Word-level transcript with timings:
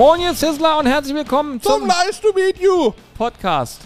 Moin, 0.00 0.18
ihr 0.22 0.32
Sizzler 0.32 0.78
und 0.78 0.86
herzlich 0.86 1.14
willkommen 1.14 1.60
So 1.62 1.74
zum 1.74 1.86
nice 1.86 2.22
to 2.22 2.28
meet 2.34 2.58
you. 2.58 2.90
Podcast 3.18 3.82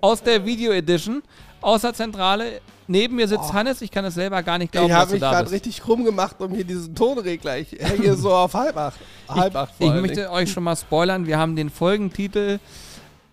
aus 0.00 0.22
der 0.22 0.44
Video 0.46 0.70
Edition 0.70 1.20
aus 1.60 1.80
der 1.80 1.92
Zentrale. 1.94 2.60
Neben 2.86 3.16
mir 3.16 3.26
sitzt 3.26 3.52
Hannes. 3.52 3.82
Ich 3.82 3.90
kann 3.90 4.04
es 4.04 4.14
selber 4.14 4.40
gar 4.44 4.56
nicht 4.58 4.70
glauben, 4.70 4.86
Ich 4.86 4.92
dass 4.92 5.00
habe 5.00 5.08
du 5.08 5.14
mich 5.14 5.20
da 5.20 5.30
gerade 5.32 5.42
bist. 5.50 5.54
richtig 5.54 5.82
krumm 5.82 6.04
gemacht 6.04 6.36
um 6.38 6.52
hier 6.52 6.62
diesen 6.62 6.94
Tonregler. 6.94 7.58
Ich 7.58 7.72
hänge 7.72 8.14
so 8.14 8.32
auf 8.32 8.54
halb 8.54 8.76
acht. 8.76 9.00
Halb 9.28 9.56
acht 9.56 9.72
Ich 9.80 9.90
allen 9.90 10.02
möchte 10.02 10.30
euch 10.30 10.48
schon 10.52 10.62
mal 10.62 10.76
spoilern. 10.76 11.26
Wir 11.26 11.38
haben 11.40 11.56
den 11.56 11.70
Folgentitel 11.70 12.60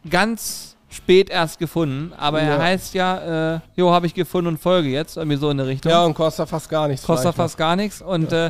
ganz 0.10 0.78
spät 0.89 1.30
erst 1.30 1.60
gefunden, 1.60 2.12
aber 2.18 2.41
er 2.41 2.55
Ja. 2.57 2.60
heißt 2.64 2.96
ja, 2.96 3.54
äh, 3.57 3.60
jo, 3.76 3.91
habe 3.91 4.07
ich 4.07 4.16
gefunden 4.16 4.48
und 4.48 4.57
folge 4.57 4.89
jetzt, 4.89 5.16
irgendwie 5.16 5.38
so 5.38 5.52
in 5.52 5.57
der 5.57 5.68
Richtung. 5.68 5.91
Ja, 5.91 6.04
und 6.05 6.16
kostet 6.16 6.50
fast 6.50 6.70
gar 6.70 6.88
nichts. 6.88 7.05
Kostet 7.05 7.36
fast 7.36 7.55
gar 7.55 7.76
nichts. 7.76 8.02
Und 8.02 8.32
äh, 8.34 8.50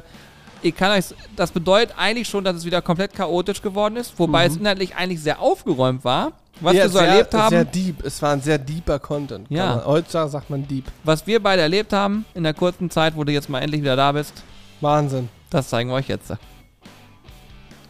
ich 0.62 0.76
kann 0.76 0.91
euch, 0.91 1.05
das 1.36 1.52
bedeutet 1.52 1.96
eigentlich 1.98 2.27
schon, 2.27 2.44
dass 2.44 2.55
es 2.55 2.66
wieder 2.66 2.81
komplett 2.81 3.13
chaotisch 3.13 3.62
geworden 3.62 3.95
ist, 3.95 4.18
wobei 4.18 4.45
es 4.45 4.58
inhaltlich 4.58 4.95
eigentlich 4.95 5.22
sehr 5.22 5.40
aufgeräumt 5.40 6.04
war. 6.04 6.34
Was 6.62 6.73
ja, 6.73 6.84
wir 6.84 6.90
so 6.90 6.99
sehr, 6.99 7.08
erlebt 7.08 7.34
haben, 7.34 7.49
Sehr 7.49 7.66
deep. 7.66 8.04
Es 8.04 8.22
war 8.22 8.34
ein 8.34 8.41
sehr 8.41 8.58
deeper 8.58 8.99
Content. 8.99 9.49
Ja. 9.49 9.77
Man, 9.77 9.85
heutzutage 9.85 10.30
sagt 10.30 10.49
man 10.49 10.68
deep. 10.68 10.85
was 11.05 11.26
wir 11.26 11.41
beide 11.41 11.62
erlebt 11.62 11.94
haben 11.94 12.26
in 12.34 12.44
der 12.44 12.54
kurzen 12.54 12.90
Zeit, 12.90 13.16
wo 13.16 13.23
du 13.23 13.32
jetzt 13.32 13.49
mal 13.49 13.59
endlich 13.59 13.82
wieder 13.82 13.95
da 13.95 14.12
bist, 14.12 14.44
Wahnsinn. 14.82 15.30
das 15.49 15.70
zeigen 15.70 15.90
wir 15.90 15.95
euch 15.95 16.09
jetzt. 16.09 16.34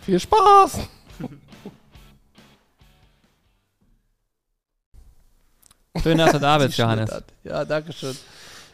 Viel 0.02 0.20
Spaß. 0.20 0.80
Schön, 6.04 6.17
dass 6.17 6.31
du 6.31 6.40
da 6.40 6.58
bist, 6.59 6.78
Johannes. 6.78 7.09
Ja, 7.44 7.66
danke 7.66 7.92
schön. 7.92 8.16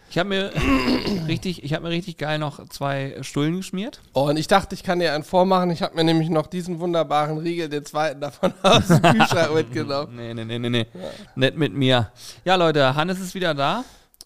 Ich 0.10 0.18
habe 0.18 0.30
mir 0.30 0.52
richtig, 1.28 1.64
ich 1.64 1.74
habe 1.74 1.84
mir 1.84 1.90
richtig 1.90 2.18
geil 2.18 2.40
noch 2.40 2.68
zwei 2.70 3.18
Stullen 3.22 3.58
geschmiert. 3.58 4.02
Oh, 4.14 4.30
und 4.30 4.38
ich 4.38 4.48
dachte, 4.48 4.76
ich 4.76 4.84
kann 4.84 5.00
dir 5.00 5.14
einen 5.14 5.24
vormachen. 5.24 5.72
Ich 5.72 5.82
habe 5.82 5.96
mir 5.96 6.04
nämlich 6.04 6.30
noch 6.30 6.48
diesen 6.48 6.80
wunderbaren 6.80 7.38
Riegel, 7.38 7.70
den 7.70 7.86
zweiten 7.86 8.22
davon 8.22 8.54
aus 8.64 8.88
dem 8.88 9.02
Kühlschrank 9.02 9.54
mitgenommen. 9.56 10.16
Nee, 10.16 10.34
nee, 10.34 10.46
nee, 10.46 10.60
nee, 10.60 10.70
nee. 10.70 10.88
Nicht 11.36 11.58
mit 11.58 11.74
mir. 11.74 12.12
Ja, 12.44 12.56
Leute, 12.56 12.96
Hannes 12.96 13.20
ist 13.20 13.36
wieder 13.36 13.54
da. 13.54 13.84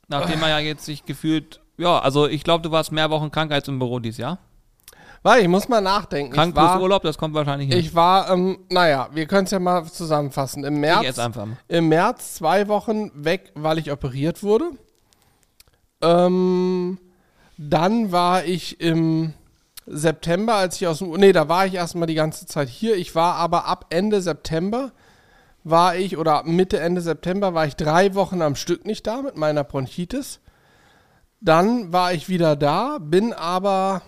Nachdem 0.08 0.42
er 0.42 0.50
ja 0.50 0.60
jetzt 0.60 0.86
sich 0.86 1.06
gefühlt, 1.06 1.60
ja, 1.78 2.00
also 2.00 2.28
ich 2.28 2.44
glaube, 2.44 2.64
du 2.64 2.72
warst 2.72 2.92
mehr 2.92 3.10
Wochen 3.12 3.30
krank 3.30 3.52
als 3.52 3.68
im 3.68 3.78
Büro 3.78 4.00
dieses 4.00 4.18
Jahr. 4.18 4.40
Weil 5.22 5.42
ich 5.42 5.48
muss 5.48 5.68
mal 5.68 5.82
nachdenken. 5.82 6.34
Krank 6.34 6.56
war, 6.56 6.82
Urlaub, 6.82 7.04
das 7.04 7.18
kommt 7.18 7.36
wahrscheinlich 7.36 7.70
hin. 7.70 7.78
Ich 7.78 7.94
war, 7.94 8.30
ähm, 8.30 8.60
naja, 8.70 9.10
wir 9.14 9.26
können 9.26 9.46
es 9.46 9.52
ja 9.52 9.60
mal 9.60 9.84
zusammenfassen. 9.86 10.64
Im 10.64 10.80
März, 10.80 11.04
jetzt 11.04 11.20
einfach 11.20 11.46
mal. 11.46 11.58
im 11.68 11.90
März 11.90 12.36
zwei 12.36 12.68
Wochen 12.68 13.12
weg, 13.14 13.52
weil 13.56 13.78
ich 13.78 13.92
operiert 13.92 14.44
wurde. 14.44 14.72
Ähm, 16.02 16.98
dann 17.58 18.12
war 18.12 18.46
ich 18.46 18.80
im 18.80 19.34
September, 19.86 20.56
als 20.56 20.76
ich 20.78 20.88
aus 20.88 21.00
dem, 21.00 21.12
nee, 21.12 21.34
da 21.34 21.50
war 21.50 21.66
ich 21.66 21.74
erstmal 21.74 22.08
die 22.08 22.16
ganze 22.16 22.46
Zeit 22.46 22.70
hier. 22.70 22.96
Ich 22.96 23.16
war 23.16 23.36
aber 23.36 23.66
ab 23.66 23.88
Ende 23.90 24.22
September 24.22 24.92
war 25.64 25.96
ich, 25.96 26.18
oder 26.18 26.44
Mitte, 26.44 26.80
Ende 26.80 27.02
September 27.02 27.54
war 27.54 27.66
ich 27.66 27.76
drei 27.76 28.16
Wochen 28.16 28.42
am 28.42 28.56
Stück 28.56 28.86
nicht 28.86 29.06
da 29.08 29.22
mit 29.22 29.38
meiner 29.38 29.64
Bronchitis. 29.64 30.40
Dann 31.42 31.92
war 31.92 32.14
ich 32.14 32.30
wieder 32.30 32.56
da, 32.56 32.98
bin 33.00 33.34
aber 33.34 34.02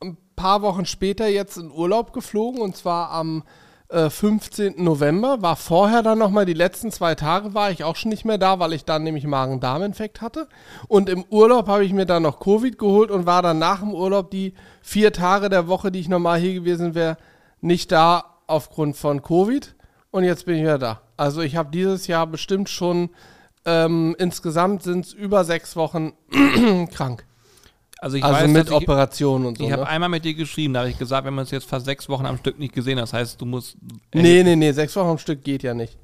ein 0.00 0.16
paar 0.36 0.62
Wochen 0.62 0.86
später 0.86 1.28
jetzt 1.28 1.56
in 1.56 1.70
Urlaub 1.70 2.12
geflogen 2.12 2.60
und 2.60 2.76
zwar 2.76 3.10
am 3.10 3.44
äh, 3.92 4.10
15. 4.10 4.82
November. 4.82 5.42
War 5.42 5.56
vorher 5.56 6.02
dann 6.02 6.18
nochmal, 6.18 6.46
die 6.46 6.54
letzten 6.54 6.90
zwei 6.90 7.14
Tage 7.14 7.54
war 7.54 7.70
ich 7.70 7.84
auch 7.84 7.96
schon 7.96 8.08
nicht 8.08 8.24
mehr 8.24 8.38
da, 8.38 8.58
weil 8.58 8.72
ich 8.72 8.84
dann 8.84 9.04
nämlich 9.04 9.26
Magen-Darm-Infekt 9.26 10.20
hatte. 10.20 10.48
Und 10.88 11.08
im 11.08 11.24
Urlaub 11.30 11.68
habe 11.68 11.84
ich 11.84 11.92
mir 11.92 12.06
dann 12.06 12.22
noch 12.22 12.40
Covid 12.40 12.78
geholt 12.78 13.10
und 13.10 13.26
war 13.26 13.42
dann 13.42 13.58
nach 13.58 13.80
dem 13.80 13.94
Urlaub 13.94 14.30
die 14.30 14.54
vier 14.80 15.12
Tage 15.12 15.48
der 15.48 15.68
Woche, 15.68 15.92
die 15.92 16.00
ich 16.00 16.08
normal 16.08 16.40
hier 16.40 16.54
gewesen 16.54 16.94
wäre, 16.94 17.18
nicht 17.60 17.92
da 17.92 18.24
aufgrund 18.46 18.96
von 18.96 19.22
Covid. 19.22 19.74
Und 20.10 20.24
jetzt 20.24 20.46
bin 20.46 20.56
ich 20.56 20.62
wieder 20.62 20.78
da. 20.78 21.00
Also 21.16 21.42
ich 21.42 21.56
habe 21.56 21.70
dieses 21.70 22.06
Jahr 22.06 22.26
bestimmt 22.26 22.68
schon, 22.68 23.10
ähm, 23.64 24.16
insgesamt 24.18 24.82
sind 24.82 25.06
es 25.06 25.12
über 25.12 25.44
sechs 25.44 25.76
Wochen 25.76 26.12
krank. 26.92 27.24
Also 28.02 28.16
ich 28.16 28.24
also 28.24 28.36
weiß, 28.36 28.50
mit 28.50 28.72
Operationen 28.72 29.46
und 29.46 29.58
so. 29.58 29.64
ich 29.64 29.70
habe 29.70 29.82
ne? 29.82 29.88
einmal 29.88 30.08
mit 30.08 30.24
dir 30.24 30.34
geschrieben, 30.34 30.74
da 30.74 30.80
habe 30.80 30.90
ich 30.90 30.98
gesagt, 30.98 31.24
wenn 31.24 31.34
man 31.34 31.44
es 31.44 31.52
jetzt 31.52 31.68
fast 31.68 31.84
sechs 31.84 32.08
Wochen 32.08 32.26
am 32.26 32.36
Stück 32.36 32.58
nicht 32.58 32.74
gesehen 32.74 32.98
hat, 32.98 33.04
das 33.04 33.12
heißt, 33.12 33.40
du 33.40 33.46
musst. 33.46 33.76
Nee, 34.12 34.42
nee, 34.42 34.56
nee, 34.56 34.72
sechs 34.72 34.96
Wochen 34.96 35.10
am 35.10 35.18
Stück 35.18 35.44
geht 35.44 35.62
ja 35.62 35.72
nicht. 35.72 35.96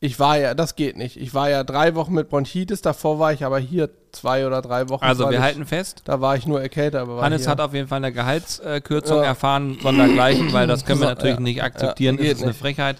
Ich 0.00 0.18
war 0.18 0.36
ja, 0.36 0.54
das 0.54 0.74
geht 0.74 0.96
nicht. 0.96 1.16
Ich 1.16 1.32
war 1.32 1.48
ja 1.48 1.62
drei 1.62 1.94
Wochen 1.94 2.12
mit 2.12 2.28
Bronchitis, 2.28 2.82
davor 2.82 3.20
war 3.20 3.32
ich 3.32 3.44
aber 3.44 3.60
hier 3.60 3.88
zwei 4.10 4.48
oder 4.48 4.60
drei 4.62 4.88
Wochen. 4.88 5.04
Also 5.04 5.30
wir 5.30 5.36
ich, 5.36 5.38
halten 5.38 5.64
fest, 5.64 6.02
Da 6.06 6.20
war 6.20 6.36
ich 6.36 6.44
nur 6.44 6.60
erkältet, 6.60 7.00
aber 7.00 7.22
Hannes 7.22 7.42
hier. 7.42 7.52
hat 7.52 7.60
auf 7.60 7.72
jeden 7.72 7.86
Fall 7.86 7.98
eine 7.98 8.12
Gehaltskürzung 8.12 9.18
Ja. 9.18 9.26
erfahren, 9.26 9.78
sondergleichen, 9.80 10.52
weil 10.52 10.66
das 10.66 10.84
können 10.84 11.00
wir 11.00 11.06
natürlich 11.06 11.36
ja. 11.36 11.40
nicht 11.40 11.62
akzeptieren. 11.62 12.16
Ja, 12.18 12.24
das 12.24 12.32
ist 12.32 12.42
eine 12.42 12.50
nicht. 12.50 12.60
Frechheit. 12.60 12.96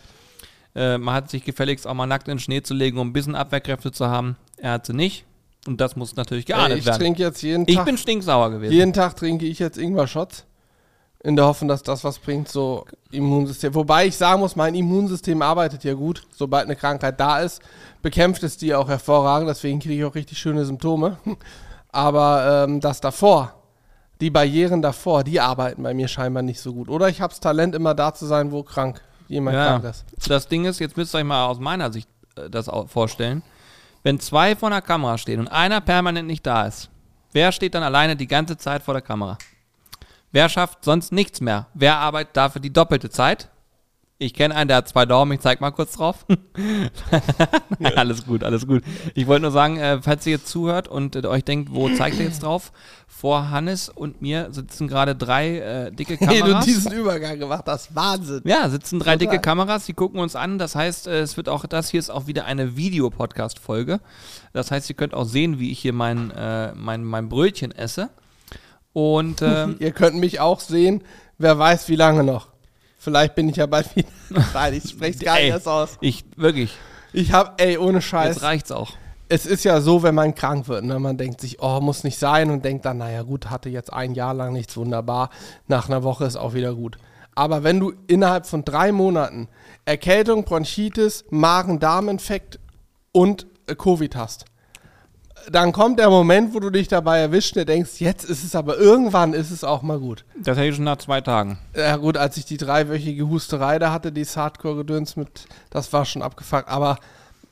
Äh, 0.76 0.98
man 0.98 1.12
hat 1.12 1.28
sich 1.28 1.44
gefälligst 1.44 1.88
auch 1.88 1.94
mal 1.94 2.06
nackt 2.06 2.28
in 2.28 2.34
den 2.34 2.38
Schnee 2.40 2.62
zu 2.62 2.72
legen, 2.72 2.98
um 2.98 3.08
ein 3.08 3.12
bisschen 3.12 3.34
Abwehrkräfte 3.34 3.90
zu 3.90 4.06
haben. 4.06 4.36
Er 4.58 4.72
hat 4.72 4.86
sie 4.86 4.94
nicht. 4.94 5.24
Und 5.68 5.80
das 5.80 5.96
muss 5.96 6.16
natürlich 6.16 6.48
Ey, 6.48 6.54
geahndet 6.56 6.78
ich 6.78 6.86
werden. 6.86 6.98
trinke 7.00 7.22
jetzt 7.22 7.42
jeden 7.42 7.64
Ich 7.68 7.76
Tag. 7.76 7.84
bin 7.86 7.98
stinksauer 7.98 8.50
gewesen. 8.50 8.72
jeden 8.72 8.92
Tag 8.92 9.16
trinke 9.16 9.46
ich 9.46 9.58
jetzt 9.58 9.78
Ingwer-Shots. 9.78 10.44
In 11.24 11.34
der 11.34 11.46
Hoffnung, 11.46 11.68
dass 11.68 11.82
das 11.82 12.04
was 12.04 12.18
bringt, 12.20 12.48
so 12.48 12.84
Immunsystem. 13.10 13.74
Wobei 13.74 14.06
ich 14.06 14.16
sagen 14.16 14.40
muss, 14.40 14.54
mein 14.54 14.74
Immunsystem 14.76 15.42
arbeitet 15.42 15.82
ja 15.82 15.94
gut. 15.94 16.22
Sobald 16.30 16.66
eine 16.66 16.76
Krankheit 16.76 17.18
da 17.18 17.40
ist, 17.40 17.60
bekämpft 18.00 18.44
es 18.44 18.58
die 18.58 18.74
auch 18.74 18.88
hervorragend. 18.88 19.48
Deswegen 19.48 19.80
kriege 19.80 19.94
ich 19.94 20.04
auch 20.04 20.14
richtig 20.14 20.38
schöne 20.38 20.64
Symptome. 20.64 21.16
Aber 21.90 22.64
ähm, 22.68 22.80
das 22.80 23.00
davor, 23.00 23.54
die 24.20 24.30
Barrieren 24.30 24.82
davor, 24.82 25.24
die 25.24 25.40
arbeiten 25.40 25.82
bei 25.82 25.94
mir 25.94 26.06
scheinbar 26.08 26.42
nicht 26.42 26.60
so 26.60 26.72
gut. 26.74 26.88
Oder 26.88 27.08
ich 27.08 27.20
habe 27.20 27.32
das 27.32 27.40
Talent, 27.40 27.74
immer 27.74 27.94
da 27.94 28.14
zu 28.14 28.26
sein, 28.26 28.52
wo 28.52 28.62
krank 28.62 29.00
jemand 29.28 29.56
Ja. 29.56 29.66
krank 29.78 29.84
ist. 29.84 30.04
Das 30.28 30.46
Ding 30.46 30.64
ist, 30.64 30.78
jetzt 30.78 30.96
müsst 30.96 31.14
ihr 31.14 31.18
euch 31.18 31.24
mal 31.24 31.46
aus 31.46 31.58
meiner 31.58 31.92
Sicht 31.92 32.08
äh, 32.36 32.48
das 32.50 32.70
vorstellen. 32.86 33.42
Wenn 34.06 34.20
zwei 34.20 34.54
vor 34.54 34.70
der 34.70 34.82
Kamera 34.82 35.18
stehen 35.18 35.40
und 35.40 35.48
einer 35.48 35.80
permanent 35.80 36.28
nicht 36.28 36.46
da 36.46 36.64
ist, 36.64 36.90
wer 37.32 37.50
steht 37.50 37.74
dann 37.74 37.82
alleine 37.82 38.14
die 38.14 38.28
ganze 38.28 38.56
Zeit 38.56 38.84
vor 38.84 38.94
der 38.94 39.02
Kamera? 39.02 39.36
Wer 40.30 40.48
schafft 40.48 40.84
sonst 40.84 41.10
nichts 41.10 41.40
mehr? 41.40 41.66
Wer 41.74 41.96
arbeitet 41.96 42.36
dafür 42.36 42.60
die 42.60 42.72
doppelte 42.72 43.10
Zeit? 43.10 43.48
Ich 44.18 44.32
kenne 44.32 44.54
einen, 44.54 44.68
der 44.68 44.78
hat 44.78 44.88
zwei 44.88 45.04
Daumen, 45.04 45.32
ich 45.32 45.40
zeig 45.40 45.60
mal 45.60 45.72
kurz 45.72 45.92
drauf. 45.92 46.24
alles 47.96 48.24
gut, 48.24 48.44
alles 48.44 48.66
gut. 48.66 48.82
Ich 49.14 49.26
wollte 49.26 49.42
nur 49.42 49.50
sagen, 49.50 49.76
äh, 49.76 50.00
falls 50.00 50.24
ihr 50.24 50.32
jetzt 50.32 50.48
zuhört 50.48 50.88
und 50.88 51.16
äh, 51.16 51.26
euch 51.26 51.44
denkt, 51.44 51.74
wo 51.74 51.90
zeigt 51.90 52.18
ihr 52.18 52.24
jetzt 52.24 52.42
drauf? 52.42 52.72
Vor 53.06 53.50
Hannes 53.50 53.90
und 53.90 54.22
mir 54.22 54.48
sitzen 54.52 54.88
gerade 54.88 55.14
drei 55.14 55.58
äh, 55.58 55.92
dicke 55.92 56.16
Hey, 56.18 56.40
Kameras. 56.40 56.64
du 56.64 56.70
diesen 56.70 56.92
Übergang 56.92 57.38
gemacht 57.38 57.64
hast, 57.66 57.94
Wahnsinn. 57.94 58.40
Ja, 58.44 58.70
sitzen 58.70 59.00
drei 59.00 59.16
Total. 59.16 59.32
dicke 59.32 59.42
Kameras, 59.42 59.84
die 59.84 59.92
gucken 59.92 60.18
uns 60.18 60.34
an. 60.34 60.58
Das 60.58 60.74
heißt, 60.74 61.08
äh, 61.08 61.20
es 61.20 61.36
wird 61.36 61.50
auch, 61.50 61.66
das 61.66 61.90
hier 61.90 62.00
ist 62.00 62.08
auch 62.08 62.26
wieder 62.26 62.46
eine 62.46 62.74
Videopodcast-Folge. 62.74 64.00
Das 64.54 64.70
heißt, 64.70 64.88
ihr 64.88 64.96
könnt 64.96 65.12
auch 65.12 65.26
sehen, 65.26 65.58
wie 65.58 65.70
ich 65.70 65.78
hier 65.78 65.92
mein, 65.92 66.32
mein, 66.74 67.04
mein 67.04 67.28
Brötchen 67.28 67.72
esse. 67.72 68.08
Und 68.94 69.42
ähm, 69.42 69.76
Ihr 69.78 69.92
könnt 69.92 70.16
mich 70.16 70.40
auch 70.40 70.60
sehen, 70.60 71.02
wer 71.36 71.58
weiß 71.58 71.90
wie 71.90 71.96
lange 71.96 72.24
noch. 72.24 72.55
Vielleicht 73.06 73.36
bin 73.36 73.48
ich 73.48 73.54
ja 73.54 73.66
bald 73.66 73.94
wieder. 73.94 74.08
Nein, 74.52 74.74
ich 74.74 74.90
spreche 74.90 75.24
gar 75.24 75.36
nicht 75.36 75.50
erst 75.50 75.68
aus. 75.68 75.96
ich, 76.00 76.24
wirklich, 76.34 76.76
Ich 77.12 77.30
habe, 77.30 77.52
ey, 77.58 77.78
ohne 77.78 78.02
Scheiß. 78.02 78.34
jetzt 78.34 78.42
reicht's 78.42 78.72
auch. 78.72 78.94
Es 79.28 79.46
ist 79.46 79.62
ja 79.62 79.80
so, 79.80 80.02
wenn 80.02 80.16
man 80.16 80.34
krank 80.34 80.66
wird, 80.66 80.82
ne? 80.82 80.98
man 80.98 81.16
denkt 81.16 81.40
sich, 81.40 81.62
oh, 81.62 81.78
muss 81.80 82.02
nicht 82.02 82.18
sein 82.18 82.50
und 82.50 82.64
denkt 82.64 82.84
dann, 82.84 82.98
naja 82.98 83.22
gut, 83.22 83.48
hatte 83.48 83.68
jetzt 83.68 83.92
ein 83.92 84.14
Jahr 84.14 84.34
lang 84.34 84.52
nichts, 84.52 84.76
wunderbar, 84.76 85.30
nach 85.68 85.88
einer 85.88 86.02
Woche 86.02 86.24
ist 86.24 86.34
auch 86.34 86.52
wieder 86.52 86.74
gut. 86.74 86.98
Aber 87.36 87.62
wenn 87.62 87.78
du 87.78 87.92
innerhalb 88.08 88.44
von 88.44 88.64
drei 88.64 88.90
Monaten 88.90 89.46
Erkältung, 89.84 90.42
Bronchitis, 90.42 91.26
Magen-Darm-Infekt 91.30 92.58
und 93.12 93.46
äh, 93.68 93.76
Covid 93.76 94.16
hast, 94.16 94.46
dann 95.50 95.72
kommt 95.72 95.98
der 95.98 96.10
Moment, 96.10 96.54
wo 96.54 96.60
du 96.60 96.70
dich 96.70 96.88
dabei 96.88 97.18
erwischt 97.18 97.56
und 97.56 97.68
denkst, 97.68 98.00
jetzt 98.00 98.24
ist 98.24 98.44
es 98.44 98.54
aber 98.54 98.78
irgendwann 98.78 99.32
ist 99.32 99.50
es 99.50 99.64
auch 99.64 99.82
mal 99.82 99.98
gut. 99.98 100.24
Das 100.36 100.56
hätte 100.56 100.68
ich 100.68 100.76
schon 100.76 100.84
nach 100.84 100.98
zwei 100.98 101.20
Tagen. 101.20 101.58
Ja 101.76 101.96
gut, 101.96 102.16
als 102.16 102.36
ich 102.36 102.44
die 102.44 102.56
dreiwöchige 102.56 103.28
Husterei 103.28 103.78
da 103.78 103.92
hatte, 103.92 104.12
dieses 104.12 104.36
Hardcore-Gedöns 104.36 105.16
mit, 105.16 105.46
das 105.70 105.92
war 105.92 106.04
schon 106.04 106.22
abgefuckt. 106.22 106.68
Aber 106.68 106.98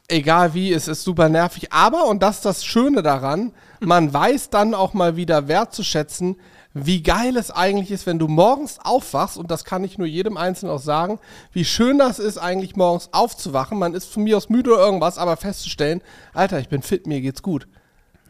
egal 0.08 0.54
wie, 0.54 0.72
es 0.72 0.88
ist 0.88 1.04
super 1.04 1.28
nervig. 1.28 1.72
Aber, 1.72 2.06
und 2.06 2.22
das 2.22 2.36
ist 2.36 2.44
das 2.44 2.64
Schöne 2.64 3.02
daran, 3.02 3.52
man 3.80 4.12
weiß 4.12 4.50
dann 4.50 4.74
auch 4.74 4.94
mal 4.94 5.16
wieder 5.16 5.48
wertzuschätzen, 5.48 6.36
wie 6.76 7.02
geil 7.02 7.36
es 7.36 7.52
eigentlich 7.52 7.92
ist, 7.92 8.04
wenn 8.04 8.18
du 8.18 8.26
morgens 8.26 8.80
aufwachst, 8.82 9.36
und 9.38 9.48
das 9.50 9.64
kann 9.64 9.84
ich 9.84 9.96
nur 9.96 10.08
jedem 10.08 10.36
Einzelnen 10.36 10.74
auch 10.74 10.80
sagen, 10.80 11.20
wie 11.52 11.64
schön 11.64 11.98
das 11.98 12.18
ist, 12.18 12.36
eigentlich 12.36 12.74
morgens 12.74 13.10
aufzuwachen. 13.12 13.78
Man 13.78 13.94
ist 13.94 14.12
von 14.12 14.24
mir 14.24 14.36
aus 14.36 14.48
müde 14.48 14.72
oder 14.72 14.84
irgendwas, 14.84 15.16
aber 15.16 15.36
festzustellen, 15.36 16.02
Alter, 16.32 16.58
ich 16.58 16.68
bin 16.68 16.82
fit, 16.82 17.06
mir 17.06 17.20
geht's 17.20 17.42
gut. 17.42 17.68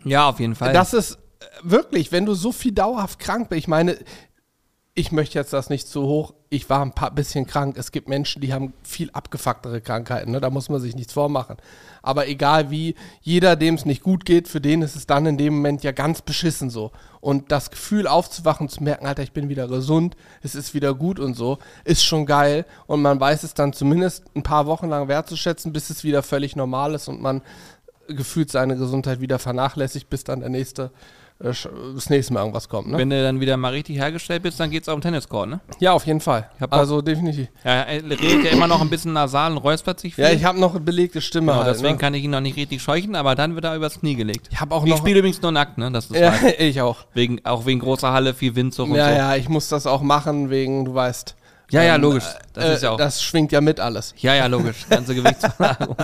Ja, 0.04 0.28
auf 0.28 0.40
jeden 0.40 0.54
Fall. 0.54 0.72
Das 0.72 0.94
ist 0.94 1.14
äh, 1.14 1.44
wirklich, 1.62 2.12
wenn 2.12 2.26
du 2.26 2.34
so 2.34 2.52
viel 2.52 2.72
dauerhaft 2.72 3.18
krank 3.18 3.48
bist, 3.48 3.58
ich 3.58 3.68
meine, 3.68 3.98
ich 4.96 5.10
möchte 5.10 5.38
jetzt 5.38 5.52
das 5.52 5.70
nicht 5.70 5.88
zu 5.88 6.04
hoch. 6.04 6.34
Ich 6.50 6.70
war 6.70 6.80
ein 6.80 6.92
paar 6.92 7.10
bisschen 7.10 7.48
krank. 7.48 7.76
Es 7.76 7.90
gibt 7.90 8.08
Menschen, 8.08 8.40
die 8.40 8.52
haben 8.52 8.74
viel 8.84 9.10
abgefucktere 9.10 9.80
Krankheiten. 9.80 10.30
Ne? 10.30 10.40
Da 10.40 10.50
muss 10.50 10.68
man 10.68 10.80
sich 10.80 10.94
nichts 10.94 11.12
vormachen. 11.12 11.56
Aber 12.00 12.28
egal 12.28 12.70
wie, 12.70 12.94
jeder, 13.20 13.56
dem 13.56 13.74
es 13.74 13.86
nicht 13.86 14.04
gut 14.04 14.24
geht, 14.24 14.46
für 14.46 14.60
den 14.60 14.82
ist 14.82 14.94
es 14.94 15.08
dann 15.08 15.26
in 15.26 15.36
dem 15.36 15.56
Moment 15.56 15.82
ja 15.82 15.90
ganz 15.90 16.22
beschissen 16.22 16.70
so. 16.70 16.92
Und 17.20 17.50
das 17.50 17.72
Gefühl 17.72 18.06
aufzuwachen, 18.06 18.68
zu 18.68 18.84
merken, 18.84 19.06
Alter, 19.06 19.24
ich 19.24 19.32
bin 19.32 19.48
wieder 19.48 19.66
gesund, 19.66 20.16
es 20.42 20.54
ist 20.54 20.74
wieder 20.74 20.94
gut 20.94 21.18
und 21.18 21.34
so, 21.34 21.58
ist 21.84 22.04
schon 22.04 22.24
geil. 22.24 22.64
Und 22.86 23.02
man 23.02 23.18
weiß 23.18 23.42
es 23.42 23.54
dann 23.54 23.72
zumindest 23.72 24.24
ein 24.36 24.44
paar 24.44 24.66
Wochen 24.66 24.88
lang 24.88 25.08
wertzuschätzen, 25.08 25.72
bis 25.72 25.90
es 25.90 26.04
wieder 26.04 26.22
völlig 26.22 26.54
normal 26.54 26.94
ist 26.94 27.08
und 27.08 27.20
man 27.20 27.42
gefühlt 28.08 28.50
seine 28.50 28.76
Gesundheit 28.76 29.20
wieder 29.20 29.38
vernachlässigt, 29.38 30.08
bis 30.10 30.24
dann 30.24 30.40
der 30.40 30.48
nächste 30.50 30.90
äh, 31.40 31.52
das 31.94 32.10
nächste 32.10 32.32
Mal 32.32 32.40
irgendwas 32.40 32.68
kommt. 32.68 32.88
Ne? 32.90 32.98
Wenn 32.98 33.10
du 33.10 33.20
dann 33.20 33.40
wieder 33.40 33.56
mal 33.56 33.72
richtig 33.72 33.96
hergestellt 33.98 34.42
bist, 34.44 34.60
dann 34.60 34.70
geht's 34.70 34.88
auf 34.88 34.94
den 34.96 35.02
Tenniscourt, 35.02 35.48
ne? 35.48 35.60
Ja, 35.80 35.92
auf 35.92 36.06
jeden 36.06 36.20
Fall. 36.20 36.48
Also 36.70 37.02
definitiv. 37.02 37.48
Ja, 37.64 37.82
er 37.82 38.02
redet 38.04 38.44
ja 38.44 38.50
immer 38.52 38.68
noch 38.68 38.80
ein 38.80 38.88
bisschen 38.88 39.12
nasal 39.12 39.50
und 39.52 39.58
räuspert 39.58 39.98
sich 39.98 40.14
viel. 40.14 40.22
Ja, 40.24 40.30
ich 40.30 40.44
habe 40.44 40.60
noch 40.60 40.70
eine 40.70 40.80
belegte 40.80 41.20
Stimme 41.20 41.52
genau, 41.52 41.64
halt. 41.64 41.74
deswegen 41.74 41.94
ne? 41.94 41.98
kann 41.98 42.14
ich 42.14 42.22
ihn 42.22 42.30
noch 42.30 42.40
nicht 42.40 42.56
richtig 42.56 42.80
scheuchen, 42.82 43.16
aber 43.16 43.34
dann 43.34 43.56
wird 43.56 43.64
er 43.64 43.74
übers 43.74 43.98
Knie 43.98 44.14
gelegt. 44.14 44.48
Ich 44.52 44.60
habe 44.60 44.74
auch 44.74 44.84
Ich 44.84 44.90
noch. 44.90 44.98
spiele 44.98 45.18
übrigens 45.18 45.42
nur 45.42 45.50
nackt, 45.52 45.76
ne? 45.76 45.90
Das 45.90 46.06
ist 46.06 46.16
ja, 46.16 46.32
ich 46.58 46.80
auch. 46.80 46.98
wegen, 47.14 47.44
auch 47.44 47.66
wegen 47.66 47.80
großer 47.80 48.12
Halle, 48.12 48.32
viel 48.34 48.54
Windzug 48.54 48.90
und 48.90 48.94
Ja, 48.96 49.08
so. 49.08 49.14
ja, 49.16 49.36
ich 49.36 49.48
muss 49.48 49.68
das 49.68 49.86
auch 49.86 50.02
machen 50.02 50.50
wegen, 50.50 50.84
du 50.84 50.94
weißt. 50.94 51.34
Ja, 51.70 51.82
ja, 51.82 51.94
ähm, 51.94 52.02
logisch. 52.02 52.25
Das 52.52 52.64
äh, 52.64 52.75
ist 52.75 52.82
ja 52.82 52.90
auch. 52.90 52.96
Das 52.99 53.22
schwingt 53.22 53.50
ja 53.50 53.61
mit 53.61 53.81
alles. 53.81 54.14
ja, 54.19 54.34
ja, 54.34 54.46
logisch. 54.46 54.87
Ganze 54.88 55.14
Gewichtsverlagerung. 55.14 55.96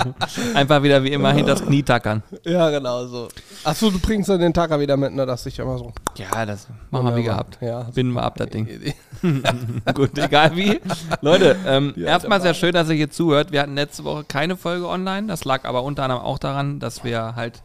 Einfach 0.54 0.82
wieder 0.82 1.02
wie 1.02 1.12
immer 1.12 1.32
hinters 1.32 1.64
Knie 1.64 1.82
tackern. 1.82 2.22
Ja, 2.44 2.70
genau 2.70 3.06
so. 3.06 3.28
Achso, 3.64 3.90
du 3.90 3.98
bringst 3.98 4.28
dann 4.28 4.40
den 4.40 4.54
Tacker 4.54 4.78
wieder 4.80 4.96
mit, 4.96 5.12
ne? 5.12 5.26
Das 5.26 5.44
ist 5.44 5.58
immer 5.58 5.76
so. 5.76 5.92
Ja, 6.16 6.46
das 6.46 6.68
machen 6.90 7.06
wir 7.06 7.16
wie 7.16 7.24
gehabt. 7.24 7.58
Ja. 7.60 7.82
Binden 7.82 8.14
wir 8.14 8.22
ab, 8.22 8.36
das 8.36 8.48
Ding. 8.50 8.68
Gut, 9.94 10.16
egal 10.18 10.56
wie. 10.56 10.80
Leute, 11.20 11.56
ähm, 11.66 11.94
Ja, 11.96 12.06
erstmal 12.06 12.40
sehr 12.40 12.54
schön, 12.54 12.72
dass 12.72 12.88
ihr 12.88 12.94
hier 12.94 13.10
zuhört. 13.10 13.52
Wir 13.52 13.62
hatten 13.62 13.74
letzte 13.74 14.04
Woche 14.04 14.24
keine 14.24 14.56
Folge 14.56 14.88
online. 14.88 15.26
Das 15.26 15.44
lag 15.44 15.64
aber 15.64 15.82
unter 15.82 16.04
anderem 16.04 16.22
auch 16.22 16.38
daran, 16.38 16.78
dass 16.78 17.04
wir 17.04 17.34
halt 17.34 17.62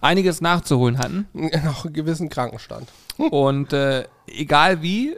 einiges 0.00 0.40
nachzuholen 0.40 0.98
hatten. 0.98 1.26
Noch 1.32 1.84
einen 1.84 1.94
gewissen 1.94 2.28
Krankenstand. 2.28 2.88
Und 3.16 3.72
äh, 3.72 4.04
egal 4.26 4.82
wie, 4.82 5.16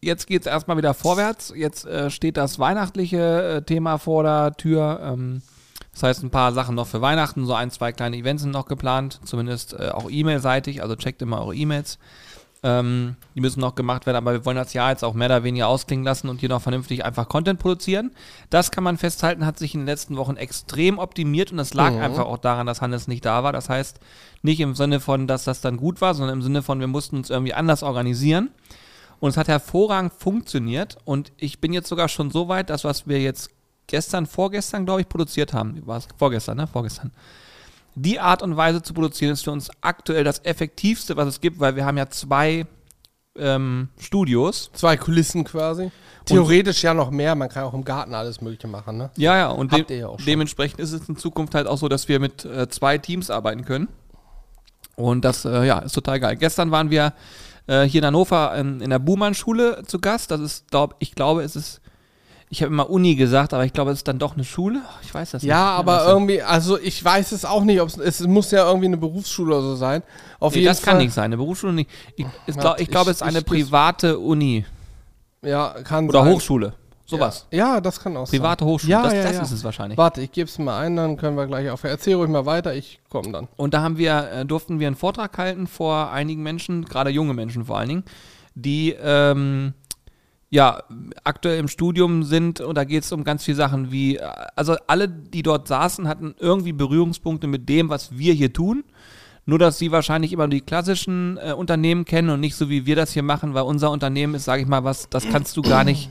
jetzt 0.00 0.26
geht 0.26 0.42
es 0.42 0.46
erstmal 0.46 0.76
wieder 0.76 0.94
vorwärts. 0.94 1.52
Jetzt 1.54 1.86
äh, 1.86 2.10
steht 2.10 2.36
das 2.36 2.58
weihnachtliche 2.58 3.42
äh, 3.58 3.62
Thema 3.62 3.98
vor 3.98 4.22
der 4.22 4.54
Tür. 4.56 5.00
Ähm, 5.02 5.42
das 5.92 6.02
heißt, 6.02 6.22
ein 6.22 6.30
paar 6.30 6.52
Sachen 6.52 6.74
noch 6.76 6.86
für 6.86 7.00
Weihnachten, 7.00 7.44
so 7.46 7.54
ein, 7.54 7.70
zwei 7.70 7.92
kleine 7.92 8.16
Events 8.16 8.42
sind 8.42 8.52
noch 8.52 8.66
geplant, 8.66 9.20
zumindest 9.24 9.72
äh, 9.74 9.90
auch 9.92 10.08
E-Mail-seitig, 10.10 10.82
also 10.82 10.94
checkt 10.94 11.22
immer 11.22 11.40
eure 11.40 11.56
E-Mails. 11.56 11.98
Ähm, 12.64 13.14
die 13.36 13.40
müssen 13.40 13.60
noch 13.60 13.76
gemacht 13.76 14.06
werden, 14.06 14.16
aber 14.16 14.32
wir 14.32 14.44
wollen 14.44 14.56
das 14.56 14.72
Jahr 14.72 14.90
jetzt 14.90 15.04
auch 15.04 15.14
mehr 15.14 15.26
oder 15.28 15.44
weniger 15.44 15.68
ausklingen 15.68 16.04
lassen 16.04 16.28
und 16.28 16.40
hier 16.40 16.48
noch 16.48 16.60
vernünftig 16.62 17.04
einfach 17.04 17.28
Content 17.28 17.60
produzieren. 17.60 18.10
Das 18.50 18.72
kann 18.72 18.82
man 18.82 18.98
festhalten, 18.98 19.46
hat 19.46 19.58
sich 19.60 19.74
in 19.74 19.80
den 19.82 19.86
letzten 19.86 20.16
Wochen 20.16 20.36
extrem 20.36 20.98
optimiert 20.98 21.52
und 21.52 21.60
es 21.60 21.74
lag 21.74 21.92
Mhm. 21.92 22.00
einfach 22.00 22.26
auch 22.26 22.38
daran, 22.38 22.66
dass 22.66 22.80
Hannes 22.80 23.06
nicht 23.06 23.24
da 23.24 23.44
war. 23.44 23.52
Das 23.52 23.68
heißt, 23.68 24.00
nicht 24.42 24.58
im 24.58 24.74
Sinne 24.74 24.98
von, 24.98 25.28
dass 25.28 25.44
das 25.44 25.60
dann 25.60 25.76
gut 25.76 26.00
war, 26.00 26.14
sondern 26.14 26.38
im 26.38 26.42
Sinne 26.42 26.62
von, 26.62 26.80
wir 26.80 26.88
mussten 26.88 27.16
uns 27.16 27.30
irgendwie 27.30 27.54
anders 27.54 27.84
organisieren. 27.84 28.50
Und 29.20 29.30
es 29.30 29.36
hat 29.36 29.48
hervorragend 29.48 30.12
funktioniert. 30.12 30.98
Und 31.04 31.32
ich 31.36 31.60
bin 31.60 31.72
jetzt 31.72 31.88
sogar 31.88 32.08
schon 32.08 32.30
so 32.30 32.48
weit, 32.48 32.70
dass 32.70 32.84
was 32.84 33.06
wir 33.06 33.20
jetzt 33.20 33.50
gestern, 33.86 34.26
vorgestern, 34.26 34.84
glaube 34.84 35.00
ich, 35.00 35.08
produziert 35.08 35.52
haben. 35.52 35.84
War 35.86 35.98
es 35.98 36.08
vorgestern, 36.16 36.56
ne? 36.58 36.66
Vorgestern. 36.66 37.12
Die 37.94 38.20
Art 38.20 38.42
und 38.42 38.56
Weise 38.56 38.82
zu 38.82 38.94
produzieren 38.94 39.32
ist 39.32 39.42
für 39.42 39.50
uns 39.50 39.70
aktuell 39.80 40.22
das 40.22 40.44
effektivste, 40.44 41.16
was 41.16 41.26
es 41.26 41.40
gibt, 41.40 41.58
weil 41.58 41.74
wir 41.74 41.84
haben 41.84 41.96
ja 41.96 42.08
zwei 42.08 42.66
ähm, 43.36 43.88
Studios. 43.98 44.70
Zwei 44.72 44.96
Kulissen 44.96 45.42
quasi. 45.44 45.90
Theoretisch 46.24 46.82
ja 46.82 46.94
noch 46.94 47.10
mehr. 47.10 47.34
Man 47.34 47.48
kann 47.48 47.64
auch 47.64 47.74
im 47.74 47.84
Garten 47.84 48.14
alles 48.14 48.40
Mögliche 48.40 48.68
machen, 48.68 48.98
ne? 48.98 49.10
Ja, 49.16 49.36
ja, 49.36 49.48
und 49.48 49.72
de 49.72 49.98
ja 49.98 50.14
dementsprechend 50.26 50.78
ist 50.78 50.92
es 50.92 51.08
in 51.08 51.16
Zukunft 51.16 51.54
halt 51.54 51.66
auch 51.66 51.78
so, 51.78 51.88
dass 51.88 52.08
wir 52.08 52.20
mit 52.20 52.44
äh, 52.44 52.68
zwei 52.68 52.98
Teams 52.98 53.30
arbeiten 53.30 53.64
können. 53.64 53.88
Und 54.94 55.24
das, 55.24 55.44
äh, 55.44 55.64
ja, 55.64 55.78
ist 55.78 55.92
total 55.92 56.20
geil. 56.20 56.36
Gestern 56.36 56.70
waren 56.70 56.90
wir 56.90 57.14
äh, 57.68 57.84
hier 57.84 58.00
in 58.00 58.06
Hannover 58.06 58.54
in, 58.56 58.80
in 58.80 58.90
der 58.90 58.98
Buhmann-Schule 58.98 59.84
zu 59.86 60.00
Gast. 60.00 60.30
Das 60.32 60.40
ist, 60.40 60.68
glaub, 60.70 60.96
ich 60.98 61.14
glaube, 61.14 61.42
es 61.44 61.54
ist, 61.54 61.80
ich 62.50 62.62
habe 62.62 62.72
immer 62.72 62.88
Uni 62.90 63.14
gesagt, 63.14 63.54
aber 63.54 63.64
ich 63.64 63.72
glaube, 63.72 63.90
es 63.92 63.98
ist 63.98 64.08
dann 64.08 64.18
doch 64.18 64.34
eine 64.34 64.42
Schule. 64.44 64.80
Ich 65.02 65.12
weiß 65.14 65.30
das 65.32 65.42
nicht. 65.42 65.50
Ja, 65.50 65.70
aber 65.76 66.06
irgendwie, 66.06 66.42
also 66.42 66.78
ich 66.78 67.04
weiß 67.04 67.32
es 67.32 67.44
auch 67.44 67.62
nicht, 67.62 67.80
ob 67.80 67.88
es, 67.98 68.20
muss 68.26 68.50
ja 68.50 68.66
irgendwie 68.66 68.86
eine 68.86 68.96
Berufsschule 68.96 69.54
oder 69.54 69.62
so 69.62 69.76
sein. 69.76 70.02
Auf 70.40 70.54
Nee, 70.54 70.60
jeden 70.60 70.70
das 70.70 70.80
Fall. 70.80 70.94
kann 70.94 71.02
nicht 71.02 71.12
sein. 71.14 71.24
Eine 71.26 71.36
Berufsschule 71.36 71.72
nicht. 71.74 71.90
Ich, 72.16 72.24
ich, 72.46 72.54
Ja, 72.56 72.60
glaub, 72.62 72.76
glaube, 72.78 73.10
ich- 73.10 73.16
es 73.16 73.20
ist 73.20 73.22
eine 73.22 73.42
private 73.42 74.18
Uni 74.18 74.64
Ja, 75.42 75.74
kann 75.84 76.08
oder 76.08 76.24
sein. 76.24 76.32
Hochschule. 76.32 76.72
Sowas. 77.08 77.46
Ja, 77.50 77.74
ja, 77.74 77.80
das 77.80 78.00
kann 78.00 78.16
auch 78.18 78.28
Private 78.28 78.64
sein. 78.64 78.70
Hochschule. 78.70 78.92
Ja, 78.92 79.02
das 79.02 79.14
ja, 79.14 79.22
das 79.22 79.32
ja. 79.36 79.42
ist 79.42 79.52
es 79.52 79.64
wahrscheinlich. 79.64 79.96
Warte, 79.96 80.20
ich 80.20 80.30
gebe 80.30 80.46
es 80.46 80.58
mal 80.58 80.78
ein, 80.78 80.94
dann 80.94 81.16
können 81.16 81.38
wir 81.38 81.46
gleich 81.46 81.70
auf. 81.70 81.82
Erzähl 81.82 82.14
ruhig 82.14 82.28
mal 82.28 82.44
weiter, 82.44 82.74
ich 82.74 83.00
komme 83.08 83.32
dann. 83.32 83.48
Und 83.56 83.72
da 83.72 83.80
haben 83.80 83.96
wir, 83.96 84.30
äh, 84.30 84.44
durften 84.44 84.78
wir 84.78 84.88
einen 84.88 84.96
Vortrag 84.96 85.38
halten 85.38 85.66
vor 85.66 86.10
einigen 86.10 86.42
Menschen, 86.42 86.84
gerade 86.84 87.08
junge 87.08 87.32
Menschen 87.32 87.64
vor 87.64 87.78
allen 87.78 87.88
Dingen, 87.88 88.04
die 88.54 88.94
ähm, 89.02 89.72
ja 90.50 90.82
aktuell 91.24 91.58
im 91.58 91.68
Studium 91.68 92.24
sind 92.24 92.60
und 92.60 92.74
da 92.76 92.84
geht 92.84 93.04
es 93.04 93.12
um 93.12 93.24
ganz 93.24 93.42
viele 93.42 93.56
Sachen 93.56 93.90
wie, 93.90 94.20
also 94.20 94.76
alle, 94.86 95.08
die 95.08 95.42
dort 95.42 95.66
saßen, 95.66 96.06
hatten 96.08 96.34
irgendwie 96.38 96.72
Berührungspunkte 96.72 97.46
mit 97.46 97.70
dem, 97.70 97.88
was 97.88 98.18
wir 98.18 98.34
hier 98.34 98.52
tun. 98.52 98.84
Nur, 99.46 99.58
dass 99.58 99.78
sie 99.78 99.92
wahrscheinlich 99.92 100.34
immer 100.34 100.46
die 100.46 100.60
klassischen 100.60 101.38
äh, 101.38 101.54
Unternehmen 101.54 102.04
kennen 102.04 102.28
und 102.28 102.40
nicht 102.40 102.54
so, 102.54 102.68
wie 102.68 102.84
wir 102.84 102.96
das 102.96 103.12
hier 103.12 103.22
machen, 103.22 103.54
weil 103.54 103.62
unser 103.62 103.90
Unternehmen 103.90 104.34
ist, 104.34 104.44
sage 104.44 104.60
ich 104.60 104.68
mal, 104.68 104.84
was, 104.84 105.08
das 105.08 105.26
kannst 105.26 105.56
du 105.56 105.62
gar 105.62 105.84
nicht, 105.84 106.10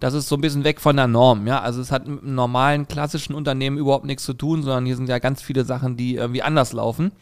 das 0.00 0.14
ist 0.14 0.28
so 0.28 0.36
ein 0.36 0.40
bisschen 0.40 0.64
weg 0.64 0.80
von 0.80 0.96
der 0.96 1.06
Norm, 1.06 1.46
ja. 1.46 1.60
Also 1.60 1.80
es 1.80 1.90
hat 1.90 2.06
mit 2.06 2.22
einem 2.22 2.34
normalen, 2.34 2.86
klassischen 2.86 3.34
Unternehmen 3.34 3.78
überhaupt 3.78 4.04
nichts 4.04 4.24
zu 4.24 4.34
tun, 4.34 4.62
sondern 4.62 4.84
hier 4.84 4.96
sind 4.96 5.08
ja 5.08 5.18
ganz 5.18 5.42
viele 5.42 5.64
Sachen, 5.64 5.96
die 5.96 6.16
irgendwie 6.16 6.42
anders 6.42 6.72
laufen. 6.72 7.12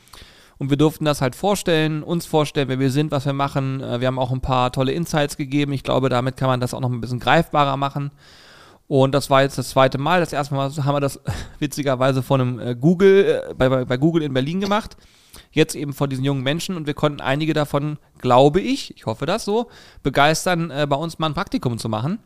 Und 0.59 0.71
wir 0.71 0.77
durften 0.77 1.05
das 1.05 1.21
halt 1.21 1.35
vorstellen, 1.35 2.03
uns 2.03 2.27
vorstellen, 2.27 2.69
wer 2.69 2.79
wir 2.79 2.91
sind, 2.91 3.11
was 3.11 3.27
wir 3.27 3.33
machen. 3.33 3.81
Äh, 3.81 4.01
Wir 4.01 4.09
haben 4.09 4.19
auch 4.19 4.31
ein 4.31 4.41
paar 4.41 4.73
tolle 4.73 4.93
Insights 4.93 5.37
gegeben. 5.37 5.73
Ich 5.73 5.83
glaube, 5.83 6.09
damit 6.09 6.37
kann 6.37 6.49
man 6.49 6.61
das 6.61 6.75
auch 6.75 6.81
noch 6.81 6.91
ein 6.91 7.01
bisschen 7.01 7.21
greifbarer 7.21 7.77
machen. 7.77 8.13
Und 8.87 9.15
das 9.15 9.31
war 9.31 9.43
jetzt 9.43 9.59
das 9.59 9.71
zweite 9.71 9.99
Mal. 9.99 10.21
Das 10.21 10.33
erste 10.33 10.55
Mal 10.55 10.71
haben 10.71 10.95
wir 10.95 11.01
das 11.01 11.21
witzigerweise 11.59 12.23
von 12.23 12.41
einem 12.41 12.59
äh, 12.61 12.75
Google, 12.75 13.43
äh, 13.51 13.55
bei, 13.55 13.85
bei, 13.85 13.97
Google 13.97 14.23
in 14.23 14.35
Berlin 14.35 14.61
gemacht. 14.61 14.97
Jetzt 15.51 15.75
eben 15.75 15.93
von 15.93 16.09
diesen 16.09 16.25
jungen 16.25 16.43
Menschen 16.43 16.77
und 16.77 16.87
wir 16.87 16.95
konnten 16.95 17.21
einige 17.21 17.55
davon, 17.55 17.99
glaube 18.19 18.61
ich, 18.61 18.97
ich 18.97 19.07
hoffe 19.07 19.27
das 19.27 19.45
so, 19.45 19.69
begeistern, 20.03 20.73
bei 20.89 20.97
uns 20.97 21.19
mal 21.19 21.27
ein 21.27 21.35
Praktikum 21.35 21.79
zu 21.79 21.89
machen. 21.89 22.21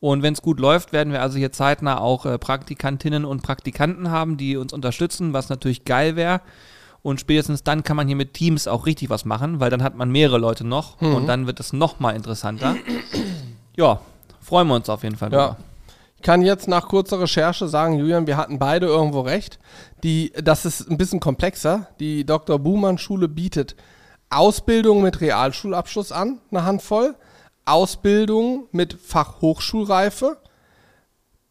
Und 0.00 0.22
wenn 0.22 0.32
es 0.32 0.42
gut 0.42 0.60
läuft, 0.60 0.92
werden 0.92 1.12
wir 1.12 1.22
also 1.22 1.38
hier 1.38 1.52
zeitnah 1.52 2.00
auch 2.00 2.24
äh, 2.24 2.38
Praktikantinnen 2.38 3.24
und 3.24 3.42
Praktikanten 3.42 4.10
haben, 4.10 4.36
die 4.36 4.56
uns 4.56 4.72
unterstützen, 4.72 5.32
was 5.32 5.48
natürlich 5.48 5.84
geil 5.84 6.14
wäre. 6.14 6.40
Und 7.02 7.20
spätestens 7.20 7.62
dann 7.62 7.84
kann 7.84 7.96
man 7.96 8.06
hier 8.06 8.16
mit 8.16 8.34
Teams 8.34 8.68
auch 8.68 8.86
richtig 8.86 9.10
was 9.10 9.24
machen, 9.24 9.60
weil 9.60 9.70
dann 9.70 9.82
hat 9.82 9.96
man 9.96 10.10
mehrere 10.10 10.38
Leute 10.38 10.66
noch 10.66 11.00
und 11.00 11.26
dann 11.26 11.46
wird 11.46 11.60
es 11.60 11.72
noch 11.72 12.00
mal 12.00 12.10
interessanter. 12.10 12.74
ja, 13.76 14.00
freuen 14.40 14.66
wir 14.68 14.74
uns 14.74 14.88
auf 14.88 15.04
jeden 15.04 15.16
Fall. 15.16 15.32
Ja. 15.32 15.46
drüber. 15.48 15.56
Ich 16.16 16.22
kann 16.22 16.42
jetzt 16.42 16.66
nach 16.66 16.88
kurzer 16.88 17.20
Recherche 17.20 17.68
sagen, 17.68 17.96
Julian, 17.96 18.26
wir 18.26 18.36
hatten 18.36 18.58
beide 18.58 18.86
irgendwo 18.86 19.20
recht. 19.20 19.60
Die, 20.02 20.32
das 20.42 20.64
ist 20.64 20.90
ein 20.90 20.98
bisschen 20.98 21.20
komplexer. 21.20 21.86
Die 22.00 22.26
Dr. 22.26 22.58
Buhmann 22.58 22.98
Schule 22.98 23.28
bietet 23.28 23.76
Ausbildung 24.28 25.02
mit 25.02 25.20
Realschulabschluss 25.20 26.10
an, 26.10 26.40
eine 26.50 26.64
Handvoll. 26.64 27.14
Ausbildung 27.70 28.68
mit 28.72 28.94
Fachhochschulreife, 28.94 30.38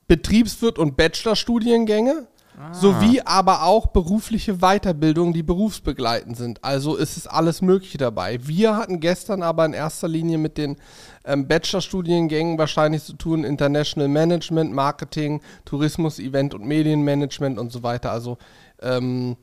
Betriebswirt- 0.07 0.79
und 0.79 0.97
Bachelorstudiengänge, 0.97 2.27
sowie 2.71 3.21
aber 3.21 3.63
auch 3.63 3.87
berufliche 3.87 4.57
Weiterbildung, 4.57 5.31
die 5.31 5.43
berufsbegleitend 5.43 6.37
sind. 6.37 6.63
Also 6.63 6.95
ist 6.95 7.15
es 7.15 7.27
alles 7.27 7.61
Mögliche 7.61 7.99
dabei. 7.99 8.39
Wir 8.47 8.75
hatten 8.75 8.99
gestern 8.99 9.43
aber 9.43 9.63
in 9.65 9.73
erster 9.73 10.07
Linie 10.07 10.39
mit 10.39 10.57
den 10.57 10.77
ähm, 11.23 11.47
Bachelorstudiengängen 11.47 12.57
wahrscheinlich 12.57 13.03
zu 13.03 13.13
tun, 13.13 13.43
International 13.43 14.07
Management, 14.07 14.73
Marketing, 14.73 15.41
Tourismus, 15.65 16.17
Event- 16.17 16.55
und 16.55 16.65
Medienmanagement 16.65 17.59
und 17.59 17.71
so 17.71 17.83
weiter. 17.83 18.11
Also 18.11 18.39
ähm, 18.81 19.37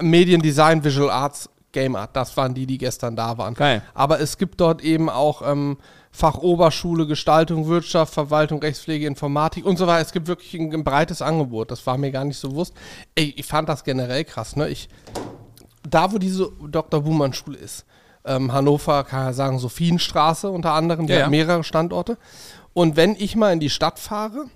Mediendesign, 0.00 0.84
Visual 0.84 1.08
Arts, 1.10 1.48
Game 1.72 1.96
Art, 1.96 2.16
das 2.16 2.36
waren 2.36 2.54
die, 2.54 2.66
die 2.66 2.78
gestern 2.78 3.16
da 3.16 3.38
waren. 3.38 3.54
Geil. 3.54 3.82
Aber 3.94 4.20
es 4.20 4.38
gibt 4.38 4.60
dort 4.60 4.82
eben 4.82 5.08
auch 5.08 5.42
ähm, 5.48 5.76
Fachoberschule, 6.12 7.06
Gestaltung, 7.06 7.68
Wirtschaft, 7.68 8.12
Verwaltung, 8.12 8.60
Rechtspflege, 8.60 9.06
Informatik 9.06 9.64
und 9.64 9.76
so 9.76 9.86
weiter. 9.86 10.02
Es 10.02 10.12
gibt 10.12 10.26
wirklich 10.26 10.54
ein, 10.54 10.72
ein 10.72 10.84
breites 10.84 11.22
Angebot. 11.22 11.70
Das 11.70 11.86
war 11.86 11.96
mir 11.98 12.10
gar 12.10 12.24
nicht 12.24 12.38
so 12.38 12.50
bewusst. 12.50 12.74
Ey, 13.14 13.32
ich 13.36 13.46
fand 13.46 13.68
das 13.68 13.84
generell 13.84 14.24
krass. 14.24 14.56
Ne? 14.56 14.68
Ich, 14.68 14.88
da, 15.88 16.12
wo 16.12 16.18
diese 16.18 16.50
Dr. 16.68 17.02
Buhmann-Schule 17.02 17.58
ist, 17.58 17.86
ähm, 18.24 18.52
Hannover, 18.52 19.04
kann 19.04 19.26
ja 19.26 19.32
sagen, 19.32 19.58
Sophienstraße 19.58 20.50
unter 20.50 20.72
anderem, 20.72 21.06
die 21.06 21.14
Ja, 21.14 21.24
hat 21.24 21.30
mehrere 21.30 21.64
Standorte. 21.64 22.18
Und 22.72 22.96
wenn 22.96 23.14
ich 23.14 23.36
mal 23.36 23.52
in 23.52 23.60
die 23.60 23.70
Stadt 23.70 23.98
fahre, 23.98 24.46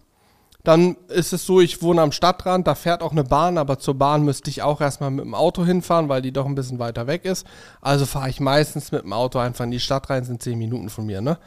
Dann 0.65 0.97
ist 1.09 1.35
es 1.35 1.45
so, 1.45 1.61
ich 1.61 1.83
wohne 1.83 2.01
am 2.01 2.11
Stadtrand, 2.11 2.67
da 2.67 2.75
fährt 2.75 3.03
auch 3.03 3.13
eine 3.13 3.23
Bahn, 3.23 3.59
aber 3.59 3.79
zur 3.79 3.95
Bahn 3.95 4.25
müsste 4.25 4.49
ich 4.49 4.63
auch 4.63 4.81
erstmal 4.81 5.11
mit 5.11 5.25
dem 5.25 5.35
Auto 5.35 5.63
hinfahren, 5.63 6.09
weil 6.09 6.23
die 6.23 6.33
doch 6.33 6.47
ein 6.47 6.55
bisschen 6.55 6.79
weiter 6.79 7.07
weg 7.07 7.27
ist. 7.27 7.47
Also 7.83 8.07
fahre 8.07 8.31
ich 8.31 8.41
meistens 8.41 8.91
mit 8.91 9.03
dem 9.03 9.13
Auto 9.13 9.39
einfach 9.39 9.65
in 9.65 9.71
die 9.71 9.81
Stadt 9.81 10.09
rein, 10.09 10.25
sind 10.25 10.43
zehn 10.43 10.59
Minuten 10.59 10.89
von 10.89 11.05
mir, 11.05 11.21
ne? 11.21 11.39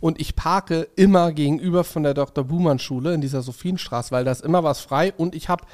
Und 0.00 0.20
ich 0.20 0.36
parke 0.36 0.86
immer 0.94 1.32
gegenüber 1.32 1.82
von 1.82 2.04
der 2.04 2.14
Dr. 2.14 2.44
Buhmann 2.44 2.78
Schule 2.78 3.14
in 3.14 3.20
dieser 3.20 3.42
Sophienstraße, 3.42 4.12
weil 4.12 4.24
da 4.24 4.30
ist 4.30 4.44
immer 4.44 4.62
was 4.62 4.80
frei 4.80 5.12
und 5.16 5.34
ich 5.34 5.48
habe 5.48 5.64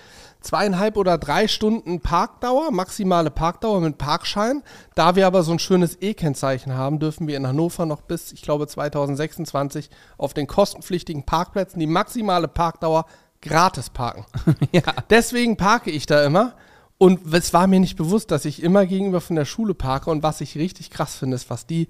zweieinhalb 0.45 0.97
oder 0.97 1.19
drei 1.19 1.49
Stunden 1.49 2.01
Parkdauer, 2.01 2.71
maximale 2.71 3.31
Parkdauer 3.31 3.81
mit 3.81 3.99
Parkschein. 3.99 4.63
Da 4.95 5.17
wir 5.17 5.27
aber 5.27 5.43
so 5.43 5.53
ein 5.53 5.59
schönes 5.59 5.99
E-Kennzeichen 6.01 6.75
haben, 6.75 6.99
dürfen 6.99 7.27
wir 7.27 7.37
in 7.37 7.47
Hannover 7.47 7.87
noch 7.87 8.03
bis, 8.03 8.33
ich 8.33 8.43
glaube, 8.43 8.67
2026 8.67 9.91
auf 10.19 10.35
den 10.35 10.47
kostenpflichtigen 10.47 11.25
Parkplätzen 11.25 11.81
die 11.81 11.87
maximale 11.87 12.49
Parkdauer 12.49 13.07
gratis 13.41 13.91
parken. 13.91 14.25
ja. 14.73 14.83
Deswegen 15.11 15.57
parke 15.57 15.91
ich 15.91 16.07
da 16.07 16.25
immer. 16.25 16.55
Und 16.97 17.35
es 17.35 17.53
war 17.53 17.67
mir 17.67 17.81
nicht 17.81 17.97
bewusst, 17.97 18.31
dass 18.31 18.45
ich 18.45 18.63
immer 18.63 18.87
gegenüber 18.87 19.21
von 19.21 19.37
der 19.37 19.45
Schule 19.45 19.75
parke. 19.75 20.11
Und 20.11 20.23
was 20.23 20.41
ich 20.41 20.57
richtig 20.57 20.91
krass 20.91 21.17
finde, 21.17 21.35
ist, 21.35 21.51
was 21.51 21.67
die, 21.67 21.89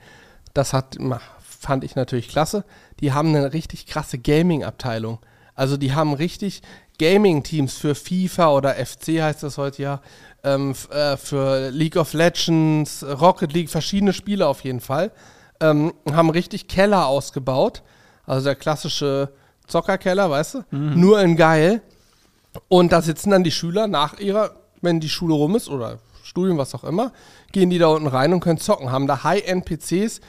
das 0.55 0.73
hat, 0.73 0.97
fand 1.41 1.85
ich 1.85 1.95
natürlich 1.95 2.29
klasse, 2.29 2.65
die 3.01 3.13
haben 3.13 3.29
eine 3.29 3.53
richtig 3.53 3.87
krasse 3.87 4.19
Gaming-Abteilung. 4.19 5.19
Also 5.55 5.77
die 5.77 5.95
haben 5.95 6.15
richtig 6.15 6.63
Gaming-Teams 6.99 7.77
für 7.77 7.95
FIFA 7.95 8.51
oder 8.53 8.75
FC 8.75 9.21
heißt 9.21 9.43
das 9.43 9.59
heute 9.59 9.83
ja, 9.83 10.01
ähm, 10.45 10.75
äh, 10.91 11.17
für 11.17 11.71
League 11.71 11.97
of 11.97 12.13
Legends, 12.13 13.05
Rocket 13.05 13.53
League, 13.53 13.71
verschiedene 13.71 14.13
Spiele 14.13 14.47
auf 14.47 14.63
jeden 14.63 14.81
Fall, 14.81 15.11
ähm, 15.61 15.93
haben 16.13 16.31
richtig 16.31 16.69
Keller 16.69 17.07
ausgebaut. 17.07 17.83
Also 18.27 18.45
der 18.45 18.55
klassische 18.55 19.31
Zockerkeller, 19.67 20.31
weißt 20.31 20.55
du? 20.55 20.65
Mhm. 20.71 21.01
Nur 21.01 21.21
in 21.21 21.37
geil. 21.37 21.83
Und 22.69 22.93
da 22.93 23.03
sitzen 23.03 23.31
dann 23.31 23.45
die 23.45 23.51
Schüler 23.51 23.87
nach 23.87 24.19
ihrer, 24.19 24.53
wenn 24.81 25.01
die 25.01 25.09
Schule 25.09 25.35
rum 25.35 25.57
ist 25.57 25.69
oder 25.69 25.99
Studium, 26.23 26.59
was 26.59 26.75
auch 26.75 26.85
immer, 26.85 27.13
gehen 27.53 27.71
die 27.71 27.79
da 27.79 27.89
unten 27.89 28.07
rein 28.07 28.33
und 28.33 28.41
können 28.41 28.59
zocken. 28.59 28.91
Haben 28.91 29.07
da 29.07 29.25
High-End-PCs, 29.25 30.21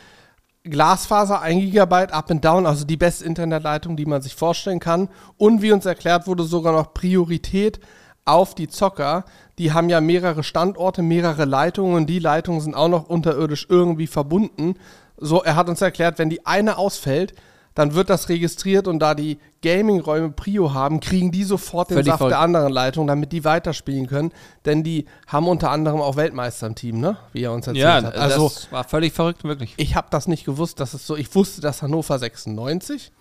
Glasfaser, 0.69 1.41
1 1.41 1.71
GB 1.71 1.93
up 2.11 2.31
and 2.31 2.43
down, 2.43 2.65
also 2.65 2.85
die 2.85 2.97
beste 2.97 3.25
Internetleitung, 3.25 3.95
die 3.95 4.05
man 4.05 4.21
sich 4.21 4.35
vorstellen 4.35 4.79
kann. 4.79 5.09
Und 5.37 5.61
wie 5.61 5.71
uns 5.71 5.85
erklärt 5.85 6.27
wurde, 6.27 6.43
sogar 6.43 6.73
noch 6.73 6.93
Priorität 6.93 7.79
auf 8.25 8.55
die 8.55 8.67
Zocker. 8.67 9.25
Die 9.59 9.71
haben 9.71 9.89
ja 9.89 10.01
mehrere 10.01 10.43
Standorte, 10.43 11.01
mehrere 11.01 11.45
Leitungen 11.45 11.95
und 11.95 12.07
die 12.07 12.19
Leitungen 12.19 12.61
sind 12.61 12.75
auch 12.75 12.89
noch 12.89 13.07
unterirdisch 13.07 13.67
irgendwie 13.69 14.07
verbunden. 14.07 14.75
So, 15.17 15.43
er 15.43 15.55
hat 15.55 15.69
uns 15.69 15.81
erklärt, 15.81 16.19
wenn 16.19 16.29
die 16.29 16.45
eine 16.45 16.77
ausfällt, 16.77 17.33
dann 17.75 17.93
wird 17.93 18.09
das 18.09 18.29
registriert 18.29 18.87
und 18.87 18.99
da 18.99 19.13
die 19.13 19.37
Gaming-Räume 19.61 20.31
Prio 20.31 20.73
haben, 20.73 21.01
kriegen 21.01 21.31
die 21.31 21.43
sofort 21.43 21.89
den 21.89 21.95
Völlig 21.95 22.07
Saft 22.07 22.19
voll. 22.19 22.29
der 22.29 22.39
anderen 22.39 22.71
Leitung, 22.71 23.05
damit 23.05 23.33
die 23.33 23.43
weiterspielen 23.43 24.07
können. 24.07 24.31
Denn 24.63 24.83
die 24.83 25.05
haben 25.27 25.47
unter 25.47 25.71
anderem 25.71 26.01
auch 26.01 26.15
Weltmeister 26.15 26.67
im 26.67 26.75
Team, 26.75 26.99
ne? 26.99 27.17
Wie 27.33 27.43
er 27.43 27.51
uns 27.51 27.67
erzählt 27.67 27.83
ja, 27.83 28.01
hat. 28.01 28.15
Also, 28.15 28.47
das 28.47 28.71
war 28.71 28.85
völlig 28.85 29.13
verrückt, 29.13 29.43
wirklich. 29.43 29.73
Ich 29.75 29.95
habe 29.95 30.07
das 30.09 30.27
nicht 30.27 30.45
gewusst, 30.45 30.79
dass 30.79 30.93
es 30.93 31.05
so. 31.05 31.17
Ich 31.17 31.35
wusste, 31.35 31.59
dass 31.59 31.81
Hannover 31.81 32.17
96, 32.17 33.11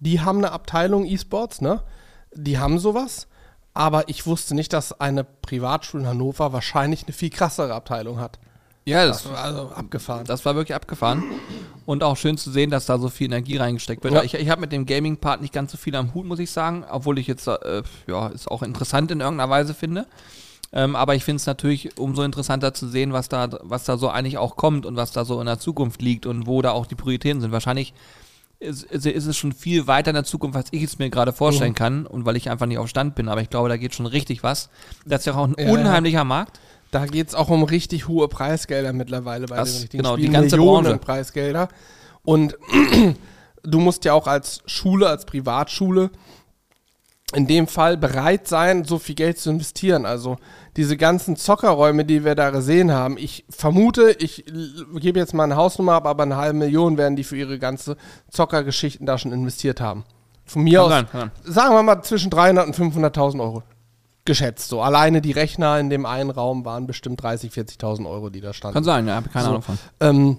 die 0.00 0.20
haben 0.20 0.38
eine 0.38 0.50
Abteilung 0.50 1.06
E-Sports, 1.06 1.60
ne? 1.60 1.82
Die 2.34 2.58
haben 2.58 2.80
sowas. 2.80 3.28
Aber 3.72 4.08
ich 4.08 4.26
wusste 4.26 4.56
nicht, 4.56 4.72
dass 4.72 5.00
eine 5.00 5.22
Privatschule 5.22 6.02
in 6.02 6.08
Hannover 6.08 6.52
wahrscheinlich 6.52 7.04
eine 7.04 7.12
viel 7.12 7.30
krassere 7.30 7.72
Abteilung 7.72 8.18
hat. 8.18 8.40
Ja, 8.84 9.06
das 9.06 9.28
war 9.30 9.38
also 9.38 9.70
abgefahren. 9.70 10.24
Das 10.26 10.44
war 10.44 10.54
wirklich 10.54 10.74
abgefahren. 10.74 11.22
Und 11.86 12.02
auch 12.02 12.16
schön 12.16 12.38
zu 12.38 12.50
sehen, 12.50 12.70
dass 12.70 12.86
da 12.86 12.98
so 12.98 13.08
viel 13.08 13.26
Energie 13.26 13.56
reingesteckt 13.56 14.02
wird. 14.02 14.14
Ja. 14.14 14.22
Ich, 14.22 14.34
ich 14.34 14.48
habe 14.48 14.60
mit 14.60 14.72
dem 14.72 14.86
Gaming-Part 14.86 15.42
nicht 15.42 15.52
ganz 15.52 15.72
so 15.72 15.78
viel 15.78 15.94
am 15.96 16.14
Hut, 16.14 16.24
muss 16.24 16.38
ich 16.38 16.50
sagen, 16.50 16.84
obwohl 16.90 17.18
ich 17.18 17.26
jetzt, 17.26 17.46
äh, 17.46 17.82
ja, 18.06 18.28
ist 18.28 18.50
auch 18.50 18.62
interessant 18.62 19.10
in 19.10 19.20
irgendeiner 19.20 19.50
Weise 19.50 19.74
finde. 19.74 20.06
Ähm, 20.72 20.94
aber 20.94 21.14
ich 21.14 21.24
finde 21.24 21.36
es 21.36 21.46
natürlich 21.46 21.98
umso 21.98 22.22
interessanter 22.22 22.72
zu 22.72 22.88
sehen, 22.88 23.12
was 23.12 23.28
da, 23.28 23.48
was 23.62 23.84
da 23.84 23.96
so 23.96 24.08
eigentlich 24.08 24.38
auch 24.38 24.56
kommt 24.56 24.86
und 24.86 24.96
was 24.96 25.10
da 25.12 25.24
so 25.24 25.40
in 25.40 25.46
der 25.46 25.58
Zukunft 25.58 26.00
liegt 26.00 26.26
und 26.26 26.46
wo 26.46 26.62
da 26.62 26.70
auch 26.70 26.86
die 26.86 26.94
Prioritäten 26.94 27.40
sind. 27.40 27.50
Wahrscheinlich 27.50 27.92
ist, 28.60 28.84
ist, 28.84 29.06
ist 29.06 29.26
es 29.26 29.36
schon 29.36 29.52
viel 29.52 29.86
weiter 29.86 30.10
in 30.10 30.14
der 30.14 30.24
Zukunft, 30.24 30.56
als 30.56 30.68
ich 30.70 30.82
es 30.82 30.98
mir 30.98 31.10
gerade 31.10 31.32
vorstellen 31.32 31.72
mhm. 31.72 31.76
kann 31.76 32.06
und 32.06 32.24
weil 32.24 32.36
ich 32.36 32.50
einfach 32.50 32.66
nicht 32.66 32.78
auf 32.78 32.88
Stand 32.88 33.14
bin. 33.14 33.28
Aber 33.28 33.42
ich 33.42 33.50
glaube, 33.50 33.68
da 33.68 33.76
geht 33.76 33.94
schon 33.94 34.06
richtig 34.06 34.42
was. 34.42 34.70
Das 35.04 35.20
ist 35.20 35.26
ja 35.26 35.34
auch 35.34 35.48
ein 35.48 35.56
ja, 35.58 35.72
unheimlicher 35.72 36.18
ja. 36.18 36.24
Markt. 36.24 36.60
Da 36.90 37.06
geht 37.06 37.28
es 37.28 37.34
auch 37.34 37.48
um 37.48 37.62
richtig 37.62 38.08
hohe 38.08 38.28
Preisgelder 38.28 38.92
mittlerweile 38.92 39.46
bei 39.46 39.56
das, 39.56 39.72
den 39.72 39.80
richtigen 39.82 40.02
genau, 40.02 40.14
Spielen. 40.14 40.30
Die 40.30 40.36
ganze 40.36 40.56
Millionen 40.56 40.84
Branche. 40.84 40.98
Preisgelder. 40.98 41.68
Und 42.22 42.56
du 43.62 43.80
musst 43.80 44.04
ja 44.04 44.12
auch 44.12 44.26
als 44.26 44.62
Schule, 44.66 45.08
als 45.08 45.24
Privatschule 45.24 46.10
in 47.32 47.46
dem 47.46 47.68
Fall 47.68 47.96
bereit 47.96 48.48
sein, 48.48 48.84
so 48.84 48.98
viel 48.98 49.14
Geld 49.14 49.38
zu 49.38 49.50
investieren. 49.50 50.04
Also 50.04 50.36
diese 50.76 50.96
ganzen 50.96 51.36
Zockerräume, 51.36 52.04
die 52.04 52.24
wir 52.24 52.34
da 52.34 52.50
gesehen 52.50 52.92
haben, 52.92 53.16
ich 53.18 53.44
vermute, 53.48 54.16
ich 54.18 54.44
gebe 54.96 55.18
jetzt 55.18 55.32
mal 55.32 55.44
eine 55.44 55.56
Hausnummer 55.56 55.92
ab, 55.92 56.06
aber 56.06 56.24
eine 56.24 56.36
halbe 56.36 56.58
Million 56.58 56.98
werden 56.98 57.16
die 57.16 57.24
für 57.24 57.36
ihre 57.36 57.58
ganze 57.58 57.96
Zockergeschichten 58.30 59.06
da 59.06 59.16
schon 59.16 59.32
investiert 59.32 59.80
haben. 59.80 60.04
Von 60.44 60.62
mir 60.62 60.80
kann 60.80 61.04
aus, 61.04 61.12
sein, 61.12 61.30
sagen 61.44 61.74
wir 61.74 61.82
mal 61.84 62.02
zwischen 62.02 62.30
300 62.30 62.66
und 62.66 62.76
500.000 62.76 63.40
Euro 63.40 63.62
geschätzt. 64.30 64.68
So 64.68 64.80
alleine 64.80 65.20
die 65.20 65.32
Rechner 65.32 65.80
in 65.80 65.90
dem 65.90 66.06
einen 66.06 66.30
Raum 66.30 66.64
waren 66.64 66.86
bestimmt 66.86 67.20
30, 67.20 67.50
40.000 67.50 68.08
Euro, 68.08 68.30
die 68.30 68.40
da 68.40 68.52
standen. 68.52 68.74
Kann 68.74 68.84
sein, 68.84 69.08
ja, 69.08 69.16
habe 69.16 69.28
keine 69.28 69.44
so, 69.44 69.50
Ahnung 69.50 69.62
von. 69.62 69.78
Ähm, 69.98 70.38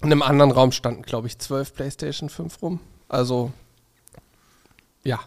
in 0.00 0.10
einem 0.10 0.22
anderen 0.22 0.50
Raum 0.50 0.72
standen, 0.72 1.02
glaube 1.02 1.26
ich, 1.26 1.38
12 1.38 1.74
PlayStation 1.74 2.30
5 2.30 2.62
rum. 2.62 2.80
Also, 3.10 3.52
ja, 5.04 5.20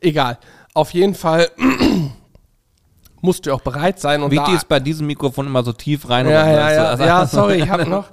egal. 0.00 0.38
Auf 0.72 0.94
jeden 0.94 1.16
Fall 1.16 1.50
musst 3.20 3.46
du 3.46 3.52
auch 3.52 3.60
bereit 3.60 3.98
sein. 3.98 4.22
Und 4.22 4.30
Wichtig 4.30 4.54
ist 4.54 4.68
bei 4.68 4.78
diesem 4.78 5.08
Mikrofon 5.08 5.48
immer 5.48 5.64
so 5.64 5.72
tief 5.72 6.08
rein. 6.08 6.26
Ja, 6.28 6.48
ja, 6.48 6.72
ja, 6.72 6.84
also 6.90 7.02
ja, 7.02 7.26
sorry, 7.26 7.56
ich 7.56 7.68
habe 7.68 7.88
noch. 7.88 8.08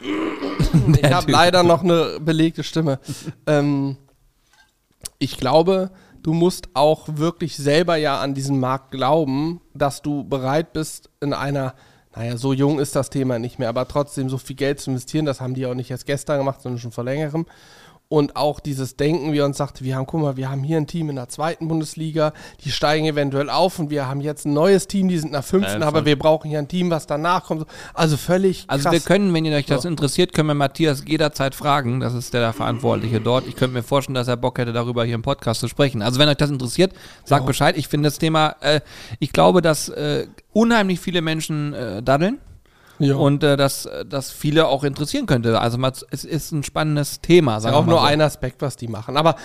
ich 0.96 1.12
habe 1.12 1.30
leider 1.30 1.62
noch 1.62 1.84
eine 1.84 2.18
belegte 2.18 2.64
Stimme. 2.64 2.98
ähm, 3.46 3.96
ich 5.20 5.36
glaube, 5.36 5.90
du 6.26 6.34
musst 6.34 6.70
auch 6.74 7.06
wirklich 7.08 7.56
selber 7.56 7.94
ja 7.94 8.20
an 8.20 8.34
diesen 8.34 8.58
Markt 8.58 8.90
glauben, 8.90 9.60
dass 9.74 10.02
du 10.02 10.24
bereit 10.24 10.72
bist, 10.72 11.08
in 11.20 11.32
einer, 11.32 11.74
naja, 12.16 12.36
so 12.36 12.52
jung 12.52 12.80
ist 12.80 12.96
das 12.96 13.10
Thema 13.10 13.38
nicht 13.38 13.60
mehr, 13.60 13.68
aber 13.68 13.86
trotzdem 13.86 14.28
so 14.28 14.36
viel 14.36 14.56
Geld 14.56 14.80
zu 14.80 14.90
investieren. 14.90 15.24
Das 15.24 15.40
haben 15.40 15.54
die 15.54 15.64
auch 15.66 15.74
nicht 15.74 15.92
erst 15.92 16.04
gestern 16.04 16.38
gemacht, 16.38 16.62
sondern 16.62 16.80
schon 16.80 16.90
vor 16.90 17.04
längerem 17.04 17.46
und 18.08 18.36
auch 18.36 18.60
dieses 18.60 18.96
Denken, 18.96 19.32
wie 19.32 19.38
er 19.38 19.44
uns 19.44 19.56
sagte, 19.56 19.84
wir 19.84 19.96
haben, 19.96 20.06
guck 20.06 20.20
mal, 20.20 20.36
wir 20.36 20.48
haben 20.48 20.62
hier 20.62 20.76
ein 20.76 20.86
Team 20.86 21.10
in 21.10 21.16
der 21.16 21.28
zweiten 21.28 21.66
Bundesliga, 21.66 22.32
die 22.64 22.70
steigen 22.70 23.06
eventuell 23.06 23.50
auf 23.50 23.78
und 23.78 23.90
wir 23.90 24.06
haben 24.06 24.20
jetzt 24.20 24.46
ein 24.46 24.52
neues 24.52 24.86
Team, 24.86 25.08
die 25.08 25.18
sind 25.18 25.28
in 25.28 25.32
der 25.32 25.42
fünften, 25.42 25.80
ja, 25.80 25.86
aber 25.86 26.04
wir 26.04 26.16
brauchen 26.16 26.48
hier 26.48 26.60
ein 26.60 26.68
Team, 26.68 26.90
was 26.90 27.06
danach 27.06 27.44
kommt. 27.44 27.66
Also 27.94 28.16
völlig 28.16 28.68
krass. 28.68 28.86
Also 28.86 28.92
wir 28.92 29.00
können, 29.00 29.34
wenn 29.34 29.44
ihr 29.44 29.56
euch 29.56 29.66
das 29.66 29.82
so. 29.82 29.88
interessiert, 29.88 30.32
können 30.32 30.48
wir 30.48 30.54
Matthias 30.54 31.02
jederzeit 31.06 31.54
fragen, 31.54 31.98
das 32.00 32.14
ist 32.14 32.32
der, 32.32 32.42
der 32.42 32.52
Verantwortliche 32.52 33.20
dort. 33.20 33.46
Ich 33.48 33.56
könnte 33.56 33.74
mir 33.74 33.82
vorstellen, 33.82 34.14
dass 34.14 34.28
er 34.28 34.36
Bock 34.36 34.58
hätte, 34.58 34.72
darüber 34.72 35.04
hier 35.04 35.16
im 35.16 35.22
Podcast 35.22 35.60
zu 35.60 35.68
sprechen. 35.68 36.00
Also 36.02 36.20
wenn 36.20 36.28
euch 36.28 36.36
das 36.36 36.50
interessiert, 36.50 36.92
sagt 37.24 37.42
ja. 37.42 37.46
Bescheid. 37.46 37.76
Ich 37.76 37.88
finde 37.88 38.06
das 38.08 38.18
Thema, 38.18 38.54
äh, 38.60 38.80
ich 39.18 39.32
glaube, 39.32 39.62
dass 39.62 39.88
äh, 39.88 40.28
unheimlich 40.52 41.00
viele 41.00 41.22
Menschen 41.22 41.74
äh, 41.74 42.02
daddeln 42.02 42.38
ja. 42.98 43.16
Und 43.16 43.42
äh, 43.42 43.56
dass 43.56 43.88
das 44.08 44.30
viele 44.30 44.68
auch 44.68 44.84
interessieren 44.84 45.26
könnte. 45.26 45.60
Also 45.60 45.78
mal, 45.78 45.92
es 46.10 46.24
ist 46.24 46.52
ein 46.52 46.62
spannendes 46.62 47.20
Thema. 47.20 47.60
Sagen 47.60 47.74
ja, 47.74 47.80
auch 47.80 47.86
nur 47.86 47.98
so. 47.98 48.04
ein 48.04 48.20
Aspekt, 48.20 48.62
was 48.62 48.76
die 48.76 48.88
machen. 48.88 49.16
Aber 49.16 49.36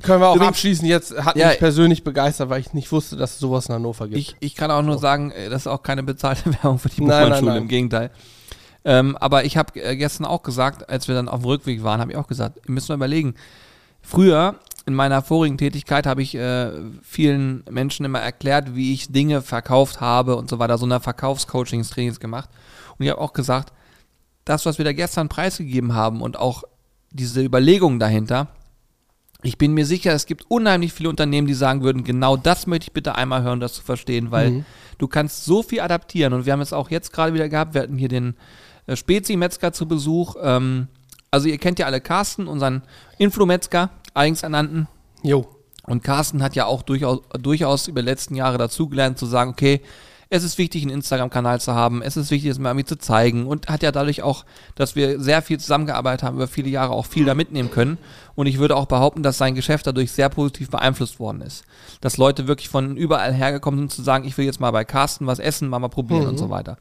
können 0.00 0.20
wir 0.20 0.28
auch 0.28 0.36
Übrigens, 0.36 0.56
abschließen. 0.56 0.86
Jetzt 0.86 1.16
hat 1.16 1.36
ja, 1.36 1.48
mich 1.48 1.58
persönlich 1.58 2.02
begeistert, 2.02 2.48
weil 2.48 2.60
ich 2.60 2.72
nicht 2.72 2.90
wusste, 2.92 3.16
dass 3.16 3.32
es 3.32 3.38
sowas 3.38 3.66
in 3.66 3.74
Hannover 3.74 4.06
gibt. 4.08 4.18
Ich, 4.18 4.36
ich 4.40 4.54
kann 4.54 4.70
auch 4.70 4.82
nur 4.82 4.94
so. 4.94 5.00
sagen, 5.00 5.30
äh, 5.32 5.50
das 5.50 5.62
ist 5.62 5.66
auch 5.66 5.82
keine 5.82 6.02
bezahlte 6.02 6.46
Werbung 6.62 6.78
für 6.78 6.88
die 6.88 7.00
Buchmannschule, 7.00 7.58
im 7.58 7.68
Gegenteil. 7.68 8.10
Ähm, 8.84 9.16
aber 9.18 9.44
ich 9.44 9.56
habe 9.56 9.78
äh, 9.80 9.96
gestern 9.96 10.24
auch 10.24 10.42
gesagt, 10.42 10.88
als 10.88 11.08
wir 11.08 11.14
dann 11.14 11.28
auf 11.28 11.40
dem 11.40 11.46
Rückweg 11.46 11.84
waren, 11.84 12.00
habe 12.00 12.10
ich 12.12 12.16
auch 12.16 12.26
gesagt, 12.26 12.68
müsst 12.68 12.88
mal 12.88 12.96
überlegen. 12.96 13.34
Früher 14.00 14.56
in 14.86 14.94
meiner 14.94 15.22
vorigen 15.22 15.58
Tätigkeit 15.58 16.06
habe 16.06 16.22
ich 16.22 16.34
äh, 16.34 16.70
vielen 17.02 17.62
Menschen 17.70 18.04
immer 18.04 18.20
erklärt, 18.20 18.74
wie 18.74 18.92
ich 18.92 19.12
Dinge 19.12 19.42
verkauft 19.42 20.00
habe 20.00 20.36
und 20.36 20.50
so 20.50 20.58
weiter, 20.58 20.78
so 20.78 20.86
eine 20.86 21.00
Verkaufscoachings-Trainings 21.00 22.20
gemacht. 22.20 22.50
Und 22.98 23.04
ich 23.04 23.10
habe 23.10 23.20
auch 23.20 23.32
gesagt, 23.32 23.72
das, 24.44 24.66
was 24.66 24.78
wir 24.78 24.84
da 24.84 24.92
gestern 24.92 25.28
preisgegeben 25.28 25.94
haben 25.94 26.20
und 26.20 26.38
auch 26.38 26.64
diese 27.10 27.42
Überlegungen 27.42 27.98
dahinter, 27.98 28.48
ich 29.42 29.58
bin 29.58 29.74
mir 29.74 29.86
sicher, 29.86 30.12
es 30.12 30.26
gibt 30.26 30.46
unheimlich 30.48 30.92
viele 30.92 31.08
Unternehmen, 31.08 31.48
die 31.48 31.54
sagen 31.54 31.82
würden, 31.82 32.04
genau 32.04 32.36
das 32.36 32.66
möchte 32.66 32.84
ich 32.84 32.92
bitte 32.92 33.16
einmal 33.16 33.42
hören, 33.42 33.60
das 33.60 33.74
zu 33.74 33.82
verstehen, 33.82 34.30
weil 34.30 34.50
mhm. 34.50 34.64
du 34.98 35.08
kannst 35.08 35.44
so 35.44 35.62
viel 35.62 35.80
adaptieren. 35.80 36.32
Und 36.32 36.46
wir 36.46 36.52
haben 36.52 36.60
es 36.60 36.72
auch 36.72 36.90
jetzt 36.90 37.12
gerade 37.12 37.34
wieder 37.34 37.48
gehabt, 37.48 37.74
wir 37.74 37.82
hatten 37.82 37.98
hier 37.98 38.08
den 38.08 38.36
äh, 38.86 38.94
Spezi-Metzger 38.94 39.72
zu 39.72 39.86
Besuch. 39.86 40.36
Ähm, 40.40 40.88
also 41.32 41.48
ihr 41.48 41.58
kennt 41.58 41.80
ja 41.80 41.86
alle 41.86 42.00
Carsten, 42.00 42.46
unseren 42.46 42.82
Influmetzger, 43.18 43.90
eigens 44.14 44.42
ernannten. 44.44 44.86
Jo. 45.22 45.46
Und 45.84 46.04
Carsten 46.04 46.42
hat 46.42 46.54
ja 46.54 46.66
auch 46.66 46.82
durchaus, 46.82 47.20
durchaus 47.40 47.88
über 47.88 48.02
die 48.02 48.06
letzten 48.06 48.36
Jahre 48.36 48.58
dazugelernt 48.58 49.18
zu 49.18 49.26
sagen, 49.26 49.50
okay, 49.50 49.80
es 50.34 50.44
ist 50.44 50.56
wichtig, 50.56 50.82
einen 50.82 50.92
Instagram-Kanal 50.92 51.60
zu 51.60 51.74
haben, 51.74 52.00
es 52.00 52.16
ist 52.16 52.30
wichtig, 52.30 52.50
es 52.50 52.58
mal 52.58 52.70
irgendwie 52.70 52.86
zu 52.86 52.96
zeigen 52.96 53.46
und 53.46 53.68
hat 53.68 53.82
ja 53.82 53.92
dadurch 53.92 54.22
auch, 54.22 54.44
dass 54.76 54.94
wir 54.96 55.20
sehr 55.20 55.42
viel 55.42 55.58
zusammengearbeitet 55.60 56.22
haben, 56.22 56.36
über 56.36 56.48
viele 56.48 56.70
Jahre 56.70 56.92
auch 56.92 57.04
viel 57.04 57.26
da 57.26 57.34
mitnehmen 57.34 57.70
können. 57.70 57.98
Und 58.34 58.46
ich 58.46 58.58
würde 58.58 58.76
auch 58.76 58.86
behaupten, 58.86 59.22
dass 59.22 59.36
sein 59.36 59.54
Geschäft 59.54 59.86
dadurch 59.86 60.10
sehr 60.12 60.30
positiv 60.30 60.70
beeinflusst 60.70 61.18
worden 61.20 61.42
ist. 61.42 61.64
Dass 62.00 62.16
Leute 62.16 62.46
wirklich 62.46 62.70
von 62.70 62.96
überall 62.96 63.34
hergekommen 63.34 63.80
sind, 63.80 63.92
zu 63.92 64.02
sagen, 64.02 64.24
ich 64.26 64.38
will 64.38 64.46
jetzt 64.46 64.60
mal 64.60 64.70
bei 64.70 64.84
Carsten 64.84 65.26
was 65.26 65.38
essen, 65.38 65.68
mal 65.68 65.80
mal 65.80 65.88
probieren 65.88 66.22
Mhm. 66.22 66.28
und 66.28 66.38
so 66.38 66.48
weiter. 66.48 66.78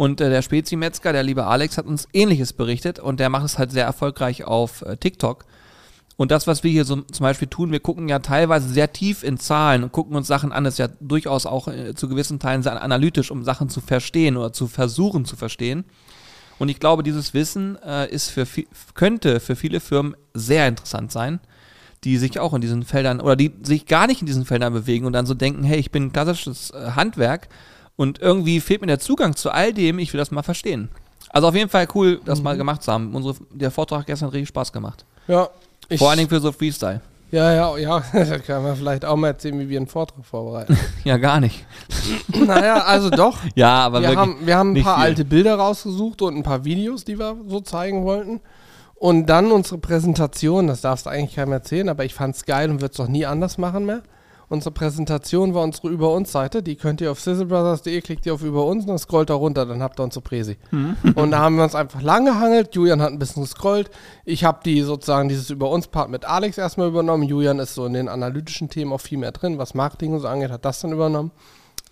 Und 0.00 0.22
äh, 0.22 0.30
der 0.30 0.40
Spezi-Metzger, 0.40 1.12
der 1.12 1.22
liebe 1.22 1.44
Alex, 1.44 1.76
hat 1.76 1.84
uns 1.84 2.08
ähnliches 2.14 2.54
berichtet 2.54 2.98
und 2.98 3.20
der 3.20 3.28
macht 3.28 3.44
es 3.44 3.58
halt 3.58 3.70
sehr 3.70 3.84
erfolgreich 3.84 4.44
auf 4.44 4.80
äh, 4.80 4.96
TikTok. 4.96 5.44
Und 6.16 6.30
das, 6.30 6.46
was 6.46 6.64
wir 6.64 6.70
hier 6.70 6.86
so 6.86 7.02
zum 7.02 7.24
Beispiel 7.24 7.48
tun, 7.48 7.70
wir 7.70 7.80
gucken 7.80 8.08
ja 8.08 8.20
teilweise 8.20 8.70
sehr 8.70 8.94
tief 8.94 9.22
in 9.22 9.36
Zahlen 9.36 9.82
und 9.82 9.92
gucken 9.92 10.16
uns 10.16 10.26
Sachen 10.26 10.52
an. 10.52 10.64
Das 10.64 10.74
ist 10.74 10.78
ja 10.78 10.88
durchaus 11.00 11.44
auch 11.44 11.68
äh, 11.68 11.94
zu 11.94 12.08
gewissen 12.08 12.38
Teilen 12.38 12.62
sehr 12.62 12.82
analytisch, 12.82 13.30
um 13.30 13.44
Sachen 13.44 13.68
zu 13.68 13.82
verstehen 13.82 14.38
oder 14.38 14.54
zu 14.54 14.68
versuchen 14.68 15.26
zu 15.26 15.36
verstehen. 15.36 15.84
Und 16.58 16.70
ich 16.70 16.80
glaube, 16.80 17.02
dieses 17.02 17.34
Wissen 17.34 17.76
äh, 17.84 18.08
ist 18.10 18.30
für 18.30 18.44
vi- 18.44 18.68
könnte 18.94 19.38
für 19.38 19.54
viele 19.54 19.80
Firmen 19.80 20.16
sehr 20.32 20.66
interessant 20.66 21.12
sein, 21.12 21.40
die 22.04 22.16
sich 22.16 22.40
auch 22.40 22.54
in 22.54 22.62
diesen 22.62 22.84
Feldern 22.84 23.20
oder 23.20 23.36
die 23.36 23.52
sich 23.62 23.84
gar 23.84 24.06
nicht 24.06 24.22
in 24.22 24.26
diesen 24.26 24.46
Feldern 24.46 24.72
bewegen 24.72 25.04
und 25.04 25.12
dann 25.12 25.26
so 25.26 25.34
denken, 25.34 25.62
hey, 25.62 25.78
ich 25.78 25.90
bin 25.90 26.10
klassisches 26.10 26.70
äh, 26.70 26.92
Handwerk 26.92 27.50
und 28.00 28.18
irgendwie 28.18 28.60
fehlt 28.60 28.80
mir 28.80 28.86
der 28.86 28.98
Zugang 28.98 29.36
zu 29.36 29.50
all 29.50 29.74
dem, 29.74 29.98
ich 29.98 30.14
will 30.14 30.18
das 30.18 30.30
mal 30.30 30.42
verstehen. 30.42 30.88
Also 31.28 31.48
auf 31.48 31.54
jeden 31.54 31.68
Fall 31.68 31.86
cool, 31.94 32.18
das 32.24 32.40
mal 32.40 32.56
gemacht 32.56 32.82
zu 32.82 32.90
haben. 32.90 33.14
Unsere, 33.14 33.34
der 33.50 33.70
Vortrag 33.70 34.06
gestern 34.06 34.28
hat 34.28 34.32
richtig 34.32 34.48
Spaß 34.48 34.72
gemacht. 34.72 35.04
Ja. 35.28 35.50
Vor 35.98 36.08
allen 36.08 36.16
Dingen 36.16 36.30
für 36.30 36.40
so 36.40 36.50
Freestyle. 36.50 37.02
Ja, 37.30 37.52
ja, 37.52 37.76
ja. 37.76 38.02
Da 38.12 38.38
kann 38.38 38.62
man 38.62 38.74
vielleicht 38.74 39.04
auch 39.04 39.16
mal 39.16 39.26
erzählen, 39.28 39.60
wie 39.60 39.68
wir 39.68 39.76
einen 39.76 39.86
Vortrag 39.86 40.24
vorbereiten. 40.24 40.78
Ja, 41.04 41.18
gar 41.18 41.40
nicht. 41.40 41.66
naja, 42.46 42.84
also 42.84 43.10
doch. 43.10 43.36
Ja, 43.54 43.84
aber 43.84 44.00
wir 44.00 44.16
haben, 44.16 44.46
wir 44.46 44.56
haben 44.56 44.74
ein 44.74 44.82
paar 44.82 44.96
viel. 44.96 45.04
alte 45.04 45.24
Bilder 45.26 45.56
rausgesucht 45.56 46.22
und 46.22 46.38
ein 46.38 46.42
paar 46.42 46.64
Videos, 46.64 47.04
die 47.04 47.18
wir 47.18 47.36
so 47.48 47.60
zeigen 47.60 48.06
wollten. 48.06 48.40
Und 48.94 49.26
dann 49.26 49.52
unsere 49.52 49.76
Präsentation, 49.76 50.68
das 50.68 50.80
darfst 50.80 51.04
du 51.04 51.10
eigentlich 51.10 51.36
keinem 51.36 51.52
erzählen, 51.52 51.90
aber 51.90 52.06
ich 52.06 52.14
fand's 52.14 52.46
geil 52.46 52.70
und 52.70 52.80
würde 52.80 52.94
es 52.94 53.00
auch 53.00 53.08
nie 53.08 53.26
anders 53.26 53.58
machen 53.58 53.84
mehr. 53.84 54.00
Unsere 54.50 54.72
Präsentation 54.72 55.54
war 55.54 55.62
unsere 55.62 55.88
Über 55.88 56.12
uns 56.12 56.32
Seite, 56.32 56.60
die 56.60 56.74
könnt 56.74 57.00
ihr 57.00 57.12
auf 57.12 57.20
sizzlebrothers.de, 57.20 58.00
klickt 58.00 58.26
ihr 58.26 58.34
auf 58.34 58.42
Über 58.42 58.66
uns 58.66 58.82
und 58.82 58.88
dann 58.88 58.98
scrollt 58.98 59.30
da 59.30 59.34
runter, 59.34 59.64
dann 59.64 59.80
habt 59.80 60.00
ihr 60.00 60.02
unsere 60.02 60.22
Präsi. 60.22 60.56
Und 61.14 61.30
da 61.30 61.38
haben 61.38 61.54
wir 61.54 61.62
uns 61.62 61.76
einfach 61.76 62.02
lang 62.02 62.24
gehangelt. 62.24 62.74
Julian 62.74 63.00
hat 63.00 63.12
ein 63.12 63.20
bisschen 63.20 63.44
gescrollt. 63.44 63.90
Ich 64.24 64.42
habe 64.42 64.58
die 64.64 64.82
sozusagen 64.82 65.28
dieses 65.28 65.50
Über 65.50 65.70
uns 65.70 65.86
Part 65.86 66.10
mit 66.10 66.24
Alex 66.24 66.58
erstmal 66.58 66.88
übernommen. 66.88 67.22
Julian 67.22 67.60
ist 67.60 67.76
so 67.76 67.86
in 67.86 67.92
den 67.92 68.08
analytischen 68.08 68.68
Themen 68.68 68.92
auch 68.92 69.00
viel 69.00 69.18
mehr 69.18 69.30
drin, 69.30 69.56
was 69.56 69.74
Marketing 69.74 70.14
und 70.14 70.20
so 70.20 70.26
angeht, 70.26 70.50
hat 70.50 70.64
das 70.64 70.80
dann 70.80 70.90
übernommen. 70.90 71.30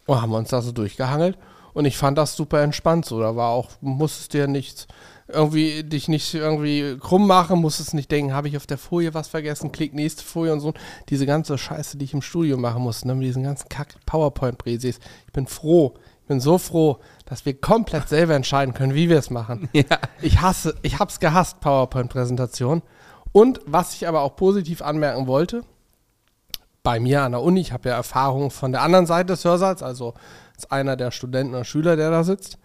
Und 0.06 0.20
haben 0.20 0.34
uns 0.34 0.48
da 0.48 0.60
so 0.60 0.72
durchgehangelt. 0.72 1.38
Und 1.74 1.84
ich 1.84 1.96
fand 1.96 2.18
das 2.18 2.34
super 2.34 2.60
entspannt 2.60 3.04
so. 3.04 3.20
Da 3.20 3.36
war 3.36 3.50
auch, 3.50 3.70
musstest 3.80 4.34
dir 4.34 4.48
nichts, 4.48 4.88
irgendwie, 5.28 5.84
dich 5.84 6.08
nicht 6.08 6.34
irgendwie 6.34 6.96
krumm 6.98 7.26
machen, 7.26 7.60
musstest 7.60 7.94
nicht 7.94 8.10
denken, 8.10 8.32
habe 8.32 8.48
ich 8.48 8.56
auf 8.56 8.66
der 8.66 8.78
Folie 8.78 9.12
was 9.14 9.28
vergessen, 9.28 9.72
klick 9.72 9.94
nächste 9.94 10.24
Folie 10.24 10.52
und 10.52 10.60
so. 10.60 10.72
Diese 11.10 11.26
ganze 11.26 11.58
Scheiße, 11.58 11.98
die 11.98 12.06
ich 12.06 12.14
im 12.14 12.22
Studio 12.22 12.56
machen 12.56 12.82
musste, 12.82 13.06
ne, 13.06 13.14
mit 13.14 13.26
diesen 13.26 13.42
ganzen 13.42 13.68
kack 13.68 13.94
PowerPoint-Präsis. 14.06 14.98
Ich 15.26 15.32
bin 15.32 15.46
froh, 15.46 15.94
ich 16.22 16.28
bin 16.28 16.40
so 16.40 16.56
froh, 16.56 16.98
dass 17.26 17.44
wir 17.44 17.60
komplett 17.60 18.08
selber 18.08 18.34
entscheiden 18.34 18.72
können, 18.74 18.94
wie 18.94 19.08
wir 19.08 19.18
es 19.18 19.30
machen. 19.30 19.68
Ja. 19.74 19.98
Ich 20.22 20.40
hasse, 20.40 20.74
ich 20.82 20.98
hab's 20.98 21.20
gehasst, 21.20 21.60
PowerPoint-Präsentation. 21.60 22.82
Und 23.32 23.60
was 23.66 23.94
ich 23.94 24.08
aber 24.08 24.22
auch 24.22 24.34
positiv 24.34 24.80
anmerken 24.80 25.26
wollte, 25.26 25.62
bei 26.82 27.00
mir 27.00 27.22
an 27.22 27.32
der 27.32 27.42
Uni, 27.42 27.60
ich 27.60 27.72
habe 27.72 27.90
ja 27.90 27.96
Erfahrung 27.96 28.50
von 28.50 28.72
der 28.72 28.82
anderen 28.82 29.04
Seite 29.04 29.26
des 29.26 29.44
Hörsaals, 29.44 29.82
also 29.82 30.14
ist 30.56 30.72
einer 30.72 30.96
der 30.96 31.10
Studenten 31.10 31.54
oder 31.54 31.64
Schüler, 31.64 31.96
der 31.96 32.10
da 32.10 32.24
sitzt. 32.24 32.58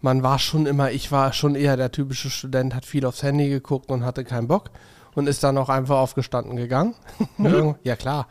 Man 0.00 0.22
war 0.22 0.38
schon 0.38 0.66
immer, 0.66 0.90
ich 0.90 1.10
war 1.10 1.32
schon 1.32 1.54
eher 1.54 1.76
der 1.76 1.90
typische 1.90 2.30
Student, 2.30 2.74
hat 2.74 2.84
viel 2.84 3.06
aufs 3.06 3.22
Handy 3.22 3.48
geguckt 3.48 3.90
und 3.90 4.04
hatte 4.04 4.24
keinen 4.24 4.46
Bock 4.48 4.70
und 5.14 5.26
ist 5.26 5.42
dann 5.42 5.56
auch 5.58 5.68
einfach 5.68 5.96
aufgestanden 5.98 6.56
gegangen. 6.56 6.94
ja, 7.82 7.96
klar. 7.96 8.28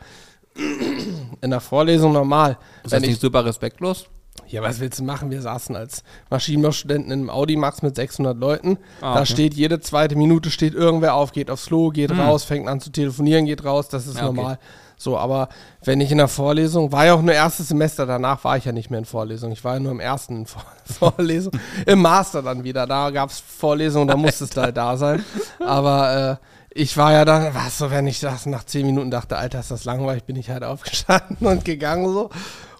In 1.40 1.50
der 1.50 1.60
Vorlesung 1.60 2.12
normal. 2.12 2.56
Ist 2.84 2.92
das 2.92 3.02
ich, 3.02 3.08
nicht 3.10 3.20
super 3.20 3.44
respektlos? 3.44 4.06
ja, 4.48 4.62
was 4.62 4.80
willst 4.80 5.00
du 5.00 5.04
machen? 5.04 5.30
Wir 5.30 5.42
saßen 5.42 5.74
als 5.76 6.02
Maschinenbaustudenten 6.30 7.10
in 7.10 7.20
einem 7.20 7.30
Audi-Max 7.30 7.82
mit 7.82 7.96
600 7.96 8.36
Leuten. 8.38 8.78
Ah, 9.00 9.14
Da 9.14 9.20
okay. 9.20 9.26
steht 9.26 9.54
jede 9.54 9.80
zweite 9.80 10.14
Minute 10.16 10.50
steht 10.50 10.74
irgendwer 10.74 11.14
auf, 11.14 11.32
geht 11.32 11.50
aufs 11.50 11.66
Klo, 11.66 11.90
geht 11.90 12.10
Hm. 12.10 12.20
raus, 12.20 12.44
fängt 12.44 12.68
an 12.68 12.80
zu 12.80 12.90
telefonieren, 12.90 13.46
geht 13.46 13.64
raus. 13.64 13.88
Das 13.88 14.06
ist 14.06 14.18
Ja, 14.18 14.28
okay. 14.28 14.56
So, 14.96 15.18
aber 15.18 15.48
wenn 15.84 16.00
ich 16.00 16.10
in 16.10 16.18
der 16.18 16.28
Vorlesung, 16.28 16.90
war 16.90 17.06
ja 17.06 17.14
auch 17.14 17.22
nur 17.22 17.34
erstes 17.34 17.68
Semester, 17.68 18.06
danach 18.06 18.42
war 18.44 18.56
ich 18.56 18.64
ja 18.64 18.72
nicht 18.72 18.90
mehr 18.90 18.98
in 18.98 19.04
Vorlesung. 19.04 19.52
Ich 19.52 19.62
war 19.62 19.74
ja 19.74 19.80
nur 19.80 19.92
im 19.92 20.00
ersten 20.00 20.36
in 20.36 20.46
Vor 20.46 20.62
Vorlesung. 20.84 21.52
Im 21.84 22.00
Master 22.00 22.42
dann 22.42 22.64
wieder. 22.64 22.86
Da 22.86 23.10
gab 23.10 23.30
es 23.30 23.40
Vorlesungen, 23.40 24.08
da 24.08 24.16
musstest 24.16 24.56
du 24.56 24.62
halt 24.62 24.76
da 24.76 24.96
sein. 24.96 25.24
Aber 25.60 26.40
äh, 26.40 26.46
ich 26.70 26.96
war 26.96 27.12
ja 27.12 27.24
dann, 27.24 27.54
was 27.54 27.78
so, 27.78 27.90
wenn 27.90 28.06
ich 28.06 28.20
das 28.20 28.46
nach 28.46 28.64
zehn 28.64 28.86
Minuten 28.86 29.10
dachte, 29.10 29.36
Alter, 29.36 29.60
ist 29.60 29.70
das 29.70 29.84
langweilig, 29.84 30.24
bin 30.24 30.36
ich 30.36 30.50
halt 30.50 30.62
aufgestanden 30.62 31.46
und 31.46 31.64
gegangen 31.64 32.12
so. 32.12 32.30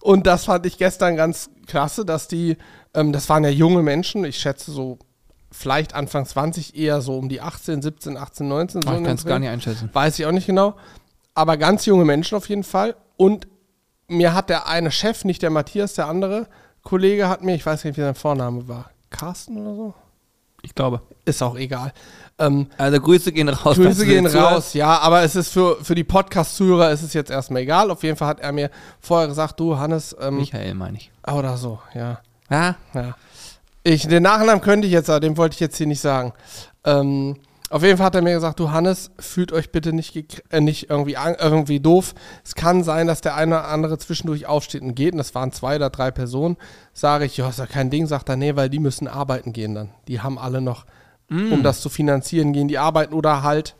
Und 0.00 0.26
das 0.26 0.44
fand 0.44 0.64
ich 0.66 0.79
gestern 0.79 1.16
ganz 1.16 1.50
klasse, 1.66 2.05
dass 2.05 2.29
die, 2.29 2.57
ähm, 2.94 3.12
das 3.12 3.29
waren 3.29 3.44
ja 3.44 3.50
junge 3.50 3.83
Menschen, 3.83 4.24
ich 4.24 4.38
schätze 4.38 4.70
so 4.70 4.98
vielleicht 5.50 5.94
Anfang 5.94 6.26
20, 6.26 6.76
eher 6.76 7.00
so 7.00 7.16
um 7.16 7.29
die 7.29 7.40
18, 7.40 7.83
17, 7.83 8.16
18, 8.16 8.48
19. 8.48 8.83
So 8.83 8.88
Oh, 8.88 8.92
in 8.92 8.98
ich 8.98 9.05
kann 9.07 9.16
es 9.16 9.24
gar 9.24 9.38
nicht 9.38 9.48
einschätzen. 9.48 9.90
Weiß 9.92 10.18
ich 10.18 10.26
auch 10.26 10.33
nicht 10.33 10.46
genau. 10.46 10.74
Aber 11.37 11.57
ganz 11.57 11.87
junge 11.87 12.05
Menschen 12.05 12.37
auf 12.37 12.49
jeden 12.49 12.64
Fall. 12.64 12.96
Und 13.16 13.46
mir 14.09 14.35
hat 14.35 14.49
der 14.49 14.66
eine 14.66 14.90
Chef, 14.90 15.25
nicht 15.25 15.42
der 15.42 15.51
Matthias, 15.51 15.94
der 15.94 16.09
andere 16.09 16.49
Kollege 16.83 17.29
hat 17.29 17.42
mir, 17.42 17.55
ich 17.55 17.64
weiß 17.66 17.85
nicht, 17.85 17.96
wie 17.96 18.01
sein 18.01 18.14
Vorname 18.14 18.66
war, 18.68 18.90
Carsten 19.11 19.59
oder 19.59 19.75
so? 19.75 19.94
Ich 20.62 20.75
glaube. 20.75 21.03
Ist 21.25 21.42
auch 21.42 21.57
egal. 21.57 21.92
Ähm, 22.38 22.68
Also 22.79 23.01
Grüße 23.01 23.33
gehen 23.33 23.49
raus. 23.49 23.77
Grüße 23.77 24.07
gehen 24.07 24.27
raus, 24.27 24.72
ja, 24.75 24.99
aber 24.99 25.22
es 25.22 25.37
ist 25.37 25.53
für, 25.53 25.77
für 25.85 25.94
die 25.94 26.05
Podcast-Zuhörer 26.05 26.90
ist 26.90 27.03
es 27.03 27.12
jetzt 27.12 27.31
erstmal 27.31 27.62
egal. 27.62 27.90
Auf 27.90 28.03
jeden 28.03 28.16
Fall 28.16 28.29
hat 28.29 28.40
er 28.40 28.53
mir 28.53 28.70
vorher 29.01 29.29
gesagt, 29.29 29.61
du 29.61 29.79
Hannes, 29.79 30.16
ähm, 30.20 30.37
Michael 30.38 30.75
meine 30.75 30.96
ich. 30.96 31.11
oder 31.31 31.57
so, 31.57 31.79
ja. 31.94 32.20
Ja, 32.51 32.77
Ja. 32.94 33.14
Ich, 33.83 34.09
den 34.09 34.25
Nachnamen 34.25 34.61
könnte 34.61 34.87
ich 34.88 34.92
jetzt, 34.92 35.09
aber 35.11 35.20
den 35.20 35.37
wollte 35.37 35.55
ich 35.55 35.61
jetzt 35.61 35.77
hier 35.77 35.87
nicht 35.87 36.01
sagen. 36.01 36.33
Ähm, 36.85 37.37
auf 37.70 37.83
jeden 37.83 37.96
Fall 37.96 38.07
hat 38.07 38.14
er 38.14 38.22
mir 38.22 38.35
gesagt, 38.35 38.61
du 38.61 38.70
Hannes, 38.70 39.11
fühlt 39.18 39.52
euch 39.52 39.72
bitte 39.72 39.92
nicht, 39.92 40.42
äh, 40.50 40.61
nicht 40.61 40.88
irgendwie, 40.88 41.16
an, 41.16 41.35
irgendwie 41.40 41.81
doof. 41.81 42.14
Es 42.44 42.55
kann 42.55 42.85
sein, 42.85 43.07
dass 43.09 43.20
der 43.20 43.35
eine 43.35 43.57
oder 43.57 43.68
andere 43.68 43.98
zwischendurch 43.98 44.46
aufsteht 44.46 44.83
und 44.83 44.94
geht. 44.94 45.12
Und 45.12 45.18
das 45.18 45.35
waren 45.35 45.50
zwei 45.52 45.76
oder 45.76 45.90
drei 45.90 46.11
Personen. 46.11 46.57
Sage 46.92 47.24
ich, 47.24 47.37
ja, 47.37 47.48
ist 47.48 47.59
ja 47.59 47.66
kein 47.66 47.90
Ding. 47.90 48.07
Sagt 48.07 48.29
er, 48.29 48.37
nee, 48.37 48.55
weil 48.57 48.70
die 48.70 48.79
müssen 48.79 49.09
arbeiten 49.09 49.52
gehen 49.52 49.74
dann. 49.74 49.90
Die 50.07 50.20
haben 50.20 50.38
alle 50.38 50.61
noch, 50.61 50.87
um 51.29 51.64
das 51.64 51.81
zu 51.81 51.88
finanzieren, 51.88 52.52
gehen 52.52 52.68
die 52.68 52.79
arbeiten 52.79 53.12
oder 53.12 53.42
halt 53.42 53.74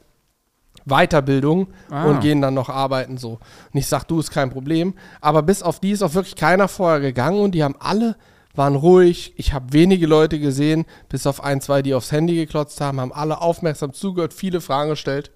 Weiterbildung 0.85 1.68
Ah. 1.90 2.05
und 2.07 2.20
gehen 2.20 2.40
dann 2.40 2.55
noch 2.55 2.68
arbeiten 2.68 3.18
so. 3.18 3.38
Und 3.72 3.79
ich 3.79 3.87
sag, 3.87 4.05
du 4.05 4.18
ist 4.20 4.31
kein 4.31 4.51
Problem. 4.51 4.94
Aber 5.20 5.42
bis 5.42 5.62
auf 5.62 5.81
die 5.81 5.92
ist 5.92 6.03
auch 6.03 6.14
wirklich 6.14 6.37
keiner 6.37 6.68
vorher 6.68 7.01
gegangen 7.01 7.40
und 7.40 7.53
die 7.53 7.62
haben 7.64 7.77
alle, 7.79 8.16
waren 8.57 8.75
ruhig. 8.75 9.35
Ich 9.37 9.53
habe 9.53 9.73
wenige 9.73 10.07
Leute 10.07 10.38
gesehen, 10.38 10.85
bis 11.09 11.27
auf 11.27 11.42
ein, 11.42 11.61
zwei, 11.61 11.83
die 11.83 11.95
aufs 11.95 12.12
Handy 12.12 12.35
geklotzt 12.35 12.81
haben, 12.81 13.01
haben 13.01 13.12
alle 13.12 13.40
aufmerksam 13.40 13.92
zugehört, 13.92 14.33
viele 14.33 14.61
Fragen 14.61 14.90
gestellt. 14.90 15.31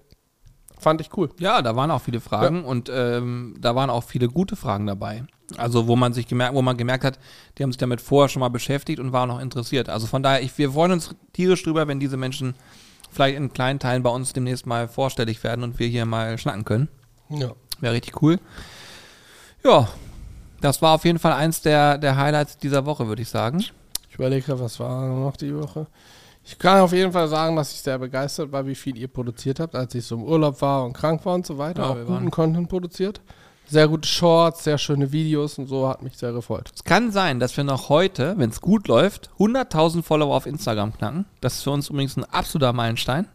Fand 0.79 0.99
ich 0.99 1.15
cool. 1.15 1.29
Ja, 1.37 1.61
da 1.61 1.75
waren 1.75 1.91
auch 1.91 2.01
viele 2.01 2.19
Fragen 2.19 2.65
und 2.65 2.89
ähm, 2.91 3.55
da 3.59 3.75
waren 3.75 3.91
auch 3.91 4.03
viele 4.03 4.27
gute 4.27 4.55
Fragen 4.55 4.87
dabei. 4.87 5.25
Also 5.57 5.87
wo 5.87 5.95
man 5.95 6.13
sich 6.13 6.27
gemerkt, 6.27 6.55
wo 6.55 6.61
man 6.61 6.75
gemerkt 6.77 7.03
hat, 7.03 7.19
die 7.57 7.63
haben 7.63 7.71
sich 7.71 7.77
damit 7.77 8.01
vorher 8.01 8.29
schon 8.29 8.39
mal 8.39 8.49
beschäftigt 8.49 8.99
und 8.99 9.11
waren 9.11 9.29
auch 9.29 9.39
interessiert. 9.39 9.89
Also 9.89 10.07
von 10.07 10.23
daher, 10.23 10.41
ich, 10.41 10.57
wir 10.57 10.71
freuen 10.71 10.93
uns 10.93 11.13
tierisch 11.33 11.61
drüber, 11.61 11.87
wenn 11.87 11.99
diese 11.99 12.17
Menschen 12.17 12.55
vielleicht 13.11 13.37
in 13.37 13.53
kleinen 13.53 13.77
Teilen 13.77 14.01
bei 14.01 14.09
uns 14.09 14.33
demnächst 14.33 14.65
mal 14.65 14.87
vorstellig 14.87 15.43
werden 15.43 15.63
und 15.63 15.77
wir 15.77 15.87
hier 15.87 16.05
mal 16.05 16.37
schnacken 16.37 16.65
können. 16.65 16.87
Ja. 17.29 17.51
Wäre 17.79 17.93
richtig 17.93 18.21
cool. 18.21 18.39
Ja, 19.63 19.87
das 20.61 20.81
war 20.81 20.95
auf 20.95 21.05
jeden 21.05 21.19
Fall 21.19 21.33
eins 21.33 21.61
der, 21.61 21.97
der 21.97 22.15
Highlights 22.15 22.57
dieser 22.57 22.85
Woche, 22.85 23.07
würde 23.07 23.21
ich 23.21 23.29
sagen. 23.29 23.59
Ich 24.09 24.15
überlege, 24.15 24.45
gerade, 24.45 24.61
was 24.61 24.79
war 24.79 25.05
noch 25.07 25.37
die 25.37 25.55
Woche? 25.55 25.87
Ich 26.43 26.57
kann 26.57 26.79
auf 26.79 26.91
jeden 26.91 27.11
Fall 27.11 27.27
sagen, 27.27 27.55
dass 27.55 27.71
ich 27.71 27.81
sehr 27.81 27.99
begeistert 27.99 28.51
war, 28.51 28.65
wie 28.65 28.75
viel 28.75 28.97
ihr 28.97 29.07
produziert 29.07 29.59
habt, 29.59 29.75
als 29.75 29.93
ich 29.95 30.05
so 30.05 30.15
im 30.15 30.23
Urlaub 30.23 30.59
war 30.61 30.83
und 30.85 30.93
krank 30.93 31.23
war 31.25 31.35
und 31.35 31.45
so 31.45 31.57
weiter. 31.57 31.81
Ja, 31.83 31.89
auch 31.89 31.95
guten 31.95 32.09
waren- 32.09 32.31
Content 32.31 32.69
produziert. 32.69 33.21
Sehr 33.67 33.87
gute 33.87 34.07
Shorts, 34.07 34.65
sehr 34.65 34.77
schöne 34.77 35.11
Videos 35.13 35.57
und 35.57 35.67
so 35.67 35.87
hat 35.87 36.01
mich 36.01 36.17
sehr 36.17 36.33
gefreut. 36.33 36.69
Es 36.75 36.83
kann 36.83 37.11
sein, 37.11 37.39
dass 37.39 37.55
wir 37.55 37.63
noch 37.63 37.87
heute, 37.87 38.33
wenn 38.37 38.49
es 38.49 38.59
gut 38.59 38.87
läuft, 38.89 39.29
100.000 39.39 40.03
Follower 40.03 40.35
auf 40.35 40.45
Instagram 40.45 40.93
knacken. 40.93 41.25
Das 41.39 41.53
ist 41.55 41.63
für 41.63 41.71
uns 41.71 41.89
übrigens 41.89 42.17
ein 42.17 42.25
absoluter 42.25 42.73
Meilenstein. 42.73 43.27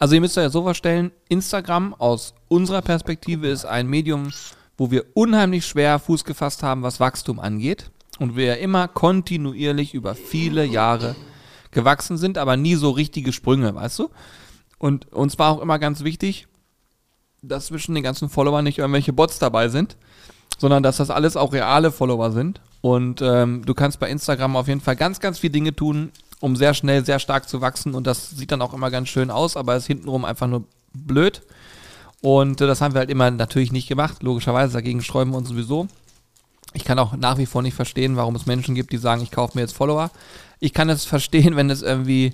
Also 0.00 0.16
ihr 0.16 0.20
müsst 0.20 0.36
euch 0.36 0.42
ja 0.44 0.50
so 0.50 0.62
vorstellen, 0.62 1.12
Instagram 1.28 1.94
aus 1.94 2.34
unserer 2.48 2.82
Perspektive 2.82 3.46
ist 3.46 3.64
ein 3.64 3.86
Medium, 3.86 4.32
wo 4.76 4.90
wir 4.90 5.04
unheimlich 5.14 5.66
schwer 5.66 5.98
Fuß 5.98 6.24
gefasst 6.24 6.62
haben, 6.62 6.82
was 6.82 7.00
Wachstum 7.00 7.38
angeht. 7.38 7.90
Und 8.18 8.36
wir 8.36 8.58
immer 8.58 8.88
kontinuierlich 8.88 9.94
über 9.94 10.14
viele 10.14 10.64
Jahre 10.64 11.16
gewachsen 11.70 12.18
sind, 12.18 12.38
aber 12.38 12.56
nie 12.56 12.74
so 12.74 12.90
richtige 12.90 13.32
Sprünge, 13.32 13.74
weißt 13.74 13.98
du? 13.98 14.10
Und 14.78 15.12
uns 15.12 15.38
war 15.38 15.50
auch 15.50 15.60
immer 15.60 15.78
ganz 15.78 16.04
wichtig, 16.04 16.46
dass 17.40 17.66
zwischen 17.66 17.94
den 17.94 18.04
ganzen 18.04 18.28
Followern 18.28 18.64
nicht 18.64 18.78
irgendwelche 18.78 19.12
Bots 19.12 19.38
dabei 19.38 19.68
sind, 19.68 19.96
sondern 20.58 20.82
dass 20.82 20.98
das 20.98 21.10
alles 21.10 21.36
auch 21.36 21.52
reale 21.52 21.90
Follower 21.90 22.30
sind. 22.30 22.60
Und 22.80 23.22
ähm, 23.22 23.64
du 23.64 23.74
kannst 23.74 24.00
bei 24.00 24.10
Instagram 24.10 24.56
auf 24.56 24.68
jeden 24.68 24.80
Fall 24.80 24.96
ganz, 24.96 25.20
ganz 25.20 25.38
viele 25.38 25.52
Dinge 25.52 25.74
tun, 25.74 26.10
um 26.40 26.56
sehr 26.56 26.74
schnell, 26.74 27.04
sehr 27.04 27.18
stark 27.18 27.48
zu 27.48 27.60
wachsen. 27.60 27.94
Und 27.94 28.06
das 28.06 28.30
sieht 28.30 28.52
dann 28.52 28.62
auch 28.62 28.74
immer 28.74 28.90
ganz 28.90 29.08
schön 29.08 29.30
aus, 29.30 29.56
aber 29.56 29.76
ist 29.76 29.86
hintenrum 29.86 30.24
einfach 30.24 30.48
nur 30.48 30.64
blöd. 30.92 31.42
Und 32.22 32.60
äh, 32.60 32.66
das 32.66 32.80
haben 32.80 32.94
wir 32.94 33.00
halt 33.00 33.10
immer 33.10 33.30
natürlich 33.30 33.72
nicht 33.72 33.88
gemacht. 33.88 34.22
Logischerweise, 34.22 34.72
dagegen 34.72 35.02
sträuben 35.02 35.32
wir 35.32 35.38
uns 35.38 35.48
sowieso. 35.50 35.88
Ich 36.72 36.84
kann 36.84 36.98
auch 36.98 37.14
nach 37.16 37.36
wie 37.36 37.44
vor 37.46 37.60
nicht 37.60 37.74
verstehen, 37.74 38.16
warum 38.16 38.34
es 38.36 38.46
Menschen 38.46 38.74
gibt, 38.74 38.92
die 38.92 38.96
sagen, 38.98 39.20
ich 39.22 39.30
kaufe 39.30 39.58
mir 39.58 39.62
jetzt 39.62 39.76
Follower. 39.76 40.10
Ich 40.60 40.72
kann 40.72 40.88
es 40.88 41.04
verstehen, 41.14 41.56
wenn 41.56 41.68
es 41.68 41.82
irgendwie, 41.82 42.32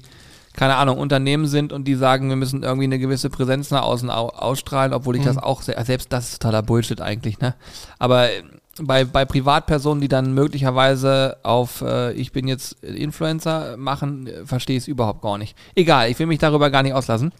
keine 0.52 0.76
Ahnung, 0.76 0.98
Unternehmen 0.98 1.46
sind 1.48 1.72
und 1.72 1.84
die 1.84 1.94
sagen, 1.96 2.28
wir 2.28 2.36
müssen 2.36 2.62
irgendwie 2.62 2.84
eine 2.84 2.98
gewisse 3.00 3.30
Präsenz 3.30 3.70
nach 3.70 3.82
außen 3.82 4.10
au 4.10 4.28
ausstrahlen, 4.28 4.92
obwohl 4.92 5.16
ich 5.16 5.22
Mhm. 5.22 5.26
das 5.26 5.38
auch, 5.38 5.62
sehr, 5.62 5.82
selbst 5.84 6.12
das 6.12 6.28
ist 6.28 6.42
totaler 6.42 6.62
Bullshit 6.62 7.00
eigentlich, 7.00 7.40
ne? 7.40 7.54
Aber 7.98 8.30
äh, 8.30 8.42
bei, 8.80 9.04
bei 9.04 9.24
Privatpersonen, 9.24 10.00
die 10.00 10.06
dann 10.06 10.34
möglicherweise 10.34 11.38
auf 11.42 11.80
äh, 11.80 12.12
ich 12.12 12.30
bin 12.30 12.46
jetzt 12.46 12.74
Influencer 12.84 13.76
machen, 13.76 14.26
äh, 14.28 14.46
verstehe 14.46 14.76
ich 14.76 14.84
es 14.84 14.88
überhaupt 14.88 15.22
gar 15.22 15.38
nicht. 15.38 15.56
Egal, 15.74 16.10
ich 16.10 16.18
will 16.20 16.26
mich 16.26 16.38
darüber 16.38 16.70
gar 16.70 16.84
nicht 16.84 16.92
auslassen. 16.94 17.32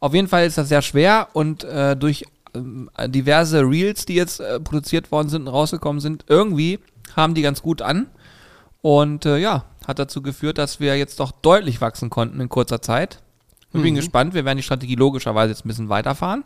Auf 0.00 0.14
jeden 0.14 0.28
Fall 0.28 0.46
ist 0.46 0.58
das 0.58 0.68
sehr 0.68 0.82
schwer 0.82 1.28
und 1.32 1.64
äh, 1.64 1.96
durch 1.96 2.24
ähm, 2.54 2.90
diverse 3.08 3.60
Reels, 3.62 4.04
die 4.06 4.14
jetzt 4.14 4.40
äh, 4.40 4.60
produziert 4.60 5.10
worden 5.10 5.28
sind 5.28 5.42
und 5.42 5.48
rausgekommen 5.48 6.00
sind, 6.00 6.24
irgendwie 6.28 6.78
haben 7.16 7.34
die 7.34 7.42
ganz 7.42 7.62
gut 7.62 7.82
an. 7.82 8.06
Und 8.82 9.26
äh, 9.26 9.38
ja, 9.38 9.64
hat 9.86 9.98
dazu 9.98 10.22
geführt, 10.22 10.58
dass 10.58 10.80
wir 10.80 10.96
jetzt 10.96 11.18
doch 11.20 11.30
deutlich 11.32 11.80
wachsen 11.80 12.10
konnten 12.10 12.40
in 12.40 12.48
kurzer 12.48 12.82
Zeit. 12.82 13.20
Ich 13.72 13.80
bin 13.82 13.92
Mhm. 13.94 13.96
gespannt, 13.96 14.34
wir 14.34 14.44
werden 14.44 14.58
die 14.58 14.62
Strategie 14.62 14.94
logischerweise 14.94 15.50
jetzt 15.52 15.64
ein 15.64 15.68
bisschen 15.68 15.88
weiterfahren 15.88 16.44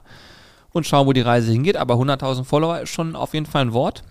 und 0.73 0.87
schauen, 0.87 1.07
wo 1.07 1.13
die 1.13 1.21
Reise 1.21 1.53
hingeht. 1.53 1.77
Aber 1.77 1.95
100.000 1.95 2.45
Follower 2.45 2.81
ist 2.81 2.91
schon 2.91 3.15
auf 3.15 3.35
jeden 3.35 3.47
Fall 3.47 3.63
ein 3.63 3.73
Wort. 3.73 4.03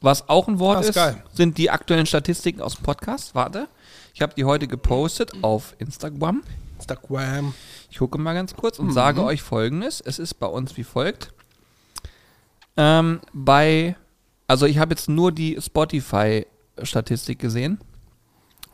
Was 0.00 0.28
auch 0.28 0.48
ein 0.48 0.58
Wort 0.58 0.78
Das 0.80 0.84
ist 0.84 0.90
ist, 0.90 0.94
geil. 0.96 1.22
sind 1.32 1.56
die 1.58 1.70
aktuellen 1.70 2.06
Statistiken 2.06 2.60
aus 2.60 2.76
dem 2.76 2.82
Podcast. 2.84 3.34
Warte, 3.34 3.68
ich 4.12 4.22
habe 4.22 4.34
die 4.36 4.44
heute 4.44 4.68
gepostet 4.68 5.32
auf 5.42 5.74
Instagram. 5.78 6.42
Instagram. 6.78 7.54
Ich 7.90 7.98
gucke 7.98 8.18
mal 8.18 8.34
ganz 8.34 8.54
kurz 8.54 8.78
Mhm. 8.78 8.88
und 8.88 8.92
sage 8.94 9.22
euch 9.24 9.42
folgendes. 9.42 10.00
Es 10.00 10.18
ist 10.18 10.34
bei 10.34 10.46
uns 10.46 10.76
wie 10.76 10.84
folgt. 10.84 11.32
Ähm, 12.76 13.20
bei, 13.32 13.96
also 14.48 14.66
ich 14.66 14.78
habe 14.78 14.92
jetzt 14.94 15.08
nur 15.08 15.32
die 15.32 15.58
Spotify-Statistik 15.60 17.38
gesehen. 17.38 17.78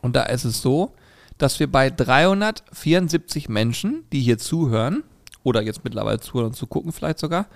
Und 0.01 0.15
da 0.15 0.23
ist 0.23 0.43
es 0.45 0.61
so, 0.61 0.93
dass 1.37 1.59
wir 1.59 1.71
bei 1.71 1.89
374 1.89 3.49
Menschen, 3.49 4.05
die 4.11 4.21
hier 4.21 4.37
zuhören, 4.37 5.03
oder 5.43 5.61
jetzt 5.61 5.83
mittlerweile 5.83 6.19
zuhören 6.19 6.47
und 6.47 6.55
zu 6.55 6.67
gucken 6.67 6.91
vielleicht 6.91 7.19
sogar, 7.19 7.47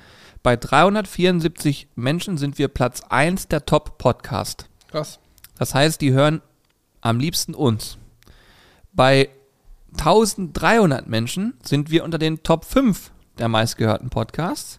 bei 0.44 0.56
374 0.56 1.88
Menschen 1.96 2.38
sind 2.38 2.58
wir 2.58 2.68
Platz 2.68 3.02
1 3.10 3.48
der 3.48 3.66
Top-Podcast. 3.66 4.68
Krass. 4.90 5.20
Das 5.58 5.74
heißt, 5.74 6.02
die 6.02 6.12
hören 6.12 6.42
am 7.02 7.20
liebsten 7.20 7.54
uns. 7.56 7.98
Bei 8.94 9.30
1300 9.98 11.08
Menschen 11.08 11.54
sind 11.64 11.92
wir 11.92 12.04
unter 12.04 12.18
den 12.18 12.44
Top 12.44 12.66
5 12.66 13.12
der 13.38 13.48
meistgehörten 13.48 14.10
Podcasts. 14.10 14.78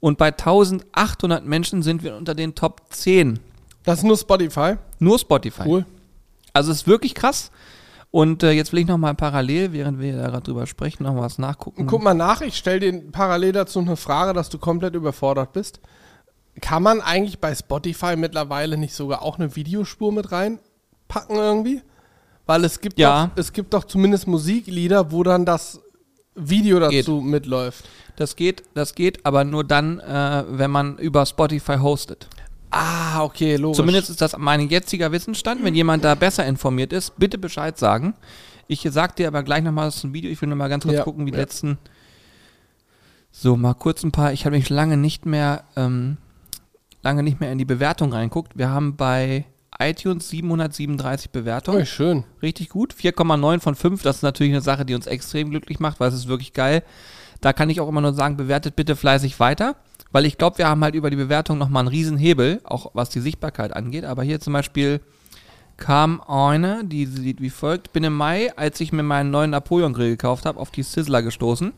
Und 0.00 0.18
bei 0.18 0.28
1800 0.28 1.44
Menschen 1.44 1.82
sind 1.82 2.02
wir 2.02 2.16
unter 2.16 2.34
den 2.34 2.54
Top 2.54 2.82
10. 2.90 3.40
Das 3.84 3.98
ist 3.98 4.04
nur 4.04 4.16
Spotify. 4.16 4.76
Nur 4.98 5.18
Spotify. 5.18 5.64
Cool. 5.66 5.86
Also 6.52 6.72
es 6.72 6.78
ist 6.78 6.86
wirklich 6.86 7.14
krass. 7.14 7.50
Und 8.10 8.42
äh, 8.42 8.52
jetzt 8.52 8.72
will 8.72 8.80
ich 8.80 8.86
nochmal 8.86 9.14
parallel, 9.14 9.72
während 9.72 10.00
wir 10.00 10.16
da 10.16 10.28
gerade 10.28 10.42
drüber 10.42 10.66
sprechen, 10.66 11.02
noch 11.02 11.16
was 11.16 11.38
nachgucken. 11.38 11.86
Guck 11.86 12.02
mal 12.02 12.14
nach, 12.14 12.40
ich 12.40 12.56
stelle 12.56 12.80
dir 12.80 13.10
parallel 13.10 13.52
dazu 13.52 13.80
eine 13.80 13.96
Frage, 13.96 14.32
dass 14.32 14.48
du 14.48 14.58
komplett 14.58 14.94
überfordert 14.94 15.52
bist. 15.52 15.80
Kann 16.60 16.82
man 16.82 17.00
eigentlich 17.00 17.38
bei 17.38 17.54
Spotify 17.54 18.16
mittlerweile 18.16 18.76
nicht 18.76 18.94
sogar 18.94 19.22
auch 19.22 19.38
eine 19.38 19.54
Videospur 19.54 20.12
mit 20.12 20.32
reinpacken 20.32 21.36
irgendwie? 21.36 21.82
Weil 22.48 22.64
es 22.64 22.80
gibt, 22.80 22.98
Ja. 22.98 23.26
doch, 23.26 23.36
es 23.36 23.52
gibt 23.52 23.74
doch 23.74 23.84
zumindest 23.84 24.26
Musiklieder, 24.26 25.12
wo 25.12 25.22
dann 25.22 25.44
das 25.44 25.80
Video 26.34 26.80
dazu 26.80 27.20
Geht. 27.20 27.30
mitläuft. 27.30 27.84
Das 28.16 28.36
geht, 28.36 28.62
das 28.72 28.94
geht, 28.94 29.24
aber 29.26 29.44
nur 29.44 29.64
dann, 29.64 30.00
äh, 30.00 30.44
wenn 30.48 30.70
man 30.70 30.96
über 30.96 31.26
Spotify 31.26 31.76
hostet. 31.76 32.26
Ah, 32.70 33.22
okay, 33.22 33.56
logisch. 33.56 33.76
Zumindest 33.76 34.08
ist 34.08 34.22
das 34.22 34.34
mein 34.38 34.66
jetziger 34.70 35.12
Wissensstand. 35.12 35.62
Wenn 35.62 35.74
jemand 35.74 36.04
da 36.04 36.14
besser 36.14 36.46
informiert 36.46 36.94
ist, 36.94 37.18
bitte 37.18 37.36
Bescheid 37.36 37.78
sagen. 37.78 38.14
Ich 38.66 38.86
sag 38.90 39.14
dir 39.16 39.28
aber 39.28 39.42
gleich 39.42 39.62
nochmal 39.62 39.84
das 39.86 39.96
ist 39.96 40.04
ein 40.04 40.14
Video. 40.14 40.30
Ich 40.30 40.40
will 40.40 40.48
nur 40.48 40.56
mal 40.56 40.68
ganz 40.68 40.84
kurz 40.84 40.96
Ja, 40.96 41.04
gucken, 41.04 41.26
wie 41.26 41.30
die 41.30 41.36
ja. 41.36 41.42
letzten. 41.42 41.76
So, 43.30 43.56
mal 43.58 43.74
kurz 43.74 44.02
ein 44.04 44.10
paar. 44.12 44.32
Ich 44.32 44.46
habe 44.46 44.56
mich 44.56 44.70
lange 44.70 44.96
nicht 44.96 45.26
mehr, 45.26 45.64
ähm, 45.76 46.16
lange 47.02 47.22
nicht 47.22 47.40
mehr 47.40 47.52
in 47.52 47.58
die 47.58 47.64
Bewertung 47.66 48.12
reinguckt. 48.12 48.56
Wir 48.56 48.70
haben 48.70 48.96
bei 48.96 49.44
iTunes 49.80 50.28
737 50.30 51.30
Bewertungen. 51.30 51.82
Oh, 51.82 51.84
schön. 51.84 52.24
Richtig 52.42 52.68
gut. 52.68 52.94
4,9 52.94 53.60
von 53.60 53.74
5. 53.74 54.02
Das 54.02 54.16
ist 54.16 54.22
natürlich 54.22 54.52
eine 54.52 54.60
Sache, 54.60 54.84
die 54.84 54.94
uns 54.94 55.06
extrem 55.06 55.50
glücklich 55.50 55.78
macht, 55.78 56.00
weil 56.00 56.08
es 56.08 56.14
ist 56.14 56.28
wirklich 56.28 56.52
geil. 56.52 56.82
Da 57.40 57.52
kann 57.52 57.70
ich 57.70 57.80
auch 57.80 57.88
immer 57.88 58.00
nur 58.00 58.14
sagen, 58.14 58.36
bewertet 58.36 58.74
bitte 58.74 58.96
fleißig 58.96 59.38
weiter. 59.38 59.76
Weil 60.10 60.26
ich 60.26 60.38
glaube, 60.38 60.58
wir 60.58 60.68
haben 60.68 60.82
halt 60.82 60.94
über 60.94 61.10
die 61.10 61.16
Bewertung 61.16 61.58
nochmal 61.58 61.82
einen 61.82 61.88
riesen 61.88 62.16
Hebel, 62.16 62.60
auch 62.64 62.90
was 62.94 63.10
die 63.10 63.20
Sichtbarkeit 63.20 63.74
angeht. 63.74 64.04
Aber 64.04 64.22
hier 64.22 64.40
zum 64.40 64.54
Beispiel 64.54 65.00
kam 65.76 66.20
eine, 66.22 66.84
die 66.84 67.06
sieht 67.06 67.40
wie 67.40 67.50
folgt. 67.50 67.92
Bin 67.92 68.02
im 68.04 68.14
Mai, 68.14 68.52
als 68.56 68.80
ich 68.80 68.92
mir 68.92 69.04
meinen 69.04 69.30
neuen 69.30 69.50
Napoleon-Grill 69.50 70.10
gekauft 70.10 70.44
habe, 70.44 70.58
auf 70.58 70.70
die 70.70 70.82
Sizzler 70.82 71.22
gestoßen. 71.22 71.72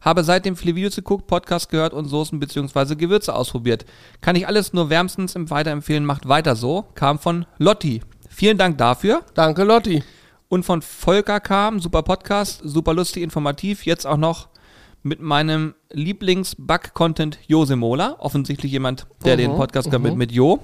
Habe 0.00 0.24
seitdem 0.24 0.56
viele 0.56 0.74
Videos 0.74 0.96
geguckt, 0.96 1.26
Podcasts 1.26 1.68
gehört 1.68 1.92
und 1.92 2.06
Soßen 2.06 2.40
bzw. 2.40 2.94
Gewürze 2.94 3.34
ausprobiert. 3.34 3.84
Kann 4.20 4.36
ich 4.36 4.46
alles 4.46 4.72
nur 4.72 4.88
wärmstens 4.88 5.34
Weiterempfehlen, 5.36 6.04
macht 6.04 6.28
weiter 6.28 6.56
so. 6.56 6.86
Kam 6.94 7.18
von 7.18 7.46
Lotti. 7.58 8.00
Vielen 8.28 8.56
Dank 8.56 8.78
dafür. 8.78 9.22
Danke, 9.34 9.64
Lotti. 9.64 10.02
Und 10.48 10.64
von 10.64 10.82
Volker 10.82 11.38
kam, 11.40 11.80
super 11.80 12.02
Podcast, 12.02 12.60
super 12.64 12.94
lustig, 12.94 13.22
informativ. 13.22 13.84
Jetzt 13.84 14.06
auch 14.06 14.16
noch 14.16 14.48
mit 15.02 15.20
meinem 15.20 15.74
Lieblings-Bug-Content 15.90 17.38
Josemola. 17.46 18.16
Offensichtlich 18.18 18.72
jemand, 18.72 19.06
der 19.24 19.36
den 19.36 19.52
Mhm, 19.52 19.56
Podcast 19.56 19.86
gehört 19.88 20.02
mit, 20.02 20.12
mhm. 20.12 20.18
mit 20.18 20.32
Jo. 20.32 20.60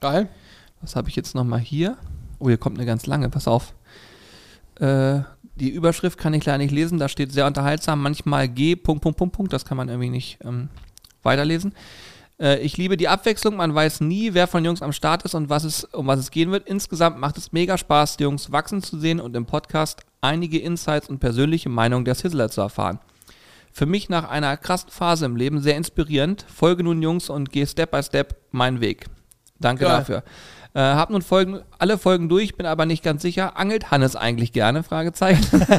Geil. 0.00 0.28
Was 0.80 0.96
habe 0.96 1.08
ich 1.08 1.16
jetzt 1.16 1.34
nochmal 1.34 1.60
hier? 1.60 1.96
Oh, 2.38 2.48
hier 2.48 2.56
kommt 2.56 2.78
eine 2.78 2.86
ganz 2.86 3.06
lange, 3.06 3.28
pass 3.28 3.46
auf. 3.46 3.74
Äh, 4.76 5.20
die 5.60 5.68
Überschrift 5.68 6.18
kann 6.18 6.34
ich 6.34 6.44
leider 6.44 6.58
nicht 6.58 6.72
lesen, 6.72 6.98
da 6.98 7.08
steht 7.08 7.32
sehr 7.32 7.46
unterhaltsam, 7.46 8.02
manchmal 8.02 8.48
G, 8.48 8.76
Punkt, 8.76 9.02
Punkt, 9.02 9.18
Punkt, 9.18 9.34
Punkt, 9.36 9.52
das 9.52 9.64
kann 9.64 9.76
man 9.76 9.88
irgendwie 9.88 10.10
nicht 10.10 10.38
ähm, 10.42 10.68
weiterlesen. 11.22 11.74
Äh, 12.40 12.60
ich 12.60 12.76
liebe 12.76 12.96
die 12.96 13.08
Abwechslung, 13.08 13.56
man 13.56 13.74
weiß 13.74 14.00
nie, 14.00 14.34
wer 14.34 14.46
von 14.46 14.64
Jungs 14.64 14.82
am 14.82 14.92
Start 14.92 15.22
ist 15.24 15.34
und 15.34 15.50
was 15.50 15.64
es, 15.64 15.84
um 15.84 16.06
was 16.06 16.18
es 16.18 16.30
gehen 16.30 16.50
wird. 16.50 16.66
Insgesamt 16.66 17.18
macht 17.18 17.36
es 17.36 17.52
mega 17.52 17.76
Spaß, 17.76 18.16
die 18.16 18.24
Jungs 18.24 18.50
wachsen 18.50 18.82
zu 18.82 18.98
sehen 18.98 19.20
und 19.20 19.36
im 19.36 19.46
Podcast 19.46 20.02
einige 20.20 20.58
Insights 20.58 21.08
und 21.08 21.18
persönliche 21.18 21.68
Meinungen 21.68 22.04
der 22.04 22.14
Sizzler 22.14 22.50
zu 22.50 22.62
erfahren. 22.62 22.98
Für 23.72 23.86
mich 23.86 24.08
nach 24.08 24.28
einer 24.28 24.56
krassen 24.56 24.90
Phase 24.90 25.26
im 25.26 25.36
Leben 25.36 25.60
sehr 25.60 25.76
inspirierend. 25.76 26.44
Folge 26.52 26.82
nun 26.82 27.02
Jungs 27.02 27.30
und 27.30 27.52
geh 27.52 27.66
Step 27.66 27.92
by 27.92 28.02
Step 28.02 28.36
meinen 28.50 28.80
Weg. 28.80 29.06
Danke 29.60 29.84
Geil. 29.84 29.98
dafür. 29.98 30.24
Äh, 30.72 30.80
hab 30.80 31.10
nun 31.10 31.22
Folgen, 31.22 31.60
alle 31.78 31.98
Folgen 31.98 32.28
durch, 32.28 32.56
bin 32.56 32.64
aber 32.64 32.86
nicht 32.86 33.02
ganz 33.02 33.22
sicher. 33.22 33.56
Angelt 33.56 33.90
Hannes 33.90 34.14
eigentlich 34.14 34.52
gerne? 34.52 34.82
Fragezeichen. 34.82 35.66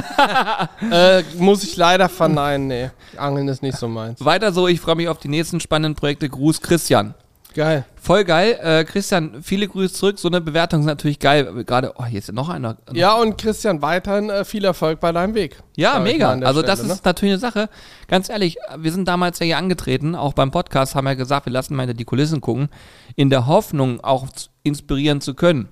Äh, 0.90 1.22
muss 1.38 1.62
ich 1.62 1.76
leider 1.76 2.08
verneinen, 2.08 2.66
nee. 2.66 2.90
Angeln 3.16 3.46
ist 3.48 3.62
nicht 3.62 3.78
so 3.78 3.88
meins. 3.88 4.22
Weiter 4.24 4.52
so, 4.52 4.66
ich 4.66 4.80
freue 4.80 4.96
mich 4.96 5.08
auf 5.08 5.18
die 5.18 5.28
nächsten 5.28 5.60
spannenden 5.60 5.94
Projekte. 5.94 6.28
Gruß 6.28 6.60
Christian. 6.60 7.14
Geil. 7.54 7.84
Voll 8.00 8.24
geil. 8.24 8.58
Äh, 8.62 8.84
Christian, 8.84 9.42
viele 9.42 9.68
Grüße 9.68 9.94
zurück. 9.94 10.18
So 10.18 10.28
eine 10.28 10.40
Bewertung 10.40 10.80
ist 10.80 10.86
natürlich 10.86 11.18
geil. 11.18 11.64
Gerade, 11.64 11.94
oh, 11.96 12.04
hier 12.04 12.18
ist 12.18 12.28
ja 12.28 12.34
noch 12.34 12.48
einer. 12.48 12.76
Ja, 12.92 13.14
und 13.14 13.38
Christian, 13.38 13.82
weiterhin 13.82 14.30
äh, 14.30 14.44
viel 14.44 14.64
Erfolg 14.64 15.00
bei 15.00 15.12
deinem 15.12 15.34
Weg. 15.34 15.62
Ja, 15.76 16.00
mega. 16.00 16.32
Also 16.32 16.62
das 16.62 16.78
Stelle, 16.78 16.88
ne? 16.88 16.94
ist 16.94 17.04
natürlich 17.04 17.32
eine 17.32 17.40
Sache. 17.40 17.68
Ganz 18.08 18.28
ehrlich, 18.28 18.56
wir 18.76 18.92
sind 18.92 19.06
damals 19.06 19.38
ja 19.38 19.46
hier 19.46 19.58
angetreten, 19.58 20.14
auch 20.14 20.32
beim 20.32 20.50
Podcast 20.50 20.94
haben 20.94 21.04
wir 21.04 21.16
gesagt, 21.16 21.46
wir 21.46 21.52
lassen 21.52 21.74
mal 21.76 21.82
hinter 21.82 21.94
die 21.94 22.04
Kulissen 22.04 22.40
gucken, 22.40 22.68
in 23.16 23.30
der 23.30 23.46
Hoffnung 23.46 24.00
auch 24.02 24.26
inspirieren 24.62 25.20
zu 25.20 25.34
können. 25.34 25.68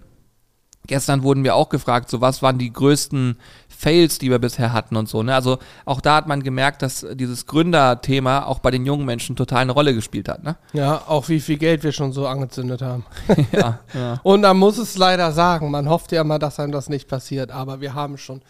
Gestern 0.86 1.22
wurden 1.22 1.44
wir 1.44 1.54
auch 1.54 1.68
gefragt, 1.68 2.10
so 2.10 2.20
was 2.20 2.42
waren 2.42 2.58
die 2.58 2.72
größten 2.72 3.36
Fails, 3.80 4.18
die 4.18 4.30
wir 4.30 4.38
bisher 4.38 4.74
hatten 4.74 4.94
und 4.94 5.08
so. 5.08 5.22
Ne? 5.22 5.34
Also 5.34 5.58
auch 5.86 6.02
da 6.02 6.16
hat 6.16 6.26
man 6.26 6.42
gemerkt, 6.42 6.82
dass 6.82 7.06
dieses 7.14 7.46
Gründerthema 7.46 8.44
auch 8.44 8.58
bei 8.58 8.70
den 8.70 8.84
jungen 8.84 9.06
Menschen 9.06 9.36
total 9.36 9.62
eine 9.62 9.72
Rolle 9.72 9.94
gespielt 9.94 10.28
hat. 10.28 10.44
Ne? 10.44 10.56
Ja, 10.74 11.04
auch 11.06 11.30
wie 11.30 11.40
viel 11.40 11.56
Geld 11.56 11.82
wir 11.82 11.92
schon 11.92 12.12
so 12.12 12.26
angezündet 12.26 12.82
haben. 12.82 13.06
ja, 13.52 13.78
ja. 13.94 14.20
Und 14.22 14.42
man 14.42 14.58
muss 14.58 14.76
es 14.76 14.98
leider 14.98 15.32
sagen, 15.32 15.70
man 15.70 15.88
hofft 15.88 16.12
ja 16.12 16.22
mal, 16.24 16.38
dass 16.38 16.60
einem 16.60 16.72
das 16.72 16.90
nicht 16.90 17.08
passiert, 17.08 17.50
aber 17.50 17.80
wir 17.80 17.94
haben 17.94 18.18
schon 18.18 18.42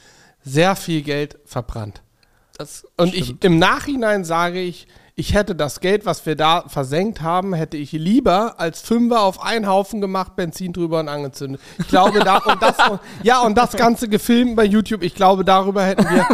sehr 0.43 0.75
viel 0.75 1.03
Geld 1.03 1.39
verbrannt. 1.45 2.03
Das 2.59 2.85
Und 2.97 3.15
ich, 3.15 3.41
im 3.45 3.61
Nachhinein 3.61 4.25
sage 4.25 4.61
ich, 4.61 4.89
ich 5.21 5.35
hätte 5.35 5.55
das 5.55 5.81
Geld, 5.81 6.07
was 6.07 6.25
wir 6.25 6.35
da 6.35 6.65
versenkt 6.67 7.21
haben, 7.21 7.53
hätte 7.53 7.77
ich 7.77 7.93
lieber 7.93 8.55
als 8.59 8.81
Fünfer 8.81 9.21
auf 9.23 9.43
einen 9.43 9.67
Haufen 9.69 10.01
gemacht, 10.01 10.35
Benzin 10.35 10.73
drüber 10.73 11.01
und 11.01 11.09
angezündet. 11.09 11.61
Ich 11.79 11.89
glaube, 11.89 12.21
da, 12.21 12.39
und 12.39 12.63
das, 12.63 12.77
und, 12.89 13.01
ja, 13.23 13.41
und 13.43 13.57
das 13.59 13.73
Ganze 13.73 14.09
gefilmt 14.09 14.57
bei 14.57 14.65
YouTube, 14.65 15.03
ich 15.03 15.15
glaube, 15.15 15.45
darüber 15.45 15.85
hätten 15.85 16.05
wir 16.05 16.27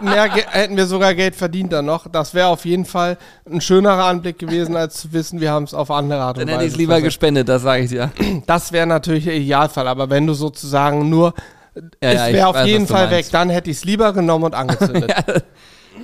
mehr, 0.00 0.30
hätten 0.32 0.76
wir 0.78 0.86
sogar 0.86 1.14
Geld 1.14 1.36
verdient 1.36 1.72
dann 1.74 1.84
noch. 1.84 2.08
Das 2.08 2.32
wäre 2.32 2.46
auf 2.48 2.64
jeden 2.64 2.86
Fall 2.86 3.18
ein 3.48 3.60
schönerer 3.60 4.04
Anblick 4.06 4.38
gewesen, 4.38 4.76
als 4.76 5.00
zu 5.02 5.12
wissen, 5.12 5.40
wir 5.40 5.50
haben 5.50 5.64
es 5.64 5.74
auf 5.74 5.90
andere 5.90 6.22
Art 6.22 6.38
und 6.38 6.46
Dann 6.46 6.54
hätte 6.54 6.64
ich 6.64 6.68
Weise 6.68 6.74
es 6.74 6.78
lieber 6.78 6.92
versenkt. 6.94 7.08
gespendet, 7.08 7.48
das 7.50 7.62
sage 7.62 7.82
ich 7.84 7.90
dir. 7.90 8.10
Das 8.46 8.72
wäre 8.72 8.86
natürlich 8.86 9.24
der 9.24 9.34
Idealfall, 9.34 9.86
aber 9.86 10.08
wenn 10.08 10.26
du 10.26 10.32
sozusagen 10.32 11.10
nur, 11.10 11.34
Ja, 11.74 11.82
es 12.00 12.14
ja, 12.14 12.32
wäre 12.32 12.46
auf 12.48 12.56
weiß, 12.56 12.66
jeden 12.66 12.86
Fall 12.86 13.10
weg, 13.10 13.26
dann 13.30 13.50
hätte 13.50 13.70
ich 13.70 13.76
es 13.76 13.84
lieber 13.84 14.12
genommen 14.14 14.44
und 14.44 14.54
angezündet. 14.54 15.12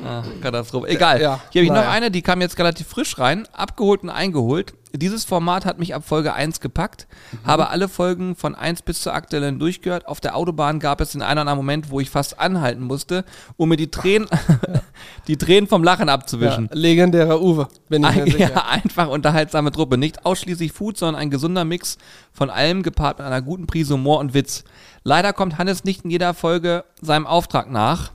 Ah, 0.04 0.22
Katastrophe. 0.40 0.88
Egal. 0.88 1.20
Ja, 1.20 1.40
Hier 1.50 1.60
habe 1.60 1.64
ich 1.64 1.70
noch 1.70 1.76
naja. 1.76 1.90
eine, 1.90 2.10
die 2.10 2.22
kam 2.22 2.40
jetzt 2.40 2.58
relativ 2.58 2.86
frisch 2.86 3.18
rein, 3.18 3.46
abgeholt 3.52 4.02
und 4.02 4.10
eingeholt. 4.10 4.74
Dieses 4.92 5.24
Format 5.26 5.66
hat 5.66 5.78
mich 5.78 5.94
ab 5.94 6.02
Folge 6.06 6.32
1 6.32 6.60
gepackt, 6.60 7.06
Mhm. 7.32 7.46
habe 7.46 7.68
alle 7.68 7.88
Folgen 7.88 8.34
von 8.36 8.54
1 8.54 8.80
bis 8.82 9.02
zur 9.02 9.12
aktuellen 9.12 9.58
durchgehört. 9.58 10.06
Auf 10.08 10.20
der 10.20 10.34
Autobahn 10.34 10.78
gab 10.80 11.00
es 11.02 11.12
den 11.12 11.20
einen 11.20 11.32
oder 11.32 11.40
anderen 11.42 11.58
Moment, 11.58 11.90
wo 11.90 12.00
ich 12.00 12.08
fast 12.10 12.38
anhalten 12.40 12.82
musste, 12.84 13.24
um 13.56 13.68
mir 13.68 13.76
die 13.76 13.90
Tränen, 13.90 14.28
die 15.26 15.36
Tränen 15.36 15.68
vom 15.68 15.84
Lachen 15.84 16.08
Ja, 16.08 16.14
abzuwischen. 16.14 16.70
legendärer 16.72 17.40
Uwe, 17.42 17.68
bin 17.88 18.02
ich 18.04 18.14
mir 18.14 18.22
Ein, 18.22 18.30
sicher. 18.30 18.50
ja, 18.52 18.64
einfach 18.66 19.08
unterhaltsame 19.08 19.72
Truppe. 19.72 19.98
Nicht 19.98 20.24
ausschließlich 20.24 20.72
Food, 20.72 20.96
sondern 20.96 21.20
ein 21.20 21.30
gesunder 21.30 21.64
Mix 21.64 21.98
von 22.32 22.48
allem 22.50 22.82
gepaart 22.82 23.18
mit 23.18 23.26
einer 23.26 23.42
guten 23.42 23.66
Prise 23.66 23.94
Humor 23.94 24.18
und 24.20 24.32
Witz. 24.32 24.64
Leider 25.04 25.32
kommt 25.32 25.58
Hannes 25.58 25.84
nicht 25.84 26.04
in 26.04 26.10
jeder 26.10 26.32
Folge 26.34 26.84
seinem 27.00 27.26
Auftrag 27.26 27.70
nach. 27.70 28.12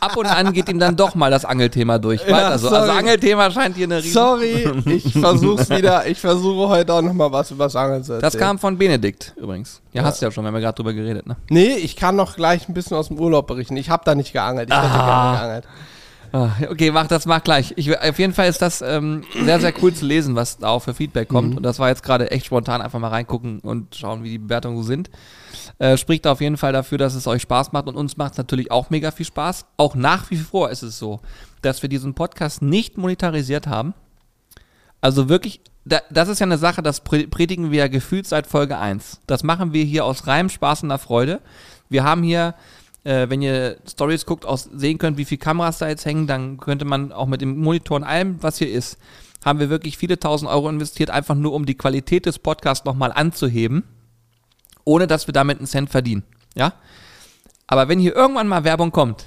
Ab 0.00 0.16
und 0.16 0.26
an 0.26 0.52
geht 0.52 0.68
ihm 0.68 0.78
dann 0.78 0.96
doch 0.96 1.14
mal 1.14 1.30
das 1.30 1.44
Angelthema 1.44 1.98
durch. 1.98 2.20
Ja, 2.26 2.48
also, 2.48 2.68
also. 2.68 2.92
Angelthema 2.92 3.50
scheint 3.50 3.76
hier 3.76 3.86
eine 3.86 3.98
riesen... 3.98 4.12
Sorry, 4.12 4.70
ich 4.86 5.12
versuch's 5.20 5.68
wieder. 5.70 6.06
Ich 6.06 6.18
versuche 6.18 6.68
heute 6.68 6.92
auch 6.94 7.02
noch 7.02 7.12
mal 7.12 7.30
was 7.32 7.50
über 7.50 7.64
das 7.64 7.76
Angeln 7.76 8.04
zu 8.04 8.12
erzählen. 8.14 8.30
Das 8.32 8.38
kam 8.38 8.58
von 8.58 8.78
Benedikt 8.78 9.34
übrigens. 9.36 9.80
Ja, 9.92 10.04
hast 10.04 10.20
du 10.22 10.26
ja 10.26 10.32
schon, 10.32 10.44
wir 10.44 10.48
haben 10.48 10.54
ja 10.54 10.60
gerade 10.60 10.76
drüber 10.76 10.92
geredet, 10.92 11.26
ne? 11.26 11.36
Nee, 11.48 11.74
ich 11.74 11.96
kann 11.96 12.16
noch 12.16 12.36
gleich 12.36 12.68
ein 12.68 12.74
bisschen 12.74 12.96
aus 12.96 13.08
dem 13.08 13.18
Urlaub 13.18 13.46
berichten. 13.46 13.76
Ich 13.76 13.90
habe 13.90 14.02
da 14.04 14.14
nicht 14.14 14.32
geangelt. 14.32 14.68
Ich 14.70 14.76
hätte 14.76 14.86
Ah. 14.86 15.32
gerne 15.34 15.38
geangelt. 15.38 15.64
Ah, 16.32 16.50
Okay, 16.70 16.90
mach 16.92 17.06
das, 17.08 17.26
mach 17.26 17.42
gleich. 17.42 17.72
Ich, 17.76 17.96
auf 17.98 18.18
jeden 18.18 18.32
Fall 18.34 18.48
ist 18.48 18.62
das 18.62 18.82
ähm, 18.82 19.22
sehr, 19.44 19.58
sehr 19.60 19.72
cool 19.82 19.92
zu 19.92 20.06
lesen, 20.06 20.36
was 20.36 20.58
da 20.58 20.68
auch 20.68 20.80
für 20.80 20.94
Feedback 20.94 21.28
kommt. 21.28 21.56
Und 21.56 21.62
das 21.64 21.78
war 21.78 21.88
jetzt 21.88 22.02
gerade 22.02 22.30
echt 22.30 22.46
spontan. 22.46 22.80
Einfach 22.82 22.98
mal 23.00 23.08
reingucken 23.08 23.58
und 23.60 23.94
schauen, 23.96 24.22
wie 24.22 24.30
die 24.30 24.38
Bewertungen 24.38 24.76
so 24.76 24.82
sind. 24.84 25.10
Äh, 25.78 25.96
spricht 25.96 26.26
auf 26.26 26.40
jeden 26.40 26.56
Fall 26.56 26.72
dafür, 26.72 26.98
dass 26.98 27.14
es 27.14 27.26
euch 27.26 27.42
Spaß 27.42 27.72
macht. 27.72 27.86
Und 27.88 27.96
uns 27.96 28.16
macht 28.16 28.32
es 28.32 28.38
natürlich 28.38 28.70
auch 28.70 28.90
mega 28.90 29.10
viel 29.10 29.26
Spaß. 29.26 29.66
Auch 29.76 29.94
nach 29.96 30.30
wie 30.30 30.36
vor 30.36 30.70
ist 30.70 30.82
es 30.82 30.98
so, 30.98 31.20
dass 31.62 31.82
wir 31.82 31.88
diesen 31.88 32.14
Podcast 32.14 32.62
nicht 32.62 32.96
monetarisiert 32.96 33.66
haben. 33.66 33.94
Also 35.00 35.28
wirklich, 35.28 35.60
da, 35.84 36.00
das 36.10 36.28
ist 36.28 36.38
ja 36.40 36.46
eine 36.46 36.58
Sache, 36.58 36.82
das 36.82 37.00
pre- 37.00 37.26
predigen 37.26 37.70
wir 37.70 37.78
ja 37.80 37.88
gefühlt 37.88 38.26
seit 38.26 38.46
Folge 38.46 38.78
1. 38.78 39.20
Das 39.26 39.42
machen 39.42 39.72
wir 39.72 39.84
hier 39.84 40.04
aus 40.04 40.26
reinem 40.26 40.48
Spaß 40.50 40.82
und 40.82 40.90
der 40.90 40.98
Freude. 40.98 41.40
Wir 41.88 42.04
haben 42.04 42.22
hier, 42.22 42.54
äh, 43.04 43.28
wenn 43.28 43.42
ihr 43.42 43.76
Stories 43.88 44.26
guckt, 44.26 44.44
auch 44.44 44.58
sehen 44.58 44.98
könnt, 44.98 45.16
wie 45.16 45.24
viele 45.24 45.38
Kameras 45.38 45.78
da 45.78 45.88
jetzt 45.88 46.04
hängen, 46.04 46.26
dann 46.26 46.58
könnte 46.58 46.84
man 46.84 47.12
auch 47.12 47.26
mit 47.26 47.40
dem 47.40 47.58
Monitor 47.58 47.96
und 47.96 48.04
allem, 48.04 48.42
was 48.42 48.58
hier 48.58 48.70
ist, 48.70 48.98
haben 49.44 49.58
wir 49.58 49.70
wirklich 49.70 49.96
viele 49.96 50.18
tausend 50.18 50.50
Euro 50.50 50.68
investiert, 50.68 51.10
einfach 51.10 51.34
nur 51.34 51.52
um 51.52 51.64
die 51.64 51.76
Qualität 51.76 52.26
des 52.26 52.38
Podcasts 52.38 52.84
nochmal 52.84 53.12
anzuheben, 53.12 53.84
ohne 54.84 55.06
dass 55.06 55.26
wir 55.26 55.32
damit 55.32 55.58
einen 55.58 55.66
Cent 55.66 55.90
verdienen. 55.90 56.24
Ja? 56.54 56.74
Aber 57.66 57.88
wenn 57.88 57.98
hier 57.98 58.14
irgendwann 58.14 58.48
mal 58.48 58.64
Werbung 58.64 58.90
kommt, 58.90 59.26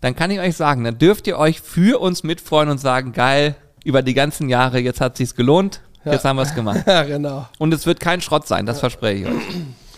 dann 0.00 0.14
kann 0.14 0.30
ich 0.30 0.40
euch 0.40 0.56
sagen, 0.56 0.84
dann 0.84 0.98
dürft 0.98 1.26
ihr 1.26 1.38
euch 1.38 1.60
für 1.60 2.00
uns 2.00 2.22
mitfreuen 2.22 2.68
und 2.68 2.78
sagen, 2.78 3.12
geil, 3.12 3.56
über 3.84 4.02
die 4.02 4.14
ganzen 4.14 4.48
Jahre, 4.48 4.78
jetzt 4.78 5.00
hat 5.00 5.16
sich's 5.16 5.34
gelohnt, 5.34 5.80
jetzt 6.04 6.24
haben 6.24 6.36
wir 6.36 6.42
es 6.42 6.54
gemacht. 6.56 6.84
Ja, 6.86 7.04
genau. 7.04 7.48
Und 7.58 7.72
es 7.72 7.86
wird 7.86 8.00
kein 8.00 8.20
Schrott 8.20 8.46
sein, 8.46 8.66
das 8.66 8.80
verspreche 8.80 9.22
ich 9.22 9.26
euch. 9.26 9.42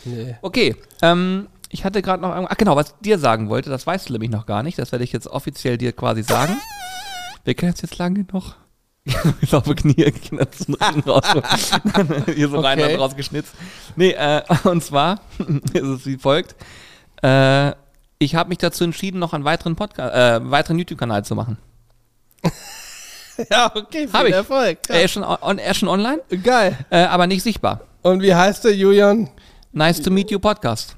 Nee. 0.04 0.36
Okay, 0.40 0.76
ähm, 1.02 1.48
ich 1.70 1.84
hatte 1.84 2.02
gerade 2.02 2.22
noch 2.22 2.32
ach 2.48 2.56
genau, 2.56 2.76
was 2.76 2.88
ich 2.88 2.94
dir 3.00 3.18
sagen 3.18 3.48
wollte, 3.48 3.70
das 3.70 3.86
weißt 3.86 4.08
du 4.08 4.12
nämlich 4.12 4.30
noch 4.30 4.46
gar 4.46 4.62
nicht, 4.62 4.78
das 4.78 4.92
werde 4.92 5.04
ich 5.04 5.12
jetzt 5.12 5.26
offiziell 5.26 5.78
dir 5.78 5.92
quasi 5.92 6.22
sagen. 6.22 6.56
Wir 7.44 7.54
kennen 7.54 7.72
es 7.74 7.82
jetzt 7.82 7.98
lange 7.98 8.26
noch. 8.32 8.56
Ich 9.40 9.52
laufe 9.52 9.74
Knie, 9.74 10.12
zum 10.50 10.74
Rücken 10.74 11.08
raus. 11.08 11.24
Hier 12.34 12.48
so 12.50 12.60
rein 12.60 12.78
Okay. 12.78 12.92
und 12.94 13.00
rausgeschnitzt. 13.00 13.54
Nee, 13.96 14.10
äh, 14.10 14.42
und 14.64 14.84
zwar 14.84 15.20
ist 15.72 15.82
es 15.82 16.04
wie 16.04 16.18
folgt. 16.18 16.54
Äh, 17.22 17.72
ich 18.18 18.34
habe 18.34 18.50
mich 18.50 18.58
dazu 18.58 18.84
entschieden, 18.84 19.18
noch 19.18 19.32
einen 19.32 19.44
weiteren 19.44 19.76
Podcast, 19.76 20.14
äh, 20.14 20.50
weiteren 20.50 20.78
YouTube-Kanal 20.78 21.24
zu 21.24 21.34
machen. 21.34 21.56
Ja, 23.50 23.66
okay, 23.72 24.08
viel 24.08 24.12
Hab 24.12 24.26
ich. 24.26 24.34
Erfolg. 24.34 24.78
Er, 24.88 25.04
ist 25.04 25.12
schon, 25.12 25.22
on, 25.22 25.58
er 25.58 25.70
ist 25.70 25.76
schon 25.76 25.88
online, 25.88 26.20
Geil. 26.42 26.76
äh, 26.90 27.04
aber 27.04 27.28
nicht 27.28 27.44
sichtbar. 27.44 27.82
Und 28.02 28.20
wie 28.20 28.34
heißt 28.34 28.64
der 28.64 28.74
Julian? 28.74 29.30
Nice 29.72 30.02
to 30.02 30.10
meet 30.10 30.32
you 30.32 30.40
Podcast. 30.40 30.96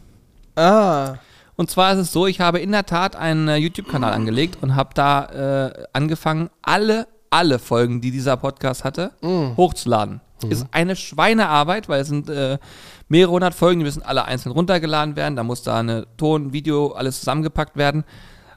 Ah, 0.61 1.19
Und 1.57 1.71
zwar 1.71 1.93
ist 1.93 1.99
es 1.99 2.13
so, 2.13 2.27
ich 2.27 2.41
habe 2.41 2.59
in 2.59 2.73
der 2.73 2.87
Tat 2.87 3.17
einen 3.17 3.49
äh, 3.49 3.57
YouTube-Kanal 3.57 4.13
angelegt 4.13 4.59
und 4.63 4.77
habe 4.77 4.91
da 4.95 5.67
äh, 5.67 5.85
angefangen, 5.93 6.51
alle, 6.63 7.07
alle 7.31 7.59
Folgen, 7.59 8.01
die 8.01 8.11
dieser 8.11 8.37
Podcast 8.37 8.85
hatte, 8.85 9.13
hochzuladen. 9.57 10.21
Ist 10.49 10.67
eine 10.73 10.97
Schweinearbeit, 10.97 11.89
weil 11.91 12.01
es 12.01 12.09
sind 12.09 12.31
äh, 12.31 12.57
mehrere 13.09 13.33
hundert 13.33 13.53
Folgen, 13.55 13.81
die 13.81 13.85
müssen 13.85 14.03
alle 14.03 14.25
einzeln 14.25 14.53
runtergeladen 14.53 15.15
werden. 15.15 15.37
Da 15.37 15.43
muss 15.45 15.63
da 15.63 15.79
eine 15.79 16.07
Ton, 16.17 16.55
Video, 16.55 16.93
alles 16.93 17.19
zusammengepackt 17.21 17.77
werden 17.77 18.05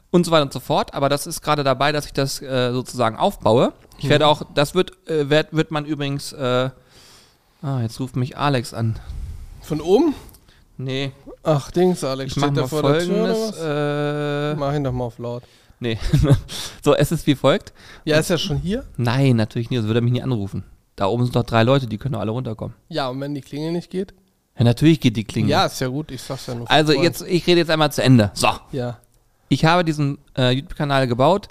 und 0.09 0.25
so 0.25 0.31
weiter 0.31 0.43
und 0.43 0.53
so 0.53 0.61
fort. 0.61 0.93
Aber 0.93 1.09
das 1.09 1.27
ist 1.27 1.41
gerade 1.41 1.65
dabei, 1.65 1.91
dass 1.91 2.05
ich 2.05 2.13
das 2.13 2.41
äh, 2.41 2.71
sozusagen 2.71 3.17
aufbaue. 3.17 3.73
Ich 3.97 4.07
werde 4.07 4.27
auch, 4.27 4.43
das 4.55 4.75
wird, 4.75 4.91
äh, 5.09 5.29
wird, 5.29 5.51
wird 5.51 5.71
man 5.71 5.83
übrigens, 5.85 6.31
äh, 6.31 6.69
ah, 7.61 7.81
jetzt 7.81 7.99
ruft 7.99 8.15
mich 8.15 8.37
Alex 8.37 8.73
an. 8.73 8.97
von 9.61 9.81
oben? 9.81 10.15
Nee, 10.77 11.11
Ach, 11.43 11.69
Dings, 11.71 12.03
Alex. 12.03 12.31
ich 12.35 12.41
mache 12.41 12.51
Steht 12.55 12.67
vor 12.67 12.81
der 12.83 12.99
Tür 12.99 13.23
oder 13.23 13.35
folgendes. 13.35 13.51
was? 13.51 14.53
Äh, 14.53 14.55
Mach 14.55 14.73
ihn 14.73 14.83
doch 14.83 14.91
mal 14.91 15.05
auf 15.05 15.19
laut. 15.19 15.43
Nee. 15.79 15.99
so, 16.83 16.95
es 16.95 17.11
ist 17.11 17.27
wie 17.27 17.35
folgt. 17.35 17.73
Ja, 18.05 18.17
ist 18.17 18.29
er 18.29 18.37
schon 18.37 18.57
hier? 18.57 18.83
Nein, 18.97 19.35
natürlich 19.35 19.69
nicht, 19.69 19.77
sonst 19.79 19.87
würde 19.87 19.99
er 19.99 20.03
mich 20.03 20.13
nie 20.13 20.23
anrufen. 20.23 20.63
Da 20.95 21.07
oben 21.07 21.25
sind 21.25 21.35
doch 21.35 21.43
drei 21.43 21.63
Leute, 21.63 21.87
die 21.87 21.97
können 21.97 22.13
doch 22.13 22.21
alle 22.21 22.31
runterkommen. 22.31 22.75
Ja, 22.89 23.09
und 23.09 23.19
wenn 23.19 23.33
die 23.35 23.41
Klingel 23.41 23.71
nicht 23.71 23.89
geht? 23.89 24.13
Ja, 24.57 24.63
natürlich 24.63 24.99
geht 24.99 25.17
die 25.17 25.23
Klingel. 25.23 25.49
Ja, 25.51 25.65
ist 25.65 25.79
ja 25.81 25.87
gut, 25.87 26.11
ich 26.11 26.21
sag's 26.21 26.45
ja 26.47 26.55
nur. 26.55 26.69
Also 26.69 26.93
jetzt, 26.93 27.21
ich 27.27 27.45
rede 27.47 27.59
jetzt 27.59 27.69
einmal 27.69 27.91
zu 27.91 28.03
Ende. 28.03 28.31
So. 28.33 28.49
Ja. 28.71 28.99
Ich 29.49 29.65
habe 29.65 29.83
diesen 29.83 30.17
äh, 30.37 30.51
YouTube-Kanal 30.51 31.07
gebaut, 31.07 31.47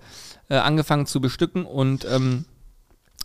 äh, 0.48 0.56
angefangen 0.56 1.06
zu 1.06 1.20
bestücken 1.20 1.64
und 1.66 2.04
ähm, 2.10 2.44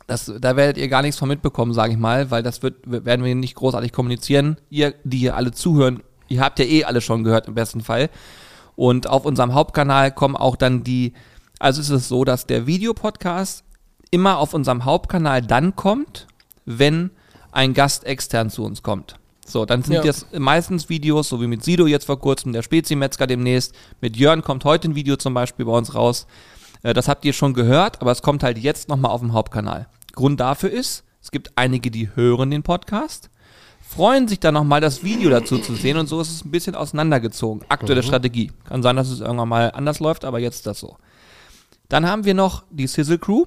das, 0.08 0.32
da 0.40 0.56
werdet 0.56 0.78
ihr 0.78 0.88
gar 0.88 1.02
nichts 1.02 1.18
von 1.20 1.28
mitbekommen, 1.28 1.74
sage 1.74 1.92
ich 1.92 1.98
mal, 2.00 2.32
weil 2.32 2.42
das 2.44 2.64
wird, 2.64 2.76
werden 2.86 3.26
wir 3.26 3.36
nicht 3.36 3.56
großartig 3.56 3.92
kommunizieren. 3.92 4.58
Ihr, 4.70 4.94
die 5.04 5.18
hier 5.18 5.36
alle 5.36 5.52
zuhören, 5.52 6.02
ihr 6.30 6.42
habt 6.42 6.60
ja 6.60 6.66
eh 6.66 6.86
alle 6.86 7.02
schon 7.02 7.24
gehört 7.24 7.48
im 7.48 7.56
besten 7.56 7.82
Fall. 7.82 8.10
Und 8.76 9.08
auf 9.08 9.26
unserem 9.26 9.54
Hauptkanal 9.54 10.12
kommen 10.12 10.36
auch 10.36 10.56
dann 10.56 10.84
die, 10.84 11.14
also 11.60 11.82
es 11.82 11.90
ist 11.90 12.08
so, 12.08 12.24
dass 12.24 12.46
der 12.48 12.68
Videopodcast 12.68 13.64
immer 14.12 14.38
auf 14.38 14.54
unserem 14.54 14.86
Hauptkanal 14.86 15.42
dann 15.42 15.76
kommt, 15.76 16.28
wenn 16.66 17.12
ein 17.52 17.74
Gast 17.74 18.06
extern 18.06 18.50
zu 18.50 18.64
uns 18.64 18.84
kommt. 18.84 19.16
So, 19.46 19.66
dann 19.66 19.82
sind 19.82 19.96
Ja. 19.96 20.04
das 20.04 20.28
meistens 20.38 20.90
Videos, 20.90 21.30
so 21.30 21.42
wie 21.42 21.48
mit 21.48 21.64
Sido 21.64 21.88
jetzt 21.88 22.06
vor 22.06 22.20
kurzem, 22.20 22.54
der 22.54 22.62
Spezimetzger 22.62 23.28
demnächst. 23.28 23.74
Mit 24.02 24.16
Jörn 24.18 24.42
kommt 24.42 24.64
heute 24.66 24.90
ein 24.90 24.96
Video 24.96 25.16
zum 25.16 25.34
Beispiel 25.34 25.66
bei 25.66 25.72
uns 25.72 25.96
raus. 25.96 26.28
Äh, 26.84 26.94
Das 26.94 27.08
habt 27.08 27.26
ihr 27.26 27.34
schon 27.34 27.54
gehört, 27.54 28.02
aber 28.02 28.12
es 28.12 28.22
kommt 28.22 28.44
halt 28.44 28.58
jetzt 28.58 28.90
nochmal 28.90 29.12
auf 29.12 29.22
dem 29.22 29.34
Hauptkanal. 29.34 29.88
Grund 30.18 30.40
dafür 30.40 30.70
ist, 30.70 31.06
es 31.22 31.32
gibt 31.32 31.52
einige, 31.56 31.92
die 31.92 32.10
hören 32.16 32.52
den 32.52 32.64
Podcast, 32.64 33.30
freuen 33.80 34.28
sich 34.28 34.40
dann 34.40 34.56
nochmal 34.56 34.82
das 34.82 35.04
Video 35.04 35.30
dazu 35.30 35.60
zu 35.60 35.76
sehen 35.76 35.98
und 35.98 36.08
so 36.08 36.20
ist 36.20 36.32
es 36.32 36.44
ein 36.44 36.52
bisschen 36.52 36.76
auseinandergezogen. 36.76 37.64
Aktuelle 37.70 38.04
Strategie. 38.04 38.52
Kann 38.66 38.84
sein, 38.84 38.96
dass 38.96 39.10
es 39.10 39.22
irgendwann 39.22 39.48
mal 39.48 39.72
anders 39.72 40.00
läuft, 40.00 40.26
aber 40.26 40.40
jetzt 40.40 40.58
ist 40.58 40.68
das 40.68 40.80
so. 40.80 40.98
Dann 41.88 42.06
haben 42.06 42.26
wir 42.26 42.34
noch 42.34 42.64
die 42.70 42.88
Sizzle 42.88 43.20
Crew. 43.20 43.46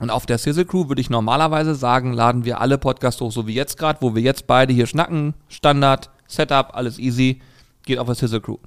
Und 0.00 0.10
auf 0.10 0.26
der 0.26 0.38
Sizzle 0.38 0.64
Crew 0.64 0.88
würde 0.88 1.00
ich 1.00 1.10
normalerweise 1.10 1.74
sagen, 1.74 2.12
laden 2.12 2.44
wir 2.44 2.60
alle 2.60 2.78
Podcasts 2.78 3.20
hoch, 3.20 3.32
so 3.32 3.46
wie 3.46 3.54
jetzt 3.54 3.78
gerade, 3.78 4.00
wo 4.00 4.14
wir 4.14 4.22
jetzt 4.22 4.46
beide 4.46 4.72
hier 4.72 4.86
schnacken. 4.86 5.34
Standard, 5.48 6.10
Setup, 6.26 6.74
alles 6.74 6.98
easy. 6.98 7.40
Geht 7.84 7.98
auf 7.98 8.06
der 8.06 8.16
Sizzle 8.16 8.40
Crew. 8.40 8.58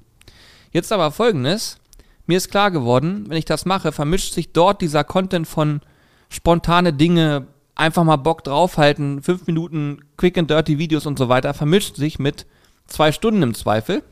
Jetzt 0.72 0.92
aber 0.92 1.10
folgendes. 1.10 1.78
Mir 2.26 2.36
ist 2.36 2.50
klar 2.50 2.70
geworden, 2.70 3.24
wenn 3.28 3.36
ich 3.36 3.44
das 3.46 3.64
mache, 3.64 3.92
vermischt 3.92 4.34
sich 4.34 4.52
dort 4.52 4.80
dieser 4.82 5.04
Content 5.04 5.48
von 5.48 5.80
spontane 6.28 6.92
Dinge, 6.92 7.46
einfach 7.74 8.04
mal 8.04 8.16
Bock 8.16 8.44
draufhalten, 8.44 9.22
fünf 9.22 9.46
Minuten 9.46 10.00
Quick 10.16 10.36
and 10.38 10.50
Dirty 10.50 10.78
Videos 10.78 11.06
und 11.06 11.18
so 11.18 11.28
weiter, 11.28 11.54
vermischt 11.54 11.96
sich 11.96 12.18
mit 12.18 12.46
zwei 12.86 13.12
Stunden 13.12 13.42
im 13.42 13.54
Zweifel 13.54 14.02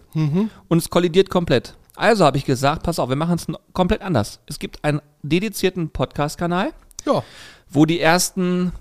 und 0.68 0.78
es 0.78 0.88
kollidiert 0.88 1.28
komplett. 1.28 1.74
Also 1.94 2.24
habe 2.24 2.38
ich 2.38 2.44
gesagt, 2.46 2.82
pass 2.84 2.98
auf, 2.98 3.08
wir 3.10 3.16
machen 3.16 3.34
es 3.36 3.46
komplett 3.74 4.00
anders. 4.02 4.40
Es 4.46 4.58
gibt 4.58 4.82
einen 4.84 5.00
dedizierten 5.22 5.90
Podcast-Kanal, 5.90 6.72
Ja. 7.04 7.22
wo 7.68 7.84
die 7.86 8.00
ersten 8.00 8.72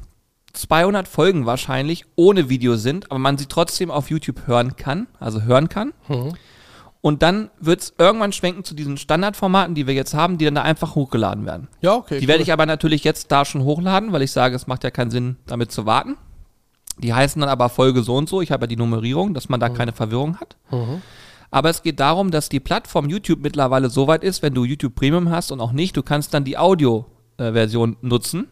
200 0.53 1.07
Folgen 1.09 1.45
wahrscheinlich 1.45 2.05
ohne 2.15 2.47
Video 2.49 2.75
sind, 2.77 3.11
aber 3.11 3.19
man 3.19 3.37
sie 3.37 3.47
trotzdem 3.47 3.91
auf 3.91 4.09
YouTube 4.09 4.47
hören 4.47 4.77
kann, 4.77 5.07
also 5.19 5.41
hören 5.41 5.67
kann. 5.67 5.93
Und 7.05 7.21
dann 7.21 7.51
wird 7.59 7.81
es 7.81 7.93
irgendwann 7.99 8.33
schwenken 8.33 8.63
zu 8.63 8.73
diesen 8.73 8.97
Standardformaten, 8.97 9.75
die 9.75 9.85
wir 9.85 9.93
jetzt 9.93 10.15
haben, 10.15 10.39
die 10.39 10.45
dann 10.45 10.55
da 10.55 10.63
einfach 10.63 10.95
hochgeladen 10.95 11.45
werden. 11.45 11.67
Ja, 11.79 11.93
okay. 11.93 12.19
Die 12.19 12.27
werde 12.27 12.41
ich 12.41 12.51
aber 12.51 12.65
natürlich 12.65 13.03
jetzt 13.03 13.31
da 13.31 13.45
schon 13.45 13.63
hochladen, 13.63 14.11
weil 14.11 14.23
ich 14.23 14.31
sage, 14.31 14.55
es 14.55 14.65
macht 14.65 14.83
ja 14.83 14.89
keinen 14.89 15.11
Sinn, 15.11 15.35
damit 15.45 15.71
zu 15.71 15.85
warten. 15.85 16.17
Die 16.97 17.13
heißen 17.13 17.39
dann 17.39 17.47
aber 17.47 17.69
Folge 17.69 18.01
so 18.01 18.15
und 18.15 18.27
so. 18.27 18.41
Ich 18.41 18.51
habe 18.51 18.63
ja 18.63 18.67
die 18.67 18.75
Nummerierung, 18.75 19.35
dass 19.35 19.49
man 19.49 19.59
da 19.59 19.69
keine 19.69 19.91
Verwirrung 19.91 20.37
hat. 20.37 20.57
Aber 21.51 21.69
es 21.69 21.83
geht 21.83 21.99
darum, 21.99 22.31
dass 22.31 22.49
die 22.49 22.59
Plattform 22.59 23.07
YouTube 23.07 23.39
mittlerweile 23.39 23.91
so 23.91 24.07
weit 24.07 24.23
ist, 24.23 24.41
wenn 24.41 24.55
du 24.55 24.63
YouTube 24.63 24.95
Premium 24.95 25.29
hast 25.29 25.51
und 25.51 25.61
auch 25.61 25.73
nicht, 25.73 25.95
du 25.95 26.01
kannst 26.01 26.33
dann 26.33 26.43
die 26.43 26.57
Audio-Version 26.57 27.97
nutzen. 28.01 28.47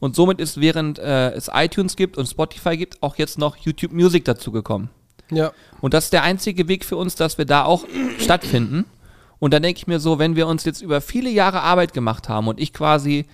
Und 0.00 0.16
somit 0.16 0.40
ist, 0.40 0.60
während 0.60 0.98
äh, 0.98 1.30
es 1.34 1.48
iTunes 1.54 1.94
gibt 1.94 2.18
und 2.18 2.26
Spotify 2.26 2.76
gibt, 2.76 3.00
auch 3.00 3.14
jetzt 3.14 3.38
noch 3.38 3.56
YouTube 3.56 3.92
Music 3.92 4.24
dazu 4.24 4.50
gekommen. 4.50 4.90
Ja. 5.30 5.52
Und 5.80 5.94
das 5.94 6.04
ist 6.04 6.12
der 6.12 6.22
einzige 6.22 6.68
Weg 6.68 6.84
für 6.84 6.96
uns, 6.96 7.14
dass 7.16 7.38
wir 7.38 7.44
da 7.44 7.64
auch 7.64 7.84
stattfinden. 8.18 8.84
Und 9.38 9.52
dann 9.52 9.62
denke 9.62 9.78
ich 9.78 9.86
mir 9.86 10.00
so, 10.00 10.18
wenn 10.18 10.36
wir 10.36 10.46
uns 10.46 10.64
jetzt 10.64 10.80
über 10.80 11.00
viele 11.00 11.28
Jahre 11.30 11.60
Arbeit 11.62 11.92
gemacht 11.92 12.28
haben 12.28 12.48
und 12.48 12.58
ich 12.60 12.72
quasi, 12.72 13.26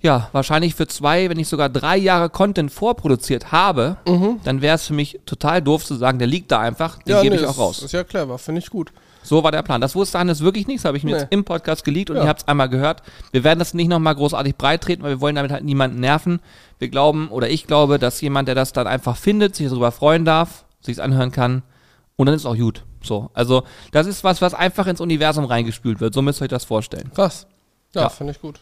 ja, 0.00 0.28
wahrscheinlich 0.32 0.74
für 0.74 0.86
zwei, 0.86 1.28
wenn 1.30 1.36
nicht 1.36 1.48
sogar 1.48 1.68
drei 1.68 1.96
Jahre 1.96 2.28
Content 2.30 2.70
vorproduziert 2.70 3.50
habe, 3.52 3.96
dann 4.44 4.60
wäre 4.60 4.76
es 4.76 4.86
für 4.86 4.92
mich 4.92 5.18
total 5.26 5.62
doof 5.62 5.84
zu 5.84 5.94
sagen, 5.94 6.18
der 6.18 6.28
liegt 6.28 6.52
da 6.52 6.60
einfach, 6.60 6.98
den 7.02 7.12
ja, 7.16 7.22
gebe 7.22 7.34
nee, 7.36 7.40
ich 7.42 7.46
auch 7.48 7.58
raus. 7.58 7.82
Ist 7.82 7.92
ja 7.92 8.04
clever, 8.04 8.38
finde 8.38 8.60
ich 8.60 8.70
gut. 8.70 8.92
So 9.22 9.42
war 9.42 9.50
der 9.50 9.62
Plan. 9.62 9.80
Das 9.80 9.94
wusste 9.94 10.18
Hannes 10.18 10.42
wirklich 10.42 10.66
nicht, 10.66 10.80
das 10.80 10.84
habe 10.84 10.98
ich 10.98 11.02
mir 11.04 11.14
Nee. 11.14 11.20
jetzt 11.22 11.32
im 11.32 11.44
Podcast 11.44 11.82
geleakt 11.84 12.10
und 12.10 12.16
Ja. 12.18 12.24
ihr 12.24 12.28
habt 12.28 12.42
es 12.42 12.48
einmal 12.48 12.68
gehört. 12.68 13.02
Wir 13.32 13.42
werden 13.42 13.58
das 13.58 13.72
nicht 13.72 13.88
nochmal 13.88 14.14
großartig 14.14 14.56
breit 14.56 14.82
treten, 14.82 15.02
weil 15.02 15.12
wir 15.12 15.20
wollen 15.22 15.34
damit 15.34 15.50
halt 15.50 15.64
niemanden 15.64 15.98
nerven. 15.98 16.40
Wir 16.78 16.88
glauben, 16.88 17.28
oder 17.30 17.48
ich 17.48 17.66
glaube, 17.66 17.98
dass 17.98 18.20
jemand, 18.20 18.46
der 18.48 18.54
das 18.54 18.74
dann 18.74 18.86
einfach 18.86 19.16
findet, 19.16 19.56
sich 19.56 19.66
darüber 19.68 19.90
freuen 19.90 20.26
darf, 20.26 20.63
sich 20.84 21.02
anhören 21.02 21.30
kann 21.32 21.62
und 22.16 22.26
dann 22.26 22.34
ist 22.34 22.46
auch 22.46 22.56
gut. 22.56 22.84
So, 23.02 23.30
also 23.34 23.64
das 23.92 24.06
ist 24.06 24.24
was, 24.24 24.40
was 24.40 24.54
einfach 24.54 24.86
ins 24.86 25.00
Universum 25.00 25.44
reingespült 25.44 26.00
wird. 26.00 26.14
So 26.14 26.22
müsst 26.22 26.40
ihr 26.40 26.44
euch 26.44 26.48
das 26.50 26.64
vorstellen. 26.64 27.10
Krass. 27.14 27.46
Ja, 27.94 28.02
Ja. 28.02 28.08
finde 28.08 28.32
ich 28.32 28.40
gut. 28.40 28.60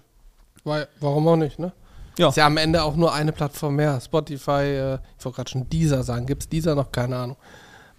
Weil, 0.64 0.88
warum 1.00 1.26
auch 1.28 1.36
nicht, 1.36 1.58
ne? 1.58 1.72
Ja. 2.18 2.28
Ist 2.28 2.36
ja 2.36 2.46
am 2.46 2.56
Ende 2.56 2.82
auch 2.82 2.94
nur 2.94 3.12
eine 3.14 3.32
Plattform 3.32 3.76
mehr. 3.76 4.00
Spotify, 4.00 4.50
äh, 4.62 4.98
ich 5.18 5.24
wollte 5.24 5.36
gerade 5.36 5.50
schon 5.50 5.68
Deezer 5.70 6.02
sagen. 6.02 6.26
Gibt 6.26 6.42
es 6.42 6.48
Deezer 6.48 6.74
noch? 6.74 6.92
Keine 6.92 7.16
Ahnung. 7.16 7.36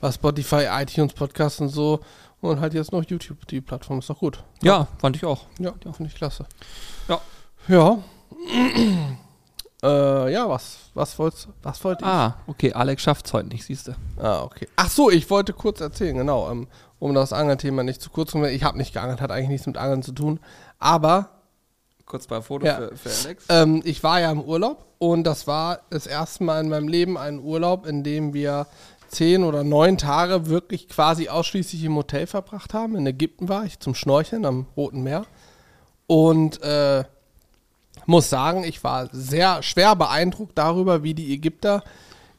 Was 0.01 0.15
Spotify, 0.15 0.67
iTunes, 0.69 1.13
Podcast 1.13 1.61
und 1.61 1.69
so. 1.69 1.99
Und 2.39 2.59
halt 2.59 2.73
jetzt 2.73 2.91
noch 2.91 3.03
YouTube, 3.03 3.47
die 3.47 3.61
Plattform. 3.61 3.99
Ist 3.99 4.09
doch 4.09 4.19
gut. 4.19 4.43
Ja, 4.61 4.87
fand 4.99 5.15
ich 5.15 5.25
auch. 5.25 5.45
Ja, 5.59 5.73
finde 5.93 6.05
ich 6.11 6.15
klasse. 6.15 6.45
Ja. 7.07 7.19
Ja. 7.67 7.97
Äh, 9.83 10.31
ja, 10.31 10.47
was, 10.49 10.77
was 10.93 11.17
wollt's, 11.19 11.47
was 11.61 11.83
wollte 11.83 12.03
ich? 12.03 12.09
Ah, 12.09 12.37
okay, 12.47 12.73
Alex 12.73 13.01
schafft's 13.03 13.33
heute 13.33 13.49
nicht, 13.49 13.65
siehst 13.65 13.89
du. 13.89 13.91
Ah, 14.21 14.43
okay. 14.43 14.67
Ach 14.77 14.89
so, 14.89 15.09
ich 15.11 15.29
wollte 15.29 15.53
kurz 15.53 15.81
erzählen, 15.81 16.15
genau, 16.17 16.49
ähm, 16.49 16.67
um 16.99 17.13
das 17.13 17.33
Angelthema 17.33 17.83
nicht 17.83 18.01
zu 18.01 18.09
kurz 18.09 18.31
zu 18.31 18.37
machen. 18.37 18.51
Ich 18.53 18.63
habe 18.63 18.77
nicht 18.77 18.93
geangelt, 18.93 19.19
hat 19.21 19.31
eigentlich 19.31 19.49
nichts 19.49 19.67
mit 19.67 19.77
Angeln 19.77 20.01
zu 20.03 20.13
tun. 20.13 20.39
Aber 20.79 21.29
Kurz 22.05 22.27
bei 22.27 22.41
Foto 22.41 22.65
Ja. 22.65 22.75
für, 22.77 22.95
für 22.97 23.09
Alex. 23.27 23.45
ähm, 23.49 23.81
ich 23.85 24.03
war 24.03 24.19
ja 24.19 24.29
im 24.31 24.41
Urlaub 24.41 24.85
und 24.99 25.23
das 25.23 25.47
war 25.47 25.79
das 25.89 26.05
erste 26.05 26.43
Mal 26.43 26.61
in 26.63 26.69
meinem 26.69 26.87
Leben 26.87 27.17
ein 27.17 27.39
Urlaub, 27.39 27.85
in 27.87 28.03
dem 28.03 28.33
wir 28.33 28.67
zehn 29.07 29.43
oder 29.43 29.63
neun 29.63 29.97
Tage 29.97 30.47
wirklich 30.47 30.89
quasi 30.89 31.29
ausschließlich 31.29 31.83
im 31.83 31.95
Hotel 31.95 32.27
verbracht 32.27 32.73
haben. 32.73 32.95
In 32.95 33.05
Ägypten 33.07 33.47
war 33.47 33.63
ich 33.65 33.79
zum 33.79 33.95
Schnorcheln 33.95 34.45
am 34.45 34.65
Roten 34.75 35.01
Meer. 35.03 35.25
Und 36.07 36.61
äh, 36.61 37.03
muss 38.05 38.29
sagen, 38.29 38.63
ich 38.63 38.83
war 38.83 39.09
sehr 39.11 39.63
schwer 39.63 39.95
beeindruckt 39.95 40.57
darüber, 40.57 41.03
wie 41.03 41.13
die 41.13 41.33
Ägypter 41.33 41.83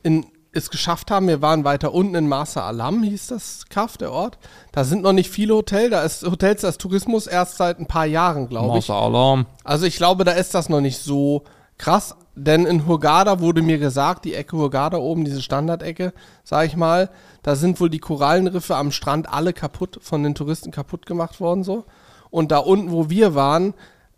in, 0.02 0.26
es 0.52 0.70
geschafft 0.70 1.10
haben. 1.10 1.28
Wir 1.28 1.42
waren 1.42 1.64
weiter 1.64 1.92
unten 1.92 2.14
in 2.14 2.28
Marsa 2.28 2.66
Alam, 2.66 3.02
hieß 3.02 3.28
das 3.28 3.64
Kaff, 3.68 3.96
der 3.96 4.12
Ort. 4.12 4.38
Da 4.72 4.84
sind 4.84 5.02
noch 5.02 5.12
nicht 5.12 5.30
viele 5.30 5.54
Hotels. 5.54 5.90
Da 5.90 6.02
ist 6.02 6.24
Hotels, 6.24 6.62
das 6.62 6.78
Tourismus 6.78 7.26
erst 7.26 7.56
seit 7.56 7.78
ein 7.78 7.86
paar 7.86 8.06
Jahren, 8.06 8.48
glaube 8.48 8.78
ich. 8.78 8.88
Master 8.88 8.94
Alarm. 8.94 9.46
Also 9.64 9.86
ich 9.86 9.96
glaube, 9.96 10.24
da 10.24 10.32
ist 10.32 10.54
das 10.54 10.68
noch 10.68 10.80
nicht 10.80 10.98
so 10.98 11.44
krass, 11.76 12.14
denn 12.36 12.66
in 12.66 12.86
Hurghada 12.86 13.40
wurde 13.40 13.62
mir 13.62 13.78
gesagt, 13.78 14.24
die 14.24 14.34
Ecke 14.34 14.56
Hurghada 14.56 14.98
oben, 14.98 15.24
diese 15.24 15.42
Standardecke, 15.42 16.12
sag 16.42 16.66
ich 16.66 16.76
mal, 16.76 17.10
da 17.42 17.56
sind 17.56 17.80
wohl 17.80 17.90
die 17.90 17.98
Korallenriffe 17.98 18.76
am 18.76 18.90
Strand 18.90 19.28
alle 19.28 19.52
kaputt, 19.52 19.98
von 20.00 20.22
den 20.22 20.34
Touristen 20.34 20.70
kaputt 20.70 21.06
gemacht 21.06 21.40
worden 21.40 21.64
so. 21.64 21.84
Und 22.30 22.50
da 22.50 22.58
unten, 22.58 22.90
wo 22.90 23.10
wir 23.10 23.34
waren, 23.34 23.74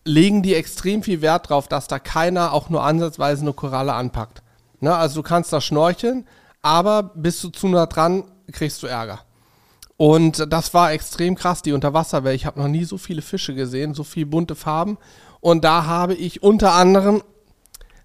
legen 0.07 0.43
die 0.43 0.55
extrem 0.55 1.03
viel 1.03 1.21
Wert 1.21 1.51
drauf, 1.51 1.69
dass 1.69 1.89
da 1.89 1.99
keiner 1.99 2.53
auch 2.53 2.71
nur 2.71 2.83
ansatzweise 2.83 3.43
eine 3.43 3.53
Koralle 3.53 3.93
anpackt. 3.93 4.43
Ne? 4.81 4.95
Also 4.95 5.17
du 5.17 5.23
kannst 5.23 5.53
da 5.53 5.61
schnorcheln, 5.61 6.27
aber 6.63 7.03
bist 7.03 7.43
du 7.45 7.49
zu 7.49 7.69
nah 7.69 7.87
dran, 7.87 8.25
kriegst 8.53 8.83
du 8.83 8.87
Ärger. 8.87 9.21
Und 9.97 10.53
das 10.53 10.75
war 10.75 10.93
extrem 10.93 11.35
krass, 11.35 11.63
die 11.63 11.73
Unterwasserwelt. 11.73 12.37
Ich 12.37 12.47
habe 12.47 12.61
noch 12.61 12.69
nie 12.69 12.85
so 12.85 12.99
viele 12.99 13.23
Fische 13.23 13.55
gesehen, 13.55 13.95
so 13.95 14.05
viele 14.05 14.27
bunte 14.27 14.55
Farben. 14.55 14.99
Und 15.41 15.65
da 15.65 15.87
habe 15.87 16.15
ich 16.15 16.43
unter 16.43 16.73
anderem 16.73 17.23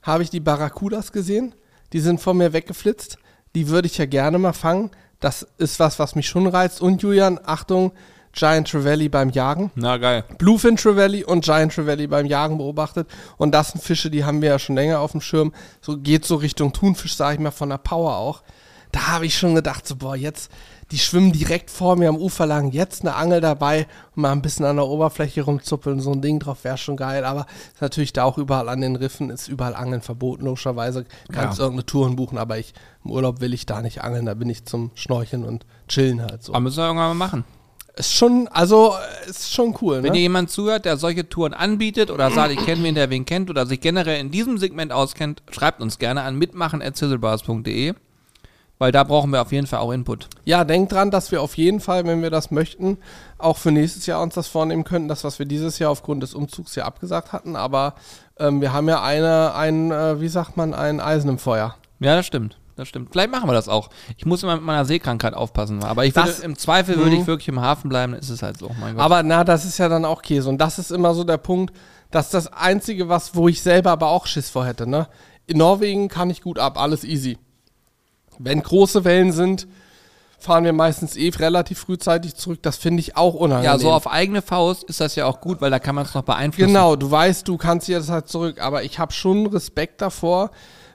habe 0.02 0.24
ich 0.24 0.30
die 0.30 0.40
Barracudas 0.40 1.12
gesehen. 1.12 1.54
Die 1.94 2.00
sind 2.00 2.20
von 2.22 2.38
mir 2.38 2.54
weggeflitzt. 2.54 3.18
Die 3.56 3.68
würde 3.68 3.88
ich 3.88 3.98
ja 3.98 4.06
gerne 4.06 4.40
mal 4.40 4.54
fangen. 4.54 4.92
Das 5.20 5.46
ist 5.58 5.80
was, 5.80 6.00
was 6.00 6.16
mich 6.16 6.28
schon 6.28 6.48
reizt. 6.48 6.82
Und 6.82 7.02
Julian, 7.02 7.40
Achtung, 7.44 7.92
Giant 8.34 8.70
Trevally 8.70 9.10
beim 9.10 9.30
Jagen. 9.30 9.72
Na 9.76 9.98
geil. 9.98 10.24
Bluefin 10.38 10.78
Trevally 10.78 11.24
und 11.24 11.44
Giant 11.44 11.74
Trevally 11.74 12.08
beim 12.08 12.26
Jagen 12.26 12.58
beobachtet. 12.58 13.08
Und 13.38 13.52
das 13.54 13.72
sind 13.72 13.84
Fische, 13.84 14.10
die 14.10 14.24
haben 14.24 14.42
wir 14.42 14.50
ja 14.50 14.60
schon 14.60 14.76
länger 14.76 15.00
auf 15.00 15.12
dem 15.12 15.22
Schirm. 15.22 15.54
So 15.82 15.98
geht 15.98 16.26
so 16.26 16.36
Richtung 16.36 16.72
Thunfisch, 16.74 17.16
sage 17.16 17.36
ich 17.36 17.40
mal, 17.42 17.52
von 17.52 17.70
der 17.70 17.78
Power 17.78 18.16
auch. 18.16 18.42
Da 18.94 19.08
habe 19.08 19.26
ich 19.26 19.38
schon 19.38 19.56
gedacht, 19.56 19.88
so, 19.88 19.96
boah, 19.96 20.18
jetzt, 20.18 20.52
die 20.92 20.98
schwimmen 20.98 21.32
direkt 21.32 21.70
vor 21.70 21.96
mir 21.96 22.10
am 22.10 22.18
Ufer 22.18 22.46
lang, 22.46 22.72
jetzt 22.72 23.04
eine 23.04 23.16
Angel 23.16 23.40
dabei 23.40 23.88
und 24.16 24.24
mal 24.24 24.34
ein 24.34 24.42
bisschen 24.42 24.66
an 24.66 24.76
der 24.76 24.86
Oberfläche 24.86 25.44
rumzuppeln, 25.44 26.02
so 26.02 26.12
ein 26.12 26.22
Ding 26.22 26.40
drauf 26.40 26.66
wäre 26.66 26.78
schon 26.78 26.98
geil. 26.98 27.24
Aber 27.24 27.46
ist 27.74 27.82
natürlich 27.82 28.12
da 28.12 28.26
auch 28.26 28.38
überall 28.38 28.68
an 28.68 28.82
den 28.82 28.98
Riffen, 28.98 29.30
ist 29.30 29.48
überall 29.48 29.76
Angeln 29.76 30.02
verboten, 30.02 30.44
logischerweise. 30.44 31.06
Kannst 31.32 31.60
Ja. 31.60 31.64
irgendeine 31.66 31.86
Touren 31.86 32.18
buchen, 32.18 32.38
aber 32.38 32.58
ich, 32.58 32.74
im 33.06 33.12
Urlaub 33.12 33.40
will 33.40 33.54
ich 33.54 33.66
da 33.66 33.82
nicht 33.82 34.04
angeln, 34.04 34.26
da 34.26 34.34
bin 34.34 34.50
ich 34.50 34.66
zum 34.66 34.92
Schnorcheln 34.96 35.46
und 35.46 35.66
Chillen 35.88 36.22
halt 36.22 36.44
so. 36.44 36.52
Aber 36.54 36.60
müssen 36.60 36.78
wir 36.80 36.86
irgendwann 36.88 37.18
mal 37.18 37.26
machen. 37.26 37.46
Ist 37.96 38.14
schon, 38.14 38.48
also, 38.48 38.96
ist 39.28 39.54
schon 39.54 39.76
cool, 39.82 40.02
Wenn 40.02 40.14
ne? 40.14 40.18
ihr 40.18 40.24
jemand 40.24 40.50
zuhört, 40.50 40.86
der 40.86 40.96
solche 40.96 41.28
Touren 41.28 41.54
anbietet 41.54 42.10
oder 42.10 42.32
sagt, 42.32 42.54
ich 42.54 42.66
kenne 42.66 42.84
wen, 42.84 42.96
der 42.96 43.10
wen 43.10 43.26
kennt 43.26 43.50
oder 43.50 43.66
sich 43.66 43.82
generell 43.82 44.20
in 44.20 44.32
diesem 44.32 44.58
Segment 44.58 44.94
auskennt, 44.94 45.44
schreibt 45.52 45.82
uns 45.82 46.00
gerne 46.00 46.22
an 46.22 46.38
mitmachen.sizzlebars.de, 46.38 47.94
weil 48.78 48.92
da 48.94 49.04
brauchen 49.04 49.32
wir 49.32 49.42
auf 49.42 49.52
jeden 49.52 49.68
Fall 49.68 49.80
auch 49.80 49.92
Input. 49.92 50.30
Ja, 50.46 50.64
denkt 50.64 50.94
dran, 50.94 51.12
dass 51.12 51.34
wir 51.34 51.42
auf 51.42 51.58
jeden 51.58 51.82
Fall, 51.82 52.06
wenn 52.06 52.22
wir 52.22 52.30
das 52.30 52.50
möchten, 52.50 52.98
auch 53.38 53.58
für 53.58 53.72
nächstes 53.72 54.06
Jahr 54.06 54.22
uns 54.22 54.36
das 54.36 54.48
vornehmen 54.48 54.86
könnten. 54.86 55.10
Das, 55.10 55.26
was 55.26 55.38
wir 55.38 55.46
dieses 55.46 55.78
Jahr 55.78 55.92
aufgrund 55.92 56.24
des 56.24 56.34
Umzugs 56.34 56.76
ja 56.76 56.86
abgesagt 56.86 57.34
hatten. 57.34 57.58
Aber 57.58 57.96
ähm, 58.40 58.62
wir 58.62 58.72
haben 58.72 58.88
ja 58.88 59.04
eine, 59.04 59.54
ein, 59.54 59.92
äh, 59.92 60.22
wie 60.22 60.30
sagt 60.30 60.56
man, 60.56 60.74
ein 60.74 61.02
Eisen 61.02 61.30
im 61.30 61.38
Feuer. 61.40 61.76
Ja, 62.00 62.16
das 62.16 62.26
stimmt. 62.26 62.58
Das 62.76 62.88
stimmt. 62.88 63.10
Vielleicht 63.12 63.32
machen 63.32 63.48
wir 63.50 63.54
das 63.54 63.68
auch. 63.70 63.90
Ich 64.18 64.26
muss 64.26 64.44
immer 64.44 64.56
mit 64.56 64.64
meiner 64.64 64.86
Seekrankheit 64.86 65.34
aufpassen. 65.34 65.84
Aber 65.84 66.06
ich 66.06 66.16
würde, 66.16 66.30
Das- 66.30 66.40
im 66.40 66.58
Zweifel 66.58 66.98
würde 66.98 67.12
ich 67.16 67.22
Mhm. 67.22 67.28
wirklich 67.28 67.48
im 67.50 67.60
Hafen 67.62 67.90
bleiben, 67.90 68.14
dann 68.14 68.22
ist 68.22 68.30
es 68.30 68.42
halt 68.42 68.58
so. 68.58 68.72
Mein 68.80 68.96
Gott. 68.96 69.04
Aber 69.04 69.24
na, 69.24 69.44
das 69.44 69.66
ist 69.66 69.78
ja 69.78 69.90
dann 69.90 70.06
auch 70.06 70.22
Käse. 70.22 70.48
Und 70.50 70.58
das 70.60 70.80
ist 70.80 70.92
immer 70.92 71.14
so 71.14 71.24
der 71.24 71.38
Punkt, 71.38 71.76
dass 72.12 72.30
das 72.30 72.52
Einzige, 72.52 73.10
was, 73.10 73.36
wo 73.36 73.48
ich 73.48 73.62
selber 73.62 73.92
aber 73.92 74.08
auch 74.08 74.26
Schiss 74.28 74.50
vor 74.50 74.66
hätte, 74.66 74.88
ne? 74.88 75.08
In 75.48 75.58
Norwegen 75.58 76.08
kann 76.08 76.30
ich 76.30 76.42
gut 76.42 76.60
ab, 76.60 76.78
alles 76.80 77.04
easy. 77.04 77.38
Wenn 78.40 78.62
große 78.64 79.04
Wellen 79.04 79.32
sind, 79.32 79.68
fahren 80.40 80.64
wir 80.64 80.74
meistens 80.74 81.16
eh 81.16 81.30
relativ 81.30 81.80
frühzeitig 81.80 82.36
zurück. 82.36 82.60
Das 82.64 82.78
finde 82.78 83.02
ich 83.02 83.16
auch 83.16 83.34
unangenehm. 83.36 83.74
ja, 83.74 83.78
so 83.80 83.92
auf 83.92 84.10
eigene 84.10 84.42
Faust 84.42 84.84
ist 84.86 85.00
das 85.00 85.16
ja 85.16 85.26
auch 85.26 85.40
gut, 85.42 85.62
weil 85.62 85.70
da 85.70 85.78
kann 85.80 85.94
man 85.94 86.06
es 86.06 86.14
noch 86.16 86.24
beeinflussen. 86.24 86.68
Genau, 86.70 86.96
du 86.96 87.12
weißt, 87.12 87.48
du 87.48 87.58
kannst 87.58 87.88
jetzt 87.88 88.10
halt 88.10 88.28
zurück, 88.28 88.60
aber 88.60 88.84
ich 88.84 88.98
habe 88.98 89.12
schon 89.14 89.46
Respekt 89.48 90.02
davor, 90.02 90.50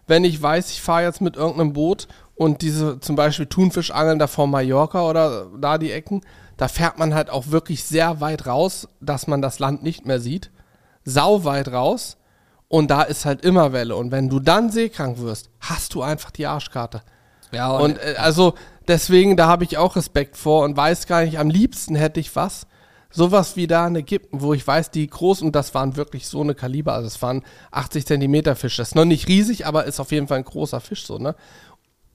wenn 0.06 0.24
ich 0.24 0.40
weiß, 0.40 0.70
ich 0.70 0.82
fahre 0.82 1.04
jetzt 1.04 1.20
mit 1.20 1.36
irgendeinem 1.36 1.72
Boot 1.72 2.08
und 2.34 2.62
diese 2.62 3.00
zum 3.00 3.16
Beispiel 3.16 3.46
Thunfischangeln 3.46 4.18
da 4.18 4.26
vor 4.26 4.46
Mallorca 4.46 5.08
oder 5.08 5.46
da 5.58 5.78
die 5.78 5.92
Ecken, 5.92 6.22
da 6.56 6.68
fährt 6.68 6.98
man 6.98 7.14
halt 7.14 7.30
auch 7.30 7.48
wirklich 7.48 7.84
sehr 7.84 8.20
weit 8.20 8.46
raus, 8.46 8.88
dass 9.00 9.26
man 9.26 9.42
das 9.42 9.58
Land 9.58 9.82
nicht 9.82 10.06
mehr 10.06 10.20
sieht. 10.20 10.50
Sau 11.04 11.44
weit 11.44 11.68
raus 11.68 12.16
und 12.68 12.90
da 12.90 13.02
ist 13.02 13.24
halt 13.24 13.44
immer 13.44 13.72
Welle 13.72 13.96
und 13.96 14.10
wenn 14.10 14.28
du 14.28 14.40
dann 14.40 14.70
seekrank 14.70 15.18
wirst, 15.18 15.50
hast 15.60 15.94
du 15.94 16.02
einfach 16.02 16.30
die 16.30 16.46
Arschkarte. 16.46 17.02
Ja, 17.52 17.70
Und 17.76 17.98
äh, 17.98 18.16
also 18.18 18.54
deswegen, 18.88 19.36
da 19.36 19.46
habe 19.46 19.64
ich 19.64 19.78
auch 19.78 19.96
Respekt 19.96 20.36
vor 20.36 20.64
und 20.64 20.76
weiß 20.76 21.06
gar 21.06 21.24
nicht, 21.24 21.38
am 21.38 21.48
liebsten 21.48 21.94
hätte 21.94 22.20
ich 22.20 22.34
was, 22.34 22.66
sowas 23.10 23.56
wie 23.56 23.66
da 23.66 23.86
in 23.86 23.96
Ägypten, 23.96 24.40
wo 24.40 24.52
ich 24.54 24.66
weiß, 24.66 24.90
die 24.90 25.06
groß, 25.06 25.42
und 25.42 25.56
das 25.56 25.74
waren 25.74 25.96
wirklich 25.96 26.26
so 26.26 26.40
eine 26.40 26.54
Kaliber, 26.54 26.94
also 26.94 27.06
es 27.06 27.20
waren 27.22 27.42
80 27.70 28.06
Zentimeter 28.06 28.56
Fisch, 28.56 28.76
das 28.76 28.88
ist 28.88 28.94
noch 28.94 29.04
nicht 29.04 29.28
riesig, 29.28 29.66
aber 29.66 29.84
ist 29.84 30.00
auf 30.00 30.12
jeden 30.12 30.28
Fall 30.28 30.38
ein 30.38 30.44
großer 30.44 30.80
Fisch 30.80 31.06
so, 31.06 31.18
ne? 31.18 31.34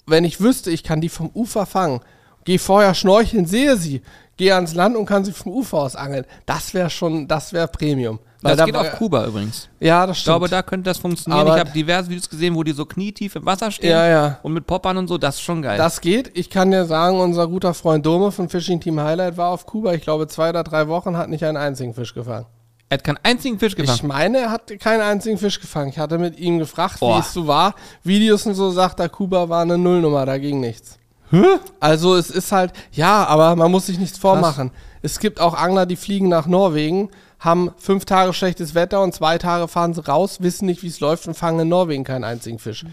Wenn 0.07 0.23
ich 0.25 0.41
wüsste, 0.41 0.71
ich 0.71 0.83
kann 0.83 1.01
die 1.01 1.09
vom 1.09 1.29
Ufer 1.33 1.65
fangen 1.65 2.01
geh 2.45 2.57
vorher 2.57 2.93
schnorcheln, 2.93 3.45
sehe 3.45 3.77
sie, 3.77 4.01
geh 4.37 4.51
ans 4.51 4.73
Land 4.73 4.95
und 4.97 5.05
kann 5.05 5.23
sie 5.25 5.31
vom 5.31 5.51
Ufer 5.51 5.77
aus 5.79 5.95
angeln. 5.95 6.25
Das 6.45 6.73
wäre 6.73 6.89
schon, 6.89 7.27
das 7.27 7.53
wäre 7.53 7.67
Premium. 7.67 8.19
Weil 8.43 8.55
Das 8.55 8.59
da 8.59 8.65
geht 8.65 8.75
auf 8.75 8.91
Kuba 8.97 9.27
übrigens. 9.27 9.69
Ja, 9.79 10.07
das 10.07 10.17
Ich 10.17 10.21
stimmt. 10.23 10.31
glaube, 10.33 10.49
da 10.49 10.63
könnte 10.63 10.89
das 10.89 10.97
funktionieren. 10.97 11.41
Aber- 11.41 11.53
ich 11.55 11.59
habe 11.59 11.69
diverse 11.69 12.09
Videos 12.09 12.27
gesehen, 12.27 12.55
wo 12.55 12.63
die 12.63 12.71
so 12.71 12.85
knietief 12.85 13.35
im 13.35 13.45
Wasser 13.45 13.69
stehen 13.69 13.91
Ja, 13.91 14.07
ja. 14.07 14.39
und 14.41 14.53
mit 14.53 14.65
Poppern 14.65 14.97
und 14.97 15.07
so. 15.07 15.19
Das 15.19 15.35
ist 15.35 15.41
schon 15.41 15.61
geil. 15.61 15.77
Das 15.77 16.01
geht. 16.01 16.31
Ich 16.35 16.49
kann 16.49 16.71
dir 16.71 16.85
sagen, 16.85 17.19
unser 17.19 17.47
guter 17.47 17.75
Freund 17.75 18.03
Dome 18.03 18.31
von 18.31 18.49
Fishing 18.49 18.79
Team 18.79 18.99
Highlight 18.99 19.37
war 19.37 19.49
auf 19.49 19.67
Kuba. 19.67 19.93
Ich 19.93 20.01
glaube, 20.01 20.27
zwei 20.27 20.49
oder 20.49 20.63
drei 20.63 20.87
Wochen 20.87 21.17
hat 21.17 21.29
nicht 21.29 21.43
einen 21.45 21.57
einzigen 21.57 21.93
Fisch 21.93 22.15
gefangen. 22.15 22.47
er 22.89 22.95
hat 22.95 23.03
keinen 23.03 23.19
einzigen 23.21 23.59
Fisch 23.59 23.75
gefangen. 23.75 23.95
Ich 23.95 24.03
meine, 24.03 24.39
er 24.39 24.49
hat 24.51 24.71
keinen 24.79 25.01
einzigen 25.01 25.37
Fisch 25.37 25.61
gefangen. 25.61 25.91
Ich 25.91 25.99
hatte 25.99 26.17
mit 26.17 26.39
ihm 26.39 26.57
gefragt, 26.57 26.99
Boah. 26.99 27.17
wie 27.17 27.19
es 27.19 27.31
so 27.33 27.45
war. 27.45 27.75
Videos 28.03 28.47
und 28.47 28.55
so 28.55 28.71
sagt 28.71 28.99
er, 28.99 29.07
Kuba 29.07 29.49
war 29.49 29.61
eine 29.61 29.77
Nullnummer, 29.77 30.25
da 30.25 30.39
ging 30.39 30.59
nichts. 30.59 30.97
Also 31.79 32.15
es 32.15 32.29
ist 32.29 32.51
halt, 32.51 32.73
ja, 32.91 33.25
aber 33.25 33.55
man 33.55 33.71
muss 33.71 33.85
sich 33.85 33.97
nichts 33.99 34.17
vormachen. 34.17 34.71
Es 35.01 35.19
gibt 35.19 35.39
auch 35.39 35.53
Angler, 35.53 35.85
die 35.85 35.95
fliegen 35.95 36.29
nach 36.29 36.45
Norwegen, 36.45 37.09
haben 37.39 37.71
fünf 37.77 38.05
Tage 38.05 38.33
schlechtes 38.33 38.75
Wetter 38.75 39.01
und 39.01 39.15
zwei 39.15 39.37
Tage 39.37 39.67
fahren 39.67 39.93
sie 39.93 40.05
raus, 40.05 40.37
wissen 40.41 40.65
nicht, 40.65 40.83
wie 40.83 40.87
es 40.87 40.99
läuft 40.99 41.27
und 41.27 41.33
fangen 41.33 41.61
in 41.61 41.69
Norwegen 41.69 42.03
keinen 42.03 42.23
einzigen 42.23 42.59
Fisch. 42.59 42.85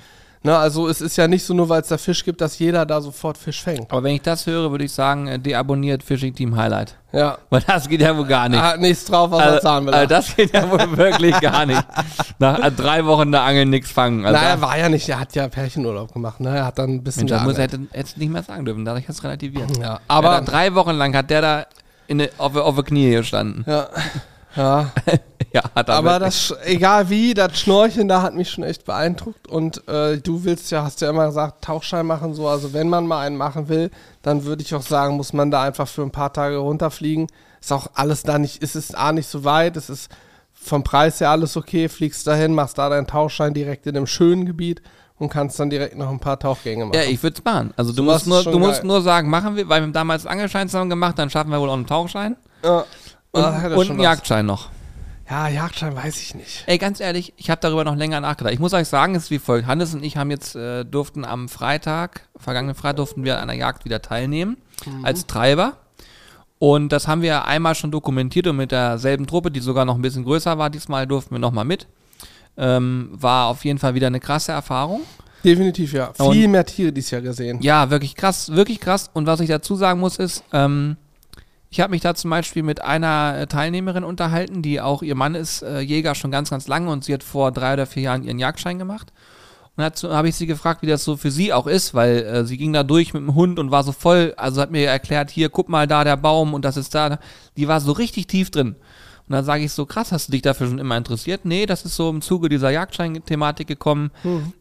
Ne, 0.44 0.56
also 0.56 0.88
es 0.88 1.00
ist 1.00 1.16
ja 1.16 1.26
nicht 1.26 1.44
so, 1.44 1.52
nur 1.52 1.68
weil 1.68 1.80
es 1.80 1.88
da 1.88 1.98
Fisch 1.98 2.24
gibt, 2.24 2.40
dass 2.40 2.58
jeder 2.60 2.86
da 2.86 3.00
sofort 3.00 3.36
Fisch 3.36 3.60
fängt. 3.62 3.90
Aber 3.90 4.02
wenn 4.04 4.14
ich 4.14 4.22
das 4.22 4.46
höre, 4.46 4.70
würde 4.70 4.84
ich 4.84 4.92
sagen, 4.92 5.26
äh, 5.26 5.38
deabonniert 5.38 6.02
Fishing 6.04 6.32
Team 6.34 6.56
Highlight. 6.56 6.94
Ja. 7.12 7.38
Weil 7.50 7.62
das 7.66 7.88
geht 7.88 8.00
ja 8.02 8.16
wohl 8.16 8.26
gar 8.26 8.48
nicht. 8.48 8.58
Er 8.60 8.66
hat 8.68 8.80
nichts 8.80 9.04
drauf, 9.06 9.30
was 9.32 9.40
er 9.40 9.46
Also, 9.46 9.60
zahlen 9.60 9.86
will. 9.86 9.94
also 9.94 10.06
das 10.08 10.36
geht 10.36 10.52
ja 10.54 10.70
wohl 10.70 10.96
wirklich 10.96 11.40
gar 11.40 11.66
nicht. 11.66 11.82
Nach 12.38 12.58
äh, 12.60 12.70
drei 12.70 13.04
Wochen 13.06 13.32
da 13.32 13.44
Angeln 13.44 13.70
nichts 13.70 13.90
fangen. 13.90 14.24
Also 14.24 14.38
Na, 14.40 14.48
er 14.48 14.60
war 14.60 14.78
ja 14.78 14.88
nicht, 14.88 15.08
er 15.08 15.18
hat 15.18 15.34
ja 15.34 15.48
Pärchenurlaub 15.48 16.12
gemacht, 16.12 16.38
ne? 16.38 16.56
Er 16.56 16.66
hat 16.66 16.78
dann 16.78 16.90
ein 16.90 17.02
bisschen 17.02 17.22
Mensch, 17.24 17.30
das 17.32 17.42
muss, 17.42 17.56
er 17.56 17.64
hätte, 17.64 17.80
hätte 17.90 18.18
nicht 18.18 18.30
mehr 18.30 18.42
sagen 18.44 18.64
dürfen, 18.64 18.84
dadurch 18.84 19.08
hat 19.08 19.14
es 19.16 19.24
relativiert. 19.24 19.76
Ja, 19.78 19.98
Aber 20.06 20.30
aber 20.30 20.44
drei 20.46 20.74
Wochen 20.74 20.92
lang 20.92 21.16
hat 21.16 21.30
der 21.30 21.40
da 21.42 21.66
in 22.06 22.26
auf, 22.38 22.54
auf 22.54 22.74
der 22.76 22.84
Knie 22.84 23.10
gestanden. 23.10 23.64
ja, 23.66 23.88
ja, 24.58 24.92
Ja, 25.52 25.62
hat 25.74 25.88
er 25.88 25.94
aber 25.94 26.18
das, 26.18 26.54
egal 26.64 27.08
wie, 27.08 27.32
das 27.32 27.58
Schnorcheln, 27.58 28.08
da 28.08 28.22
hat 28.22 28.34
mich 28.34 28.50
schon 28.50 28.64
echt 28.64 28.84
beeindruckt. 28.84 29.48
Und 29.48 29.86
äh, 29.88 30.18
du 30.18 30.44
willst 30.44 30.70
ja, 30.70 30.82
hast 30.82 31.00
ja 31.00 31.08
immer 31.08 31.26
gesagt, 31.26 31.64
Tauchschein 31.64 32.06
machen 32.06 32.34
so. 32.34 32.48
Also 32.48 32.72
wenn 32.72 32.88
man 32.88 33.06
mal 33.06 33.26
einen 33.26 33.36
machen 33.36 33.68
will, 33.68 33.90
dann 34.22 34.44
würde 34.44 34.62
ich 34.62 34.74
auch 34.74 34.82
sagen, 34.82 35.16
muss 35.16 35.32
man 35.32 35.50
da 35.50 35.62
einfach 35.62 35.88
für 35.88 36.02
ein 36.02 36.10
paar 36.10 36.32
Tage 36.32 36.56
runterfliegen. 36.58 37.28
Ist 37.60 37.72
auch 37.72 37.88
alles 37.94 38.22
da 38.22 38.38
nicht, 38.38 38.62
es 38.62 38.76
ist 38.76 38.96
A 38.96 39.12
nicht 39.12 39.28
so 39.28 39.44
weit, 39.44 39.76
es 39.76 39.88
ist 39.88 40.10
vom 40.52 40.84
Preis 40.84 41.20
her 41.20 41.30
alles 41.30 41.56
okay, 41.56 41.88
fliegst 41.88 42.26
dahin, 42.26 42.54
machst 42.54 42.78
da 42.78 42.88
deinen 42.88 43.06
Tauchschein 43.06 43.54
direkt 43.54 43.86
in 43.86 43.96
einem 43.96 44.06
schönen 44.06 44.44
Gebiet 44.44 44.82
und 45.18 45.28
kannst 45.30 45.58
dann 45.58 45.70
direkt 45.70 45.96
noch 45.96 46.10
ein 46.10 46.20
paar 46.20 46.38
Tauchgänge 46.38 46.84
machen. 46.84 46.96
Ja, 46.96 47.04
ich 47.04 47.22
würde 47.22 47.38
es 47.38 47.44
machen. 47.44 47.72
Also 47.76 47.92
du 47.92 48.04
Sowas 48.04 48.26
musst, 48.26 48.44
nur, 48.46 48.52
du 48.52 48.58
musst 48.58 48.84
nur 48.84 49.02
sagen, 49.02 49.30
machen 49.30 49.56
wir, 49.56 49.68
weil 49.68 49.80
wir 49.80 49.86
haben 49.86 49.92
damals 49.92 50.26
einen 50.26 50.32
Angelschein 50.32 50.68
zusammen 50.68 50.90
gemacht, 50.90 51.18
dann 51.18 51.30
schaffen 51.30 51.50
wir 51.50 51.60
wohl 51.60 51.70
auch 51.70 51.74
einen 51.74 51.86
Tauchschein 51.86 52.36
Ja. 52.62 52.84
Und, 53.38 53.44
Ah, 53.44 53.76
und 53.76 53.90
einen. 53.90 54.00
Jagdschein 54.00 54.46
noch. 54.46 54.68
Ja, 55.30 55.46
Jagdschein 55.48 55.94
weiß 55.94 56.20
ich 56.22 56.34
nicht. 56.34 56.64
Ey, 56.66 56.78
ganz 56.78 57.00
ehrlich, 57.00 57.34
ich 57.36 57.50
habe 57.50 57.60
darüber 57.60 57.84
noch 57.84 57.96
länger 57.96 58.20
nachgedacht. 58.20 58.54
Ich 58.54 58.60
muss 58.60 58.72
euch 58.72 58.88
sagen, 58.88 59.14
es 59.14 59.24
ist 59.24 59.30
wie 59.30 59.38
folgt. 59.38 59.66
Hannes 59.66 59.92
und 59.94 60.02
ich 60.02 60.16
haben 60.16 60.30
jetzt, 60.30 60.56
äh, 60.56 60.84
durften 60.84 61.24
am 61.26 61.48
Freitag, 61.50 62.22
vergangenen 62.36 62.74
Freitag 62.74 62.96
durften 62.96 63.24
wir 63.24 63.36
an 63.36 63.42
einer 63.50 63.52
Jagd 63.58 63.84
wieder 63.84 64.00
teilnehmen, 64.00 64.56
als 65.02 65.26
Treiber. 65.26 65.76
Und 66.58 66.90
das 66.92 67.06
haben 67.06 67.20
wir 67.22 67.44
einmal 67.44 67.74
schon 67.74 67.90
dokumentiert 67.90 68.46
und 68.46 68.56
mit 68.56 68.72
derselben 68.72 69.26
Truppe, 69.26 69.50
die 69.50 69.60
sogar 69.60 69.84
noch 69.84 69.94
ein 69.96 70.02
bisschen 70.02 70.24
größer 70.24 70.56
war, 70.58 70.70
diesmal 70.70 71.06
durften 71.06 71.34
wir 71.34 71.38
nochmal 71.38 71.64
mit. 71.66 71.86
Ähm, 72.56 73.10
war 73.12 73.46
auf 73.48 73.64
jeden 73.64 73.78
Fall 73.78 73.94
wieder 73.94 74.08
eine 74.08 74.20
krasse 74.20 74.52
Erfahrung. 74.52 75.02
Definitiv, 75.44 75.92
ja. 75.92 76.10
Und- 76.18 76.32
Viel 76.32 76.48
mehr 76.48 76.66
Tiere 76.66 76.90
dieses 76.92 77.10
Jahr 77.12 77.20
gesehen. 77.20 77.60
Ja, 77.62 77.90
wirklich 77.90 78.16
krass, 78.16 78.50
wirklich 78.50 78.80
krass. 78.80 79.08
Und 79.12 79.26
was 79.26 79.38
ich 79.40 79.48
dazu 79.48 79.76
sagen 79.76 80.00
muss, 80.00 80.16
ist, 80.16 80.42
ähm, 80.52 80.96
ich 81.70 81.80
habe 81.80 81.90
mich 81.90 82.00
da 82.00 82.14
zum 82.14 82.30
Beispiel 82.30 82.62
mit 82.62 82.82
einer 82.82 83.36
äh, 83.38 83.46
Teilnehmerin 83.46 84.04
unterhalten, 84.04 84.62
die 84.62 84.80
auch, 84.80 85.02
ihr 85.02 85.14
Mann 85.14 85.34
ist 85.34 85.62
äh, 85.62 85.80
Jäger 85.80 86.14
schon 86.14 86.30
ganz, 86.30 86.50
ganz 86.50 86.66
lange 86.66 86.90
und 86.90 87.04
sie 87.04 87.12
hat 87.12 87.22
vor 87.22 87.52
drei 87.52 87.74
oder 87.74 87.86
vier 87.86 88.04
Jahren 88.04 88.22
ihren 88.22 88.38
Jagdschein 88.38 88.78
gemacht. 88.78 89.12
Und 89.76 89.84
dazu 89.84 90.12
habe 90.12 90.28
ich 90.28 90.34
sie 90.34 90.46
gefragt, 90.46 90.82
wie 90.82 90.86
das 90.86 91.04
so 91.04 91.16
für 91.16 91.30
sie 91.30 91.52
auch 91.52 91.66
ist, 91.66 91.94
weil 91.94 92.18
äh, 92.18 92.44
sie 92.44 92.56
ging 92.56 92.72
da 92.72 92.82
durch 92.82 93.12
mit 93.12 93.22
dem 93.22 93.34
Hund 93.34 93.58
und 93.58 93.70
war 93.70 93.84
so 93.84 93.92
voll, 93.92 94.34
also 94.36 94.60
hat 94.60 94.70
mir 94.70 94.88
erklärt, 94.88 95.30
hier, 95.30 95.50
guck 95.50 95.68
mal 95.68 95.86
da 95.86 96.04
der 96.04 96.16
Baum 96.16 96.54
und 96.54 96.64
das 96.64 96.76
ist 96.76 96.94
da. 96.94 97.18
Die 97.56 97.68
war 97.68 97.80
so 97.80 97.92
richtig 97.92 98.26
tief 98.26 98.50
drin. 98.50 98.74
Und 99.28 99.34
dann 99.34 99.44
sage 99.44 99.62
ich 99.62 99.72
so, 99.72 99.84
krass, 99.84 100.10
hast 100.10 100.28
du 100.28 100.32
dich 100.32 100.40
dafür 100.40 100.68
schon 100.68 100.78
immer 100.78 100.96
interessiert? 100.96 101.44
Nee, 101.44 101.66
das 101.66 101.84
ist 101.84 101.96
so 101.96 102.08
im 102.08 102.22
Zuge 102.22 102.48
dieser 102.48 102.70
Jagdschein-Thematik 102.70 103.68
gekommen. 103.68 104.10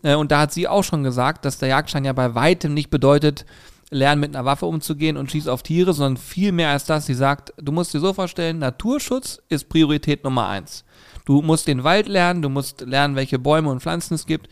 Äh, 0.04 0.16
und 0.16 0.30
da 0.32 0.42
hat 0.42 0.54
sie 0.54 0.68
auch 0.68 0.84
schon 0.84 1.04
gesagt, 1.04 1.46
dass 1.46 1.58
der 1.58 1.70
Jagdschein 1.70 2.04
ja 2.04 2.12
bei 2.12 2.36
weitem 2.36 2.74
nicht 2.74 2.90
bedeutet, 2.90 3.46
lernen 3.90 4.20
mit 4.22 4.36
einer 4.36 4.46
Waffe 4.46 4.66
umzugehen 4.66 5.16
und 5.18 5.32
schieß 5.32 5.48
auf 5.48 5.64
Tiere, 5.64 5.94
sondern 5.94 6.18
viel 6.18 6.52
mehr 6.52 6.70
als 6.70 6.86
das. 6.86 7.06
Sie 7.06 7.14
sagt, 7.14 7.54
du 7.58 7.72
musst 7.72 7.94
dir 7.94 8.00
so 8.00 8.14
vorstellen, 8.14 8.60
Naturschutz 8.60 9.40
ist 9.50 9.70
Priorität 9.70 10.24
Nummer 10.24 10.48
eins. 10.48 10.84
Du 11.26 11.42
musst 11.42 11.68
den 11.68 11.84
Wald 11.84 12.08
lernen, 12.08 12.42
du 12.42 12.50
musst 12.50 12.82
lernen, 12.82 13.16
welche 13.16 13.40
Bäume 13.40 13.70
und 13.70 13.82
Pflanzen 13.82 14.14
es 14.16 14.26
gibt. 14.26 14.50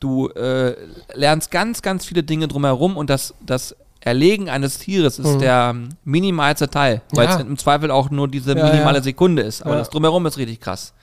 Du 0.00 0.28
äh, 0.30 0.74
lernst 1.14 1.50
ganz, 1.50 1.82
ganz 1.82 2.06
viele 2.06 2.22
Dinge 2.22 2.48
drumherum 2.48 2.96
und 2.96 3.10
das, 3.10 3.34
das 3.44 3.74
Erlegen 4.00 4.48
eines 4.48 4.78
Tieres 4.78 5.18
ist 5.18 5.38
der 5.38 5.72
ähm, 5.74 5.88
minimalste 6.04 6.70
Teil, 6.70 7.02
weil 7.12 7.26
Ja. 7.26 7.34
es 7.34 7.40
im 7.40 7.58
Zweifel 7.58 7.90
auch 7.90 8.08
nur 8.10 8.28
diese 8.28 8.56
Ja, 8.56 8.64
minimale 8.64 8.98
ja. 8.98 9.02
Sekunde 9.02 9.42
ist. 9.42 9.62
Aber 9.62 9.72
Ja. 9.72 9.78
das 9.78 9.90
drumherum 9.90 10.24
ist 10.26 10.38
richtig 10.38 10.60
krass. 10.60 10.94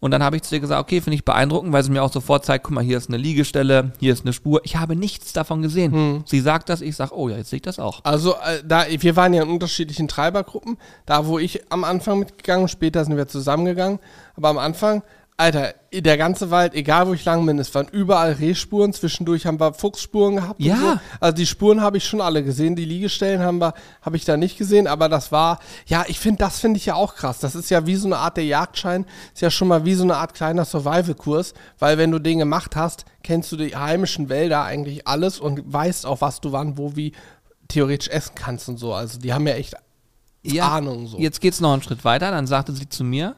Und 0.00 0.12
dann 0.12 0.22
habe 0.22 0.36
ich 0.36 0.42
zu 0.42 0.54
ihr 0.54 0.60
gesagt, 0.60 0.80
okay, 0.80 1.00
finde 1.00 1.16
ich 1.16 1.24
beeindruckend, 1.24 1.72
weil 1.72 1.82
sie 1.82 1.90
mir 1.90 2.02
auch 2.02 2.12
sofort 2.12 2.44
zeigt, 2.44 2.64
guck 2.64 2.74
mal, 2.74 2.84
hier 2.84 2.96
ist 2.96 3.08
eine 3.08 3.16
Liegestelle, 3.16 3.92
hier 3.98 4.12
ist 4.12 4.24
eine 4.24 4.32
Spur. 4.32 4.60
Ich 4.64 4.76
habe 4.76 4.94
nichts 4.94 5.32
davon 5.32 5.60
gesehen. 5.60 5.92
Hm. 5.92 6.22
Sie 6.24 6.40
sagt 6.40 6.68
das, 6.68 6.80
ich 6.80 6.94
sage, 6.94 7.16
oh 7.16 7.28
ja, 7.28 7.36
jetzt 7.36 7.50
sehe 7.50 7.56
ich 7.56 7.62
das 7.62 7.78
auch. 7.80 8.04
Also, 8.04 8.34
äh, 8.34 8.62
da, 8.64 8.84
wir 8.88 9.16
waren 9.16 9.34
ja 9.34 9.42
in 9.42 9.48
unterschiedlichen 9.48 10.06
Treibergruppen. 10.06 10.78
Da, 11.04 11.26
wo 11.26 11.38
ich 11.38 11.72
am 11.72 11.82
Anfang 11.82 12.20
mitgegangen, 12.20 12.68
später 12.68 13.04
sind 13.04 13.16
wir 13.16 13.26
zusammengegangen. 13.26 13.98
Aber 14.36 14.48
am 14.48 14.58
Anfang, 14.58 15.02
Alter, 15.40 15.72
der 15.92 16.18
ganze 16.18 16.50
Wald, 16.50 16.74
egal 16.74 17.06
wo 17.06 17.14
ich 17.14 17.24
lang 17.24 17.46
bin, 17.46 17.60
es 17.60 17.72
waren 17.72 17.86
überall 17.86 18.32
Rehspuren. 18.32 18.92
Zwischendurch 18.92 19.46
haben 19.46 19.60
wir 19.60 19.72
Fuchsspuren 19.72 20.34
gehabt. 20.34 20.60
Ja. 20.60 20.76
So. 20.76 21.00
Also 21.20 21.36
die 21.36 21.46
Spuren 21.46 21.80
habe 21.80 21.96
ich 21.96 22.04
schon 22.04 22.20
alle 22.20 22.42
gesehen. 22.42 22.74
Die 22.74 22.84
Liegestellen 22.84 23.40
haben 23.40 23.60
wir, 23.60 23.72
habe 24.02 24.16
ich 24.16 24.24
da 24.24 24.36
nicht 24.36 24.58
gesehen. 24.58 24.88
Aber 24.88 25.08
das 25.08 25.30
war, 25.30 25.60
ja, 25.86 26.04
ich 26.08 26.18
finde, 26.18 26.40
das 26.40 26.58
finde 26.58 26.78
ich 26.78 26.86
ja 26.86 26.96
auch 26.96 27.14
krass. 27.14 27.38
Das 27.38 27.54
ist 27.54 27.70
ja 27.70 27.86
wie 27.86 27.94
so 27.94 28.08
eine 28.08 28.16
Art 28.16 28.36
der 28.36 28.46
Jagdschein. 28.46 29.06
Ist 29.32 29.40
ja 29.40 29.52
schon 29.52 29.68
mal 29.68 29.84
wie 29.84 29.94
so 29.94 30.02
eine 30.02 30.16
Art 30.16 30.34
kleiner 30.34 30.64
Survival-Kurs. 30.64 31.54
Weil 31.78 31.98
wenn 31.98 32.10
du 32.10 32.18
den 32.18 32.40
gemacht 32.40 32.74
hast, 32.74 33.04
kennst 33.22 33.52
du 33.52 33.56
die 33.56 33.76
heimischen 33.76 34.28
Wälder 34.28 34.64
eigentlich 34.64 35.06
alles 35.06 35.38
und 35.38 35.72
weißt 35.72 36.04
auch, 36.04 36.20
was 36.20 36.40
du 36.40 36.50
wann, 36.50 36.76
wo, 36.78 36.96
wie 36.96 37.12
theoretisch 37.68 38.08
essen 38.08 38.32
kannst 38.34 38.68
und 38.68 38.78
so. 38.78 38.92
Also 38.92 39.20
die 39.20 39.32
haben 39.32 39.46
ja 39.46 39.54
echt 39.54 39.76
Ahnung 40.60 41.06
so. 41.06 41.16
Jetzt 41.16 41.40
geht 41.40 41.52
es 41.52 41.60
noch 41.60 41.72
einen 41.72 41.82
Schritt 41.82 42.04
weiter. 42.04 42.32
Dann 42.32 42.48
sagte 42.48 42.72
sie 42.72 42.88
zu 42.88 43.04
mir, 43.04 43.36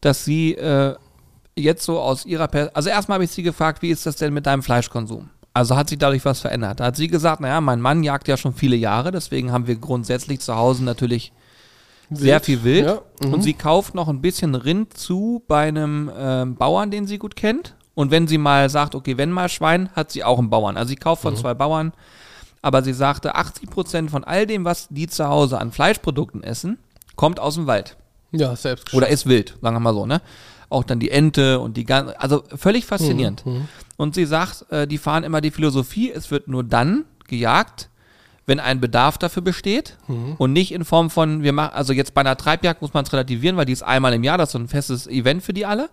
dass 0.00 0.24
sie 0.24 0.54
äh, 0.54 0.96
jetzt 1.56 1.84
so 1.84 1.98
aus 1.98 2.24
ihrer 2.26 2.48
Per 2.48 2.70
Also 2.74 2.88
erstmal 2.90 3.16
habe 3.16 3.24
ich 3.24 3.30
sie 3.30 3.42
gefragt, 3.42 3.82
wie 3.82 3.90
ist 3.90 4.06
das 4.06 4.16
denn 4.16 4.32
mit 4.34 4.46
deinem 4.46 4.62
Fleischkonsum? 4.62 5.30
Also 5.52 5.74
hat 5.76 5.88
sich 5.88 5.98
dadurch 5.98 6.24
was 6.24 6.40
verändert? 6.40 6.80
Da 6.80 6.86
hat 6.86 6.96
sie 6.96 7.08
gesagt, 7.08 7.40
naja, 7.40 7.60
mein 7.62 7.80
Mann 7.80 8.02
jagt 8.02 8.28
ja 8.28 8.36
schon 8.36 8.52
viele 8.52 8.76
Jahre, 8.76 9.10
deswegen 9.10 9.52
haben 9.52 9.66
wir 9.66 9.76
grundsätzlich 9.76 10.40
zu 10.40 10.54
Hause 10.54 10.84
natürlich 10.84 11.32
sehr 12.10 12.40
viel 12.40 12.62
Wild. 12.62 12.84
Ja, 12.86 13.00
mhm. 13.26 13.34
Und 13.34 13.42
sie 13.42 13.54
kauft 13.54 13.94
noch 13.94 14.08
ein 14.08 14.20
bisschen 14.20 14.54
Rind 14.54 14.96
zu 14.96 15.42
bei 15.48 15.66
einem 15.68 16.10
ähm, 16.16 16.54
Bauern, 16.56 16.90
den 16.90 17.06
sie 17.06 17.18
gut 17.18 17.36
kennt. 17.36 17.74
Und 17.94 18.10
wenn 18.10 18.28
sie 18.28 18.36
mal 18.36 18.68
sagt, 18.68 18.94
okay, 18.94 19.16
wenn 19.16 19.30
mal 19.30 19.48
Schwein, 19.48 19.88
hat 19.96 20.12
sie 20.12 20.22
auch 20.22 20.38
einen 20.38 20.50
Bauern. 20.50 20.76
Also 20.76 20.90
sie 20.90 20.96
kauft 20.96 21.22
Mhm. 21.24 21.28
von 21.28 21.36
zwei 21.36 21.54
Bauern. 21.54 21.92
Aber 22.60 22.82
sie 22.82 22.92
sagte, 22.92 23.34
80 23.34 23.70
Prozent 23.70 24.10
von 24.10 24.24
all 24.24 24.46
dem, 24.46 24.64
was 24.64 24.88
die 24.90 25.06
zu 25.06 25.26
Hause 25.26 25.58
an 25.58 25.72
Fleischprodukten 25.72 26.42
essen, 26.42 26.78
kommt 27.16 27.40
aus 27.40 27.54
dem 27.54 27.66
Wald. 27.66 27.96
Ja, 28.32 28.54
selbst 28.56 28.92
Oder 28.92 29.08
ist 29.08 29.26
wild, 29.26 29.56
sagen 29.62 29.76
wir 29.76 29.80
mal 29.80 29.94
so, 29.94 30.04
ne? 30.04 30.20
Auch 30.68 30.84
dann 30.84 30.98
die 30.98 31.10
Ente 31.10 31.60
und 31.60 31.76
die 31.76 31.84
ganze, 31.84 32.20
also 32.20 32.42
völlig 32.54 32.86
faszinierend. 32.86 33.44
Und 33.96 34.14
sie 34.14 34.26
sagt, 34.26 34.70
äh, 34.70 34.86
die 34.86 34.98
fahren 34.98 35.24
immer 35.24 35.40
die 35.40 35.50
Philosophie, 35.50 36.10
es 36.10 36.30
wird 36.30 36.48
nur 36.48 36.64
dann 36.64 37.04
gejagt, 37.28 37.88
wenn 38.46 38.60
ein 38.60 38.80
Bedarf 38.80 39.18
dafür 39.18 39.42
besteht 39.42 39.96
und 40.38 40.52
nicht 40.52 40.72
in 40.72 40.84
Form 40.84 41.10
von, 41.10 41.42
wir 41.42 41.52
machen, 41.52 41.74
also 41.74 41.92
jetzt 41.92 42.14
bei 42.14 42.20
einer 42.20 42.36
Treibjagd 42.36 42.80
muss 42.80 42.94
man 42.94 43.04
es 43.04 43.12
relativieren, 43.12 43.56
weil 43.56 43.66
die 43.66 43.72
ist 43.72 43.82
einmal 43.82 44.14
im 44.14 44.22
Jahr, 44.22 44.38
das 44.38 44.50
ist 44.50 44.52
so 44.52 44.58
ein 44.60 44.68
festes 44.68 45.08
Event 45.08 45.42
für 45.42 45.52
die 45.52 45.66
alle. 45.66 45.88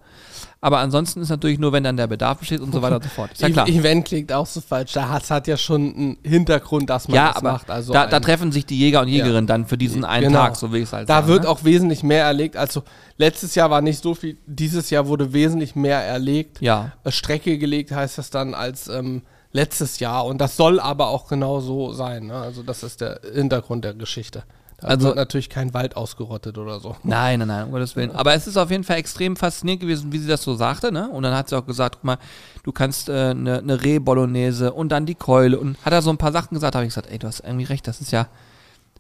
Aber 0.61 0.77
ansonsten 0.77 1.19
ist 1.19 1.27
natürlich 1.29 1.59
nur, 1.59 1.73
wenn 1.73 1.83
dann 1.83 1.97
der 1.97 2.07
Bedarf 2.07 2.37
besteht 2.37 2.61
und 2.61 2.71
so 2.71 2.81
weiter 2.81 2.95
und 2.95 3.03
so 3.03 3.09
fort. 3.09 3.33
Ist 3.33 3.41
ja 3.41 3.49
klar. 3.49 3.67
Event 3.67 4.05
klingt 4.05 4.31
auch 4.31 4.45
so 4.45 4.61
falsch. 4.61 4.93
Da 4.93 5.09
hat 5.09 5.29
hat 5.29 5.47
ja 5.47 5.57
schon 5.57 5.93
einen 5.93 6.17
Hintergrund, 6.23 6.89
dass 6.89 7.09
man 7.09 7.15
ja, 7.15 7.33
das 7.33 7.43
macht. 7.43 7.69
Also 7.69 7.91
da, 7.91 8.07
da 8.07 8.21
treffen 8.21 8.53
sich 8.53 8.65
die 8.65 8.77
Jäger 8.79 9.01
und 9.01 9.09
Jägerinnen 9.09 9.45
dann 9.45 9.65
für 9.65 9.77
diesen 9.77 10.05
einen 10.05 10.27
Genau. 10.27 10.39
Tag, 10.39 10.55
so 10.55 10.71
will 10.71 10.79
ich 10.81 10.87
es 10.87 10.93
halt 10.93 11.09
Da 11.09 11.15
sagen. 11.15 11.27
wird 11.27 11.43
ne? 11.43 11.49
auch 11.49 11.65
wesentlich 11.65 12.03
mehr 12.03 12.23
erlegt. 12.23 12.55
Also 12.55 12.83
letztes 13.17 13.55
Jahr 13.55 13.71
war 13.71 13.81
nicht 13.81 14.01
so 14.01 14.15
viel, 14.15 14.37
dieses 14.45 14.89
Jahr 14.89 15.07
wurde 15.07 15.33
wesentlich 15.33 15.75
mehr 15.75 15.99
erlegt. 15.99 16.61
Ja. 16.61 16.93
Äh, 17.03 17.11
Strecke 17.11 17.57
gelegt 17.57 17.91
heißt 17.91 18.17
das 18.17 18.29
dann 18.29 18.53
als 18.53 18.87
ähm, 18.87 19.23
letztes 19.53 19.99
Jahr. 19.99 20.25
Und 20.25 20.39
das 20.39 20.57
soll 20.57 20.79
aber 20.79 21.07
auch 21.07 21.27
genau 21.27 21.61
so 21.61 21.93
sein. 21.93 22.27
Ne? 22.27 22.35
Also 22.35 22.63
das 22.63 22.83
ist 22.83 22.99
der 23.01 23.21
Hintergrund 23.33 23.85
der 23.85 23.93
Geschichte. 23.93 24.43
Da 24.79 24.87
Also- 24.89 25.07
wird 25.07 25.15
natürlich 25.15 25.49
kein 25.49 25.73
Wald 25.73 25.95
ausgerottet 25.95 26.57
oder 26.57 26.79
so. 26.81 26.97
Nein, 27.03 27.39
nein, 27.39 27.47
nein, 27.47 27.65
um 27.65 27.71
Gottes 27.71 27.95
Willen. 27.95 28.11
Aber 28.11 28.33
es 28.33 28.47
ist 28.47 28.57
auf 28.57 28.69
jeden 28.69 28.83
Fall 28.83 28.97
extrem 28.97 29.37
faszinierend 29.37 29.81
gewesen, 29.81 30.11
wie 30.11 30.17
sie 30.17 30.27
das 30.27 30.43
so 30.43 30.55
sagte, 30.55 30.91
ne? 30.91 31.07
Und 31.09 31.23
dann 31.23 31.33
hat 31.33 31.47
sie 31.47 31.57
auch 31.57 31.65
gesagt, 31.65 31.95
guck 31.97 32.03
mal, 32.03 32.17
du 32.63 32.71
kannst 32.73 33.09
eine 33.09 33.29
äh, 33.31 33.33
ne- 33.33 33.61
ne 33.61 33.81
Reh-Bolognese 33.83 34.73
und 34.73 34.89
dann 34.89 35.05
die 35.05 35.15
Keule 35.15 35.57
und 35.57 35.77
hat 35.85 35.93
da 35.93 36.01
so 36.01 36.09
ein 36.09 36.17
paar 36.17 36.33
Sachen 36.33 36.55
gesagt, 36.55 36.75
habe 36.75 36.83
ich 36.85 36.89
gesagt, 36.89 37.09
ey, 37.09 37.17
du 37.19 37.27
hast 37.27 37.39
irgendwie 37.41 37.63
recht, 37.63 37.87
das 37.87 38.01
ist 38.01 38.11
ja 38.11 38.27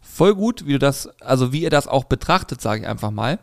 voll 0.01 0.35
gut, 0.35 0.65
wie 0.67 0.73
du 0.73 0.79
das, 0.79 1.09
also 1.19 1.51
wie 1.51 1.63
ihr 1.63 1.69
das 1.71 1.87
auch 1.87 2.05
betrachtet, 2.05 2.61
sage 2.61 2.81
ich 2.83 2.87
einfach 2.87 3.11
mal. 3.11 3.39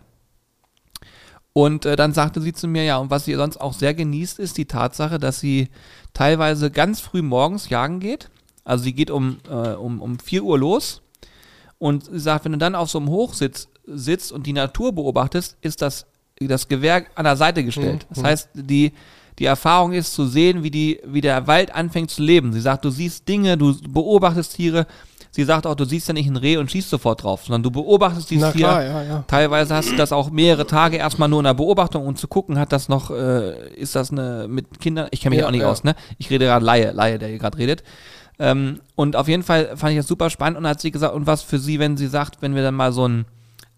Und 1.52 1.84
äh, 1.84 1.96
dann 1.96 2.12
sagte 2.14 2.40
sie 2.40 2.52
zu 2.52 2.68
mir, 2.68 2.84
ja, 2.84 2.98
und 2.98 3.10
was 3.10 3.24
sie 3.24 3.34
sonst 3.34 3.60
auch 3.60 3.72
sehr 3.74 3.92
genießt, 3.92 4.38
ist 4.38 4.56
die 4.56 4.66
Tatsache, 4.66 5.18
dass 5.18 5.40
sie 5.40 5.68
teilweise 6.14 6.70
ganz 6.70 7.00
früh 7.00 7.22
morgens 7.22 7.68
jagen 7.68 8.00
geht. 8.00 8.30
Also 8.64 8.84
sie 8.84 8.92
geht 8.92 9.10
um, 9.10 9.38
äh, 9.48 9.74
um, 9.74 10.00
um 10.00 10.18
4 10.18 10.44
Uhr 10.44 10.58
los 10.58 11.02
und 11.78 12.04
sie 12.04 12.20
sagt, 12.20 12.44
wenn 12.44 12.52
du 12.52 12.58
dann 12.58 12.74
auf 12.74 12.90
so 12.90 12.98
einem 12.98 13.08
Hochsitz 13.08 13.68
sitzt 13.86 14.32
und 14.32 14.46
die 14.46 14.52
Natur 14.52 14.92
beobachtest, 14.92 15.56
ist 15.62 15.82
das, 15.82 16.06
das 16.38 16.68
Gewehr 16.68 17.06
an 17.14 17.24
der 17.24 17.36
Seite 17.36 17.64
gestellt. 17.64 18.06
Das 18.10 18.22
heißt, 18.22 18.50
die, 18.54 18.92
die 19.38 19.46
Erfahrung 19.46 19.92
ist 19.92 20.12
zu 20.12 20.26
sehen, 20.26 20.62
wie, 20.62 20.70
die, 20.70 21.00
wie 21.04 21.22
der 21.22 21.46
Wald 21.46 21.74
anfängt 21.74 22.10
zu 22.10 22.22
leben. 22.22 22.52
Sie 22.52 22.60
sagt, 22.60 22.84
du 22.84 22.90
siehst 22.90 23.26
Dinge, 23.26 23.56
du 23.56 23.74
beobachtest 23.88 24.56
Tiere. 24.56 24.86
Sie 25.32 25.44
sagt 25.44 25.66
auch, 25.66 25.76
du 25.76 25.84
siehst 25.84 26.08
ja 26.08 26.14
nicht 26.14 26.28
ein 26.28 26.36
Reh 26.36 26.56
und 26.56 26.70
schießt 26.70 26.90
sofort 26.90 27.22
drauf, 27.22 27.44
sondern 27.44 27.62
du 27.62 27.70
beobachtest 27.70 28.30
dieses 28.30 28.46
Na 28.46 28.52
Tier. 28.52 28.66
klar, 28.66 28.82
ja, 28.84 29.02
ja. 29.02 29.24
Teilweise 29.28 29.76
hast 29.76 29.92
du 29.92 29.96
das 29.96 30.12
auch 30.12 30.30
mehrere 30.30 30.66
Tage 30.66 30.96
erstmal 30.96 31.28
nur 31.28 31.38
in 31.38 31.44
der 31.44 31.54
Beobachtung 31.54 32.04
und 32.04 32.18
zu 32.18 32.26
gucken, 32.26 32.58
hat 32.58 32.72
das 32.72 32.88
noch, 32.88 33.10
äh, 33.12 33.72
ist 33.74 33.94
das 33.94 34.10
eine 34.10 34.46
mit 34.48 34.80
Kindern, 34.80 35.06
ich 35.12 35.20
kenne 35.20 35.36
mich 35.36 35.40
Ja, 35.42 35.46
auch 35.46 35.52
nicht 35.52 35.64
aus, 35.64 35.84
ne? 35.84 35.94
Ich 36.18 36.30
rede 36.30 36.46
gerade 36.46 36.64
Laie, 36.64 36.90
Laie, 36.90 37.18
der 37.20 37.28
hier 37.28 37.38
gerade 37.38 37.58
redet. 37.58 37.84
Ähm, 38.40 38.80
und 38.96 39.14
auf 39.14 39.28
jeden 39.28 39.44
Fall 39.44 39.76
fand 39.76 39.92
ich 39.92 39.98
das 39.98 40.08
super 40.08 40.30
spannend 40.30 40.58
und 40.58 40.66
hat 40.66 40.80
sie 40.80 40.90
gesagt, 40.90 41.14
und 41.14 41.26
was 41.28 41.42
für 41.42 41.58
sie, 41.60 41.78
wenn 41.78 41.96
sie 41.96 42.08
sagt, 42.08 42.42
wenn 42.42 42.54
wir 42.56 42.62
dann 42.62 42.74
mal 42.74 42.92
so 42.92 43.04
einen 43.04 43.26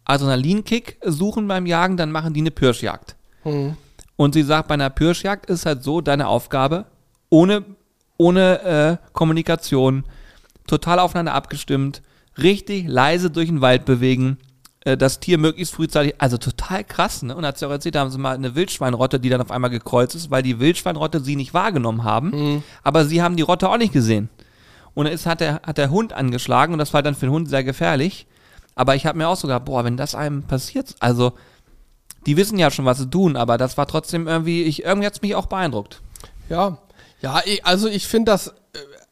Adrenalinkick 0.04 0.98
suchen 1.04 1.46
beim 1.48 1.66
Jagen, 1.66 1.96
dann 1.96 2.12
machen 2.12 2.32
die 2.32 2.40
eine 2.40 2.50
Pirschjagd. 2.50 3.16
Hm. 3.42 3.76
Und 4.16 4.34
sie 4.34 4.42
sagt, 4.42 4.68
bei 4.68 4.74
einer 4.74 4.90
Pirschjagd 4.90 5.46
ist 5.46 5.66
halt 5.66 5.82
so 5.82 6.00
deine 6.00 6.28
Aufgabe, 6.28 6.86
ohne, 7.28 7.64
ohne 8.16 8.62
äh, 8.62 8.96
Kommunikation, 9.12 10.04
total 10.72 10.98
aufeinander 10.98 11.34
abgestimmt, 11.34 12.02
richtig 12.38 12.86
leise 12.88 13.30
durch 13.30 13.48
den 13.48 13.60
Wald 13.60 13.84
bewegen, 13.84 14.38
äh, 14.84 14.96
das 14.96 15.20
Tier 15.20 15.36
möglichst 15.36 15.74
frühzeitig, 15.74 16.14
also 16.18 16.38
total 16.38 16.82
krass, 16.82 17.22
ne? 17.22 17.36
Und 17.36 17.44
hat 17.44 17.58
sie 17.58 17.66
auch 17.66 17.70
erzählt, 17.70 17.94
da 17.94 18.00
haben 18.00 18.10
sie 18.10 18.18
mal 18.18 18.34
eine 18.34 18.54
Wildschweinrotte, 18.54 19.20
die 19.20 19.28
dann 19.28 19.42
auf 19.42 19.50
einmal 19.50 19.70
gekreuzt 19.70 20.14
ist, 20.14 20.30
weil 20.30 20.42
die 20.42 20.58
Wildschweinrotte 20.58 21.20
sie 21.20 21.36
nicht 21.36 21.52
wahrgenommen 21.52 22.04
haben, 22.04 22.62
aber 22.82 23.04
sie 23.04 23.22
haben 23.22 23.36
die 23.36 23.42
Rotte 23.42 23.68
auch 23.68 23.76
nicht 23.76 23.92
gesehen. 23.92 24.30
Und 24.94 25.04
dann 25.04 25.14
ist, 25.14 25.26
hat, 25.26 25.40
der, 25.40 25.60
hat 25.62 25.78
der 25.78 25.90
Hund 25.90 26.12
angeschlagen 26.12 26.72
und 26.72 26.78
das 26.78 26.92
war 26.92 27.02
dann 27.02 27.14
für 27.14 27.26
den 27.26 27.32
Hund 27.32 27.48
sehr 27.48 27.64
gefährlich. 27.64 28.26
Aber 28.74 28.94
ich 28.94 29.04
habe 29.04 29.18
mir 29.18 29.28
auch 29.28 29.36
so 29.36 29.46
gedacht, 29.46 29.66
boah, 29.66 29.84
wenn 29.84 29.96
das 29.98 30.14
einem 30.14 30.42
passiert, 30.44 30.94
also 31.00 31.32
die 32.26 32.36
wissen 32.36 32.58
ja 32.58 32.70
schon, 32.70 32.84
was 32.84 32.98
sie 32.98 33.10
tun, 33.10 33.36
aber 33.36 33.58
das 33.58 33.76
war 33.76 33.86
trotzdem 33.86 34.26
irgendwie, 34.26 34.62
ich, 34.62 34.84
irgendwie 34.84 35.06
hat 35.06 35.14
es 35.14 35.22
mich 35.22 35.34
auch 35.34 35.46
beeindruckt. 35.46 36.00
Ja, 36.48 36.78
ja, 37.20 37.40
ich, 37.44 37.64
also 37.64 37.88
ich 37.88 38.06
finde 38.06 38.32
das, 38.32 38.54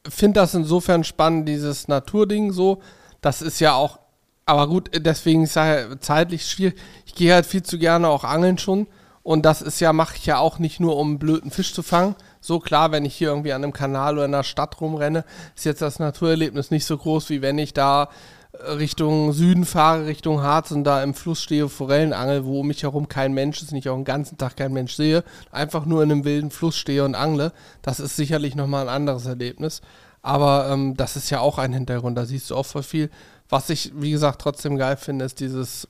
finde 0.09 0.41
das 0.41 0.55
insofern 0.55 1.05
spannend, 1.05 1.49
dieses 1.49 1.89
Naturding 1.89 2.53
so. 2.53 2.81
Das 3.21 3.43
ist 3.43 3.61
ja 3.61 3.75
auch, 3.75 3.99
aber 4.47 4.67
gut, 4.69 4.91
deswegen 4.95 5.45
ist 5.45 5.57
ja 5.57 5.99
zeitlich 6.01 6.47
schwierig. 6.47 6.79
Ich 7.07 7.15
gehe 7.15 7.35
halt 7.35 7.47
viel 7.47 7.63
zu 7.63 7.79
gerne 7.79 8.09
auch 8.09 8.25
angeln 8.25 8.59
schon. 8.59 8.87
Und 9.23 9.45
das 9.45 9.61
ist 9.61 9.81
ja, 9.81 9.93
mache 9.93 10.17
ich 10.17 10.25
ja 10.27 10.39
auch 10.39 10.59
nicht 10.59 10.81
nur, 10.81 10.97
um 10.97 11.09
einen 11.09 11.19
blöden 11.19 11.51
Fisch 11.51 11.75
zu 11.75 11.83
fangen. 11.83 12.17
So 12.41 12.59
klar, 12.59 12.91
wenn 12.91 13.05
ich 13.05 13.15
hier 13.15 13.29
irgendwie 13.29 13.53
an 13.53 13.63
einem 13.63 13.75
Kanal 13.75 14.15
oder 14.15 14.25
in 14.25 14.35
einer 14.35 14.45
Stadt 14.45 14.81
rumrenne, 14.81 15.25
ist 15.55 15.67
jetzt 15.67 15.83
das 15.83 15.99
Naturerlebnis 15.99 16.71
nicht 16.71 16.87
so 16.87 16.97
groß, 16.97 17.29
wie 17.29 17.43
wenn 17.43 17.59
ich 17.59 17.75
da 17.75 18.09
Richtung 18.77 19.33
Süden 19.33 19.65
fahre, 19.65 20.07
Richtung 20.07 20.43
Harz 20.43 20.71
und 20.71 20.85
da 20.85 21.03
im 21.03 21.15
Fluss 21.15 21.43
stehe, 21.43 21.69
Forellen 21.69 22.13
angel, 22.13 22.45
wo 22.45 22.61
um 22.61 22.67
mich 22.67 22.83
herum 22.83 23.09
kein 23.09 23.33
Mensch 23.33 23.63
ist, 23.63 23.73
nicht 23.73 23.89
auch 23.89 23.97
den 23.97 24.05
ganzen 24.05 24.39
Tag 24.39 24.57
kein 24.57 24.73
Mensch 24.73 24.95
sehe, 24.95 25.25
einfach 25.51 25.87
nur 25.87 26.03
in 26.03 26.13
einem 26.13 26.25
wilden 26.25 26.51
Fluss 26.51 26.77
stehe 26.77 27.05
und 27.05 27.15
angle. 27.15 27.53
Das 27.83 28.01
ist 28.01 28.17
sicherlich 28.17 28.55
nochmal 28.55 28.89
ein 28.89 28.95
anderes 28.95 29.27
Erlebnis. 29.27 29.81
Aber 30.23 30.69
ähm, 30.71 30.97
das 30.97 31.17
ist 31.17 31.31
ja 31.31 31.41
auch 31.41 31.59
ein 31.59 31.73
Hintergrund, 31.73 32.19
da 32.19 32.27
siehst 32.27 32.51
du 32.51 32.57
oft 32.57 32.71
voll 32.71 32.83
viel. 32.83 33.11
Was 33.49 33.71
ich, 33.71 33.93
wie 33.95 34.11
gesagt, 34.11 34.41
trotzdem 34.41 34.77
geil 34.77 34.97
finde, 34.97 35.25
ist 35.25 35.41
dieses 35.41 35.89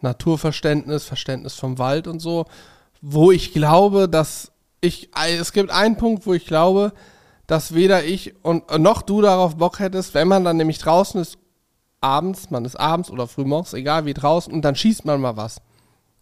Naturverständnis, 0.00 1.04
Verständnis 1.04 1.54
vom 1.54 1.78
Wald 1.78 2.06
und 2.06 2.20
so, 2.20 2.46
wo 3.02 3.32
ich 3.32 3.52
glaube, 3.52 4.08
dass 4.08 4.52
ich, 4.80 5.10
es 5.14 5.52
gibt 5.52 5.70
einen 5.70 5.96
Punkt, 5.96 6.26
wo 6.26 6.32
ich 6.32 6.46
glaube, 6.46 6.92
dass 7.46 7.74
weder 7.74 8.04
ich 8.04 8.34
und 8.42 8.70
noch 8.78 9.02
du 9.02 9.20
darauf 9.20 9.56
Bock 9.56 9.80
hättest, 9.80 10.14
wenn 10.14 10.28
man 10.28 10.44
dann 10.44 10.56
nämlich 10.56 10.78
draußen 10.78 11.20
ist, 11.20 11.36
abends, 12.00 12.50
man 12.50 12.64
ist 12.64 12.76
abends 12.76 13.10
oder 13.10 13.26
frühmorgens, 13.26 13.74
egal 13.74 14.06
wie 14.06 14.14
draußen, 14.14 14.52
und 14.52 14.62
dann 14.62 14.76
schießt 14.76 15.04
man 15.04 15.20
mal 15.20 15.36
was. 15.36 15.60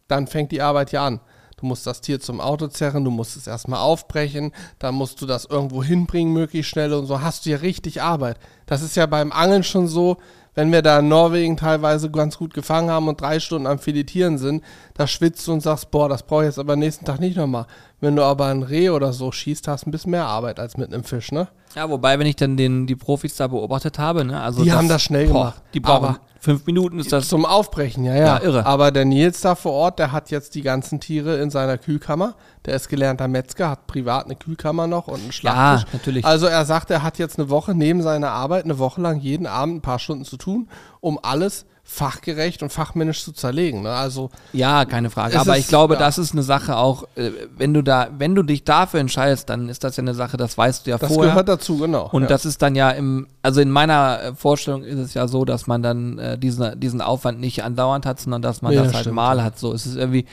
Dann 0.08 0.26
fängt 0.26 0.52
die 0.52 0.62
Arbeit 0.62 0.92
ja 0.92 1.06
an. 1.06 1.20
Du 1.58 1.66
musst 1.66 1.86
das 1.86 2.00
Tier 2.00 2.20
zum 2.20 2.40
Auto 2.40 2.68
zerren, 2.68 3.04
du 3.04 3.10
musst 3.10 3.36
es 3.36 3.48
erstmal 3.48 3.80
aufbrechen, 3.80 4.52
dann 4.78 4.94
musst 4.94 5.20
du 5.20 5.26
das 5.26 5.44
irgendwo 5.44 5.82
hinbringen, 5.82 6.32
möglichst 6.32 6.70
schnell 6.70 6.92
und 6.92 7.06
so 7.06 7.20
hast 7.20 7.46
du 7.46 7.50
ja 7.50 7.56
richtig 7.56 8.00
Arbeit. 8.00 8.38
Das 8.66 8.80
ist 8.80 8.94
ja 8.94 9.06
beim 9.06 9.32
Angeln 9.32 9.64
schon 9.64 9.88
so, 9.88 10.18
wenn 10.54 10.72
wir 10.72 10.82
da 10.82 11.00
in 11.00 11.08
Norwegen 11.08 11.56
teilweise 11.56 12.10
ganz 12.10 12.38
gut 12.38 12.54
gefangen 12.54 12.90
haben 12.90 13.08
und 13.08 13.20
drei 13.20 13.40
Stunden 13.40 13.66
am 13.66 13.78
Filetieren 13.80 14.38
sind, 14.38 14.64
da 14.94 15.06
schwitzt 15.06 15.46
du 15.46 15.52
und 15.52 15.60
sagst, 15.60 15.90
boah, 15.90 16.08
das 16.08 16.22
brauche 16.22 16.42
ich 16.42 16.48
jetzt 16.48 16.58
aber 16.58 16.76
nächsten 16.76 17.04
Tag 17.04 17.18
nicht 17.20 17.36
nochmal. 17.36 17.66
Wenn 18.00 18.14
du 18.14 18.22
aber 18.22 18.46
ein 18.46 18.62
Reh 18.62 18.90
oder 18.90 19.12
so 19.12 19.32
schießt, 19.32 19.66
hast 19.66 19.84
du 19.84 19.88
ein 19.88 19.92
bisschen 19.92 20.12
mehr 20.12 20.26
Arbeit 20.26 20.60
als 20.60 20.76
mit 20.76 20.92
einem 20.92 21.02
Fisch, 21.02 21.32
ne? 21.32 21.48
Ja, 21.74 21.90
wobei, 21.90 22.18
wenn 22.18 22.26
ich 22.28 22.36
dann 22.36 22.56
den, 22.56 22.86
die 22.86 22.94
Profis 22.96 23.34
da 23.36 23.48
beobachtet 23.48 23.98
habe, 23.98 24.24
ne, 24.24 24.40
also 24.40 24.62
Die 24.62 24.72
haben 24.72 24.88
das 24.88 25.02
schnell 25.02 25.26
gemacht. 25.26 25.60
Die 25.74 25.80
brauchen 25.80 26.04
Aber- 26.04 26.20
fünf 26.40 26.64
Minuten, 26.66 27.00
ist 27.00 27.12
das 27.12 27.28
Zum 27.28 27.44
Aufbrechen, 27.44 28.04
ja, 28.04 28.14
ja. 28.14 28.26
Ja, 28.38 28.42
irre. 28.42 28.64
Aber 28.66 28.92
der 28.92 29.04
Nils 29.04 29.40
da 29.40 29.56
vor 29.56 29.72
Ort, 29.72 29.98
der 29.98 30.12
hat 30.12 30.30
jetzt 30.30 30.54
die 30.54 30.62
ganzen 30.62 31.00
Tiere 31.00 31.38
in 31.38 31.50
seiner 31.50 31.76
Kühlkammer. 31.76 32.36
Der 32.66 32.76
ist 32.76 32.88
gelernter 32.88 33.26
Metzger, 33.26 33.68
hat 33.70 33.88
privat 33.88 34.26
eine 34.26 34.36
Kühlkammer 34.36 34.86
noch 34.86 35.08
und 35.08 35.20
einen 35.20 35.32
Schlachttisch. 35.32 35.88
Ja, 35.92 35.98
natürlich. 35.98 36.24
Also 36.24 36.46
er 36.46 36.64
sagt, 36.64 36.90
er 36.92 37.02
hat 37.02 37.18
jetzt 37.18 37.38
eine 37.38 37.50
Woche 37.50 37.74
neben 37.74 38.02
seiner 38.02 38.30
Arbeit, 38.30 38.64
eine 38.64 38.78
Woche 38.78 39.00
lang 39.00 39.18
jeden 39.18 39.46
Abend 39.48 39.76
ein 39.78 39.82
paar 39.82 39.98
Stunden 39.98 40.24
zu 40.24 40.36
tun, 40.36 40.68
um 41.00 41.18
alles 41.20 41.66
fachgerecht 41.90 42.62
und 42.62 42.70
fachmännisch 42.70 43.24
zu 43.24 43.32
zerlegen. 43.32 43.82
Ne? 43.82 43.90
Also 43.90 44.28
Ja, 44.52 44.84
keine 44.84 45.08
Frage. 45.08 45.40
Aber 45.40 45.56
ist- 45.56 45.62
ich 45.62 45.68
glaube, 45.68 45.94
ja. 45.94 46.00
das 46.00 46.18
ist 46.18 46.32
eine 46.32 46.42
Sache 46.42 46.76
auch, 46.76 47.04
äh, 47.16 47.30
wenn 47.56 47.72
du 47.72 47.82
da, 47.82 48.08
wenn 48.18 48.34
du 48.34 48.42
dich 48.42 48.62
dafür 48.64 49.00
entscheidest, 49.00 49.48
dann 49.48 49.70
ist 49.70 49.82
das 49.84 49.96
ja 49.96 50.02
eine 50.02 50.12
Sache, 50.14 50.36
das 50.36 50.56
weißt 50.58 50.86
du 50.86 50.90
ja 50.90 50.98
das 50.98 51.10
vorher. 51.10 51.30
gehört 51.32 51.48
dazu, 51.48 51.78
genau. 51.78 52.10
und 52.12 52.22
ja. 52.22 52.28
das 52.28 52.44
ist 52.44 52.60
dann 52.60 52.74
ja 52.74 52.90
im, 52.90 53.26
also 53.42 53.62
in 53.62 53.70
meiner 53.70 54.20
äh, 54.22 54.34
Vorstellung 54.34 54.84
ist 54.84 54.98
es 54.98 55.14
ja 55.14 55.26
so, 55.28 55.46
dass 55.46 55.66
man 55.66 55.82
dann 55.82 56.18
äh, 56.18 56.38
diesen, 56.38 56.78
diesen 56.78 57.00
Aufwand 57.00 57.40
nicht 57.40 57.64
andauernd 57.64 58.04
hat, 58.04 58.20
sondern 58.20 58.42
dass 58.42 58.60
man 58.60 58.72
Ja, 58.74 58.80
das 58.80 58.88
das 58.88 58.94
halt 58.96 59.04
stimmt, 59.04 59.16
mal 59.16 59.42
hat. 59.42 59.58
So 59.58 59.72
ist 59.72 59.86
es 59.86 59.96
irgendwie. 59.96 60.26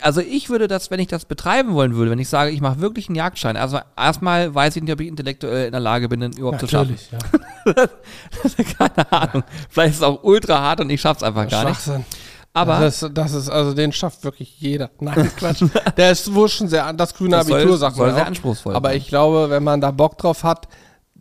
Also 0.00 0.20
ich 0.20 0.48
würde 0.50 0.68
das, 0.68 0.90
wenn 0.90 1.00
ich 1.00 1.08
das 1.08 1.24
betreiben 1.24 1.74
wollen 1.74 1.94
würde, 1.94 2.10
wenn 2.10 2.18
ich 2.18 2.28
sage, 2.28 2.50
ich 2.50 2.60
mache 2.60 2.80
wirklich 2.80 3.08
einen 3.08 3.16
Jagdschein, 3.16 3.56
also 3.56 3.78
erstmal 3.96 4.54
weiß 4.54 4.76
ich 4.76 4.82
nicht, 4.82 4.92
ob 4.92 5.00
ich 5.00 5.08
intellektuell 5.08 5.66
in 5.66 5.72
der 5.72 5.80
Lage 5.80 6.08
bin, 6.08 6.20
den 6.20 6.32
überhaupt 6.32 6.60
zu 6.60 6.68
schaffen. 6.68 6.96
Natürlich, 7.64 7.84
ja. 7.84 7.86
Keine 8.88 9.12
Ahnung. 9.12 9.44
Vielleicht 9.68 9.90
ist 9.92 9.96
es 9.98 10.02
auch 10.02 10.22
ultra 10.22 10.60
hart 10.60 10.80
und 10.80 10.90
ich 10.90 11.00
schaff's 11.00 11.22
einfach 11.22 11.48
gar 11.48 11.68
nicht. 11.68 11.80
Aber 12.52 12.80
das, 12.80 13.06
das 13.12 13.32
ist, 13.32 13.48
also 13.48 13.74
den 13.74 13.92
schafft 13.92 14.24
wirklich 14.24 14.58
jeder. 14.60 14.90
Nein, 14.98 15.30
Quatsch. 15.36 15.62
Der 15.96 16.10
ist 16.10 16.34
wohl 16.34 16.48
schon 16.48 16.66
sehr, 16.68 16.92
das 16.92 17.14
grüne 17.14 17.36
Das 17.36 17.46
soll- 17.46 17.60
Abitur, 17.60 17.78
sagt 17.78 17.96
soll 17.96 18.06
man 18.06 18.14
sehr 18.16 18.24
auch. 18.24 18.28
anspruchsvoll 18.28 18.74
Aber 18.74 18.94
ich 18.94 19.06
glaube, 19.06 19.50
wenn 19.50 19.62
man 19.62 19.80
da 19.80 19.92
Bock 19.92 20.18
drauf 20.18 20.42
hat, 20.42 20.66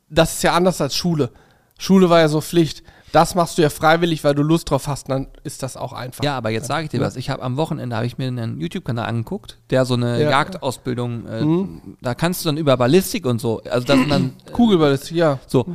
das 0.10 0.34
ist 0.36 0.43
ja 0.43 0.54
anders 0.54 0.82
als 0.82 0.95
Schule. 0.95 1.30
Schule 1.78 2.10
war 2.10 2.20
ja 2.20 2.28
so 2.28 2.41
Pflicht. 2.41 2.84
Das 3.12 3.36
machst 3.36 3.57
du 3.57 3.62
ja 3.62 3.70
freiwillig, 3.70 4.24
weil 4.24 4.36
du 4.36 4.43
Lust 4.43 4.70
drauf 4.70 4.88
hast, 4.88 5.10
dann 5.10 5.28
ist 5.43 5.64
das 5.64 5.78
auch 5.78 5.93
einfach. 5.93 6.24
Ja, 6.24 6.38
aber 6.38 6.49
jetzt 6.49 6.68
sage 6.68 6.86
ich 6.86 6.89
dir 6.89 7.01
was. 7.01 7.16
Ich 7.16 7.30
habe 7.30 7.41
am 7.41 7.57
Wochenende 7.57 7.95
habe 7.95 8.05
ich 8.05 8.18
mir 8.18 8.28
einen 8.28 8.60
YouTube-Kanal 8.60 9.05
angeguckt, 9.05 9.57
der 9.70 9.86
so 9.86 9.95
eine 9.95 10.22
Ja. 10.22 10.30
Jagdausbildung, 10.30 11.26
äh, 11.26 11.95
da 12.01 12.16
kannst 12.16 12.43
du 12.43 12.49
dann 12.49 12.57
über 12.57 12.78
Ballistik 12.78 13.26
und 13.26 13.39
so, 13.39 13.62
also 13.70 13.86
das 13.86 13.97
sind 13.97 14.10
dann 14.10 14.34
äh, 14.47 14.51
Kugelballistik, 14.51 15.18
ja. 15.18 15.39
so. 15.47 15.66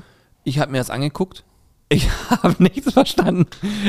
Ich 0.44 0.58
habe 0.58 0.72
mir 0.72 0.78
das 0.78 0.90
angeguckt. 0.90 1.44
Ich 1.88 2.08
habe 2.30 2.54
nichts 2.62 2.92
verstanden. 2.92 3.46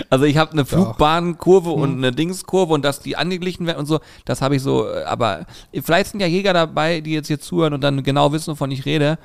Also 0.10 0.26
ich 0.26 0.38
habe 0.38 0.52
eine 0.52 0.66
Flugbbahnkurve 0.66 1.70
und 1.72 1.98
eine 1.98 2.12
Dingskurve 2.12 2.74
und 2.74 2.84
dass 2.84 3.00
die 3.00 3.16
angeglichen 3.16 3.66
werden 3.68 3.80
und 3.80 3.86
so, 3.86 4.00
das 4.26 4.42
habe 4.42 4.56
ich 4.58 4.62
so, 4.62 4.88
äh, 4.88 5.04
aber 5.04 5.46
vielleicht 5.84 6.12
sind 6.12 6.20
ja 6.20 6.28
Jäger 6.28 6.54
dabei, 6.54 7.02
die 7.02 7.14
jetzt 7.14 7.28
hier 7.28 7.40
zuhören 7.40 7.74
und 7.74 7.82
dann 7.82 8.04
genau 8.04 8.32
wissen, 8.32 8.52
wovon 8.52 8.72
ich 8.72 8.86
rede. 8.86 9.18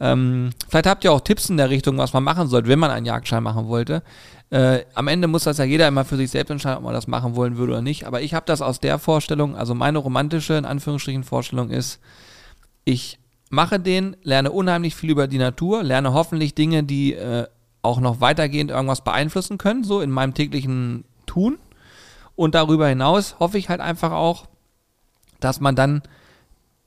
Ähm, 0.00 0.50
vielleicht 0.68 0.86
habt 0.86 1.04
ihr 1.04 1.12
auch 1.12 1.20
Tipps 1.20 1.50
in 1.50 1.56
der 1.56 1.70
Richtung, 1.70 1.98
was 1.98 2.12
man 2.12 2.22
machen 2.22 2.48
sollte, 2.48 2.68
wenn 2.68 2.78
man 2.78 2.90
einen 2.90 3.06
Jagdschein 3.06 3.42
machen 3.42 3.68
wollte. 3.68 4.02
Äh, 4.50 4.84
am 4.94 5.08
Ende 5.08 5.28
muss 5.28 5.44
das 5.44 5.58
ja 5.58 5.64
jeder 5.64 5.88
immer 5.88 6.04
für 6.04 6.16
sich 6.16 6.30
selbst 6.30 6.50
entscheiden, 6.50 6.78
ob 6.78 6.84
man 6.84 6.94
das 6.94 7.06
machen 7.06 7.36
wollen 7.36 7.56
würde 7.56 7.72
oder 7.72 7.82
nicht. 7.82 8.06
Aber 8.06 8.22
ich 8.22 8.32
habe 8.34 8.46
das 8.46 8.62
aus 8.62 8.80
der 8.80 8.98
Vorstellung, 8.98 9.56
also 9.56 9.74
meine 9.74 9.98
romantische, 9.98 10.54
in 10.54 10.64
Anführungsstrichen, 10.64 11.24
Vorstellung 11.24 11.70
ist, 11.70 12.00
ich 12.84 13.18
mache 13.50 13.80
den, 13.80 14.16
lerne 14.22 14.50
unheimlich 14.52 14.94
viel 14.94 15.10
über 15.10 15.26
die 15.26 15.38
Natur, 15.38 15.82
lerne 15.82 16.12
hoffentlich 16.12 16.54
Dinge, 16.54 16.84
die 16.84 17.14
äh, 17.14 17.46
auch 17.82 18.00
noch 18.00 18.20
weitergehend 18.20 18.70
irgendwas 18.70 19.04
beeinflussen 19.04 19.58
können, 19.58 19.84
so 19.84 20.00
in 20.00 20.10
meinem 20.10 20.34
täglichen 20.34 21.04
Tun. 21.26 21.58
Und 22.36 22.54
darüber 22.54 22.86
hinaus 22.86 23.36
hoffe 23.40 23.58
ich 23.58 23.68
halt 23.68 23.80
einfach 23.80 24.12
auch, 24.12 24.46
dass 25.40 25.60
man 25.60 25.76
dann 25.76 26.02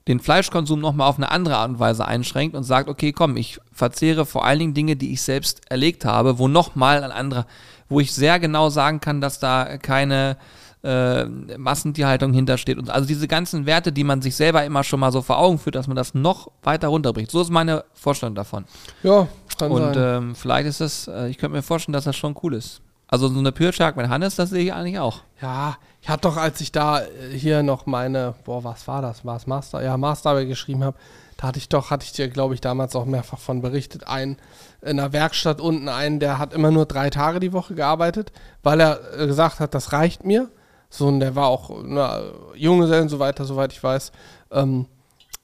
den 0.08 0.20
Fleischkonsum 0.20 0.80
nochmal 0.80 1.08
auf 1.08 1.16
eine 1.16 1.30
andere 1.30 1.56
Art 1.56 1.70
und 1.70 1.78
Weise 1.78 2.06
einschränkt 2.06 2.56
und 2.56 2.64
sagt, 2.64 2.88
okay, 2.88 3.12
komm, 3.12 3.36
ich 3.36 3.58
verzehre 3.72 4.26
vor 4.26 4.44
allen 4.44 4.58
Dingen 4.58 4.74
Dinge, 4.74 4.96
die 4.96 5.12
ich 5.12 5.22
selbst 5.22 5.60
erlegt 5.70 6.04
habe, 6.04 6.38
wo 6.38 6.48
nochmal 6.48 7.04
ein 7.04 7.12
anderer, 7.12 7.46
wo 7.88 8.00
ich 8.00 8.12
sehr 8.12 8.40
genau 8.40 8.68
sagen 8.68 9.00
kann, 9.00 9.20
dass 9.20 9.38
da 9.38 9.78
keine 9.78 10.36
äh, 10.82 11.24
Massentierhaltung 11.56 12.32
hintersteht. 12.32 12.78
Und 12.78 12.90
also 12.90 13.06
diese 13.06 13.28
ganzen 13.28 13.66
Werte, 13.66 13.92
die 13.92 14.02
man 14.02 14.20
sich 14.20 14.34
selber 14.34 14.64
immer 14.64 14.82
schon 14.82 14.98
mal 14.98 15.12
so 15.12 15.22
vor 15.22 15.38
Augen 15.38 15.58
führt, 15.58 15.76
dass 15.76 15.86
man 15.86 15.96
das 15.96 16.14
noch 16.14 16.50
weiter 16.62 16.88
runterbricht. 16.88 17.30
So 17.30 17.40
ist 17.40 17.50
meine 17.50 17.84
Vorstellung 17.94 18.34
davon. 18.34 18.64
Ja, 19.04 19.28
kann 19.56 19.70
Und 19.70 19.94
sein. 19.94 20.22
ähm, 20.22 20.34
vielleicht 20.34 20.66
ist 20.66 20.80
das, 20.80 21.06
äh, 21.06 21.28
ich 21.28 21.38
könnte 21.38 21.56
mir 21.56 21.62
vorstellen, 21.62 21.92
dass 21.92 22.04
das 22.04 22.16
schon 22.16 22.34
cool 22.42 22.54
ist. 22.54 22.80
Also 23.06 23.28
so 23.28 23.38
eine 23.38 23.52
Pure 23.52 23.72
Shark 23.72 23.96
mit 23.96 24.08
Hannes, 24.08 24.36
das 24.36 24.50
sehe 24.50 24.64
ich 24.64 24.72
eigentlich 24.72 24.98
auch. 24.98 25.20
Ja, 25.40 25.76
ich 26.02 26.08
hatte 26.08 26.22
doch, 26.22 26.36
als 26.36 26.60
ich 26.60 26.72
da 26.72 27.00
äh, 27.00 27.06
hier 27.32 27.62
noch 27.62 27.86
meine, 27.86 28.34
boah, 28.44 28.64
was 28.64 28.88
war 28.88 29.00
das? 29.00 29.24
War 29.24 29.36
es 29.36 29.46
Master? 29.46 29.82
Ja, 29.82 29.96
Masterarbeit 29.96 30.48
geschrieben 30.48 30.82
habe, 30.82 30.96
da 31.36 31.46
hatte 31.46 31.58
ich 31.58 31.68
doch, 31.68 31.90
hatte 31.90 32.04
ich 32.04 32.12
dir, 32.12 32.28
glaube 32.28 32.54
ich, 32.54 32.60
damals 32.60 32.96
auch 32.96 33.04
mehrfach 33.04 33.38
von 33.38 33.62
berichtet, 33.62 34.06
einen 34.08 34.36
in 34.82 34.96
der 34.96 35.12
Werkstatt 35.12 35.60
unten 35.60 35.88
einen, 35.88 36.18
der 36.18 36.38
hat 36.38 36.54
immer 36.54 36.72
nur 36.72 36.86
drei 36.86 37.08
Tage 37.08 37.38
die 37.38 37.52
Woche 37.52 37.76
gearbeitet, 37.76 38.32
weil 38.64 38.80
er 38.80 38.98
äh, 39.16 39.26
gesagt 39.28 39.60
hat, 39.60 39.74
das 39.74 39.92
reicht 39.92 40.24
mir. 40.24 40.50
So, 40.90 41.06
und 41.06 41.20
der 41.20 41.36
war 41.36 41.46
auch 41.46 41.70
na, 41.84 42.20
Junggesellen 42.56 43.08
so 43.08 43.20
weiter, 43.20 43.44
soweit 43.44 43.72
ich 43.72 43.82
weiß. 43.82 44.10
Ähm, 44.50 44.86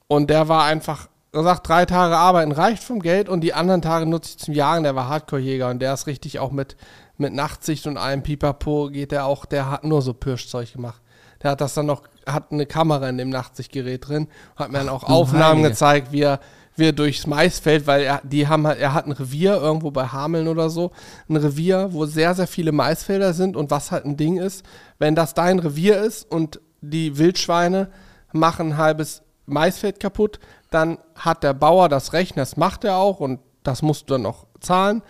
und 0.07 0.29
der 0.29 0.49
war 0.49 0.65
einfach 0.65 1.07
gesagt, 1.31 1.69
drei 1.69 1.85
Tage 1.85 2.17
arbeiten 2.17 2.51
reicht 2.51 2.83
vom 2.83 2.99
Geld 2.99 3.29
und 3.29 3.41
die 3.41 3.53
anderen 3.53 3.81
Tage 3.81 4.05
nutze 4.05 4.31
ich 4.31 4.39
zum 4.39 4.53
Jagen. 4.53 4.83
Der 4.83 4.95
war 4.95 5.07
Hardcore-Jäger 5.07 5.69
und 5.69 5.79
der 5.79 5.93
ist 5.93 6.05
richtig 6.05 6.39
auch 6.39 6.51
mit, 6.51 6.75
mit 7.19 7.33
Nachtsicht 7.33 7.85
und 7.87 7.97
allem 7.97 8.23
Pipapo 8.23 8.89
geht 8.89 9.11
der 9.11 9.25
auch, 9.25 9.45
der 9.45 9.69
hat 9.69 9.83
nur 9.83 10.01
so 10.01 10.13
Pirschzeug 10.13 10.73
gemacht. 10.73 11.01
Der 11.41 11.51
hat 11.51 11.61
das 11.61 11.73
dann 11.73 11.85
noch, 11.85 12.03
hat 12.25 12.51
eine 12.51 12.65
Kamera 12.65 13.07
in 13.09 13.17
dem 13.17 13.29
Nachtsichtgerät 13.29 14.07
drin, 14.07 14.27
hat 14.55 14.71
mir 14.71 14.79
dann 14.79 14.89
auch 14.89 15.03
du 15.03 15.07
Aufnahmen 15.07 15.59
Heilige. 15.59 15.69
gezeigt, 15.69 16.11
wie 16.11 16.21
er, 16.21 16.39
wie 16.75 16.87
er 16.87 16.93
durchs 16.93 17.27
Maisfeld, 17.27 17.87
weil 17.87 18.03
er, 18.03 18.21
die 18.23 18.47
haben 18.47 18.67
halt, 18.67 18.79
er 18.79 18.93
hat 18.93 19.05
ein 19.05 19.11
Revier 19.11 19.55
irgendwo 19.55 19.91
bei 19.91 20.07
Hameln 20.07 20.47
oder 20.47 20.69
so, 20.69 20.91
ein 21.29 21.37
Revier, 21.37 21.89
wo 21.91 22.05
sehr, 22.05 22.33
sehr 22.35 22.47
viele 22.47 22.71
Maisfelder 22.71 23.33
sind 23.33 23.55
und 23.55 23.71
was 23.71 23.91
halt 23.91 24.05
ein 24.05 24.17
Ding 24.17 24.37
ist, 24.37 24.65
wenn 24.97 25.15
das 25.15 25.33
dein 25.33 25.59
Revier 25.59 26.01
ist 26.01 26.29
und 26.29 26.59
die 26.81 27.17
Wildschweine 27.17 27.89
machen 28.31 28.73
ein 28.73 28.77
halbes 28.77 29.21
Maisfeld 29.45 29.99
kaputt, 29.99 30.39
dann 30.69 30.99
hat 31.15 31.43
der 31.43 31.53
Bauer 31.53 31.89
das 31.89 32.13
Recht, 32.13 32.37
das 32.37 32.57
macht 32.57 32.83
er 32.83 32.97
auch 32.97 33.19
und 33.19 33.39
das 33.63 33.81
musst 33.81 34.09
du 34.09 34.13
dann 34.13 34.25
auch 34.25 34.45
zahlen. 34.59 35.01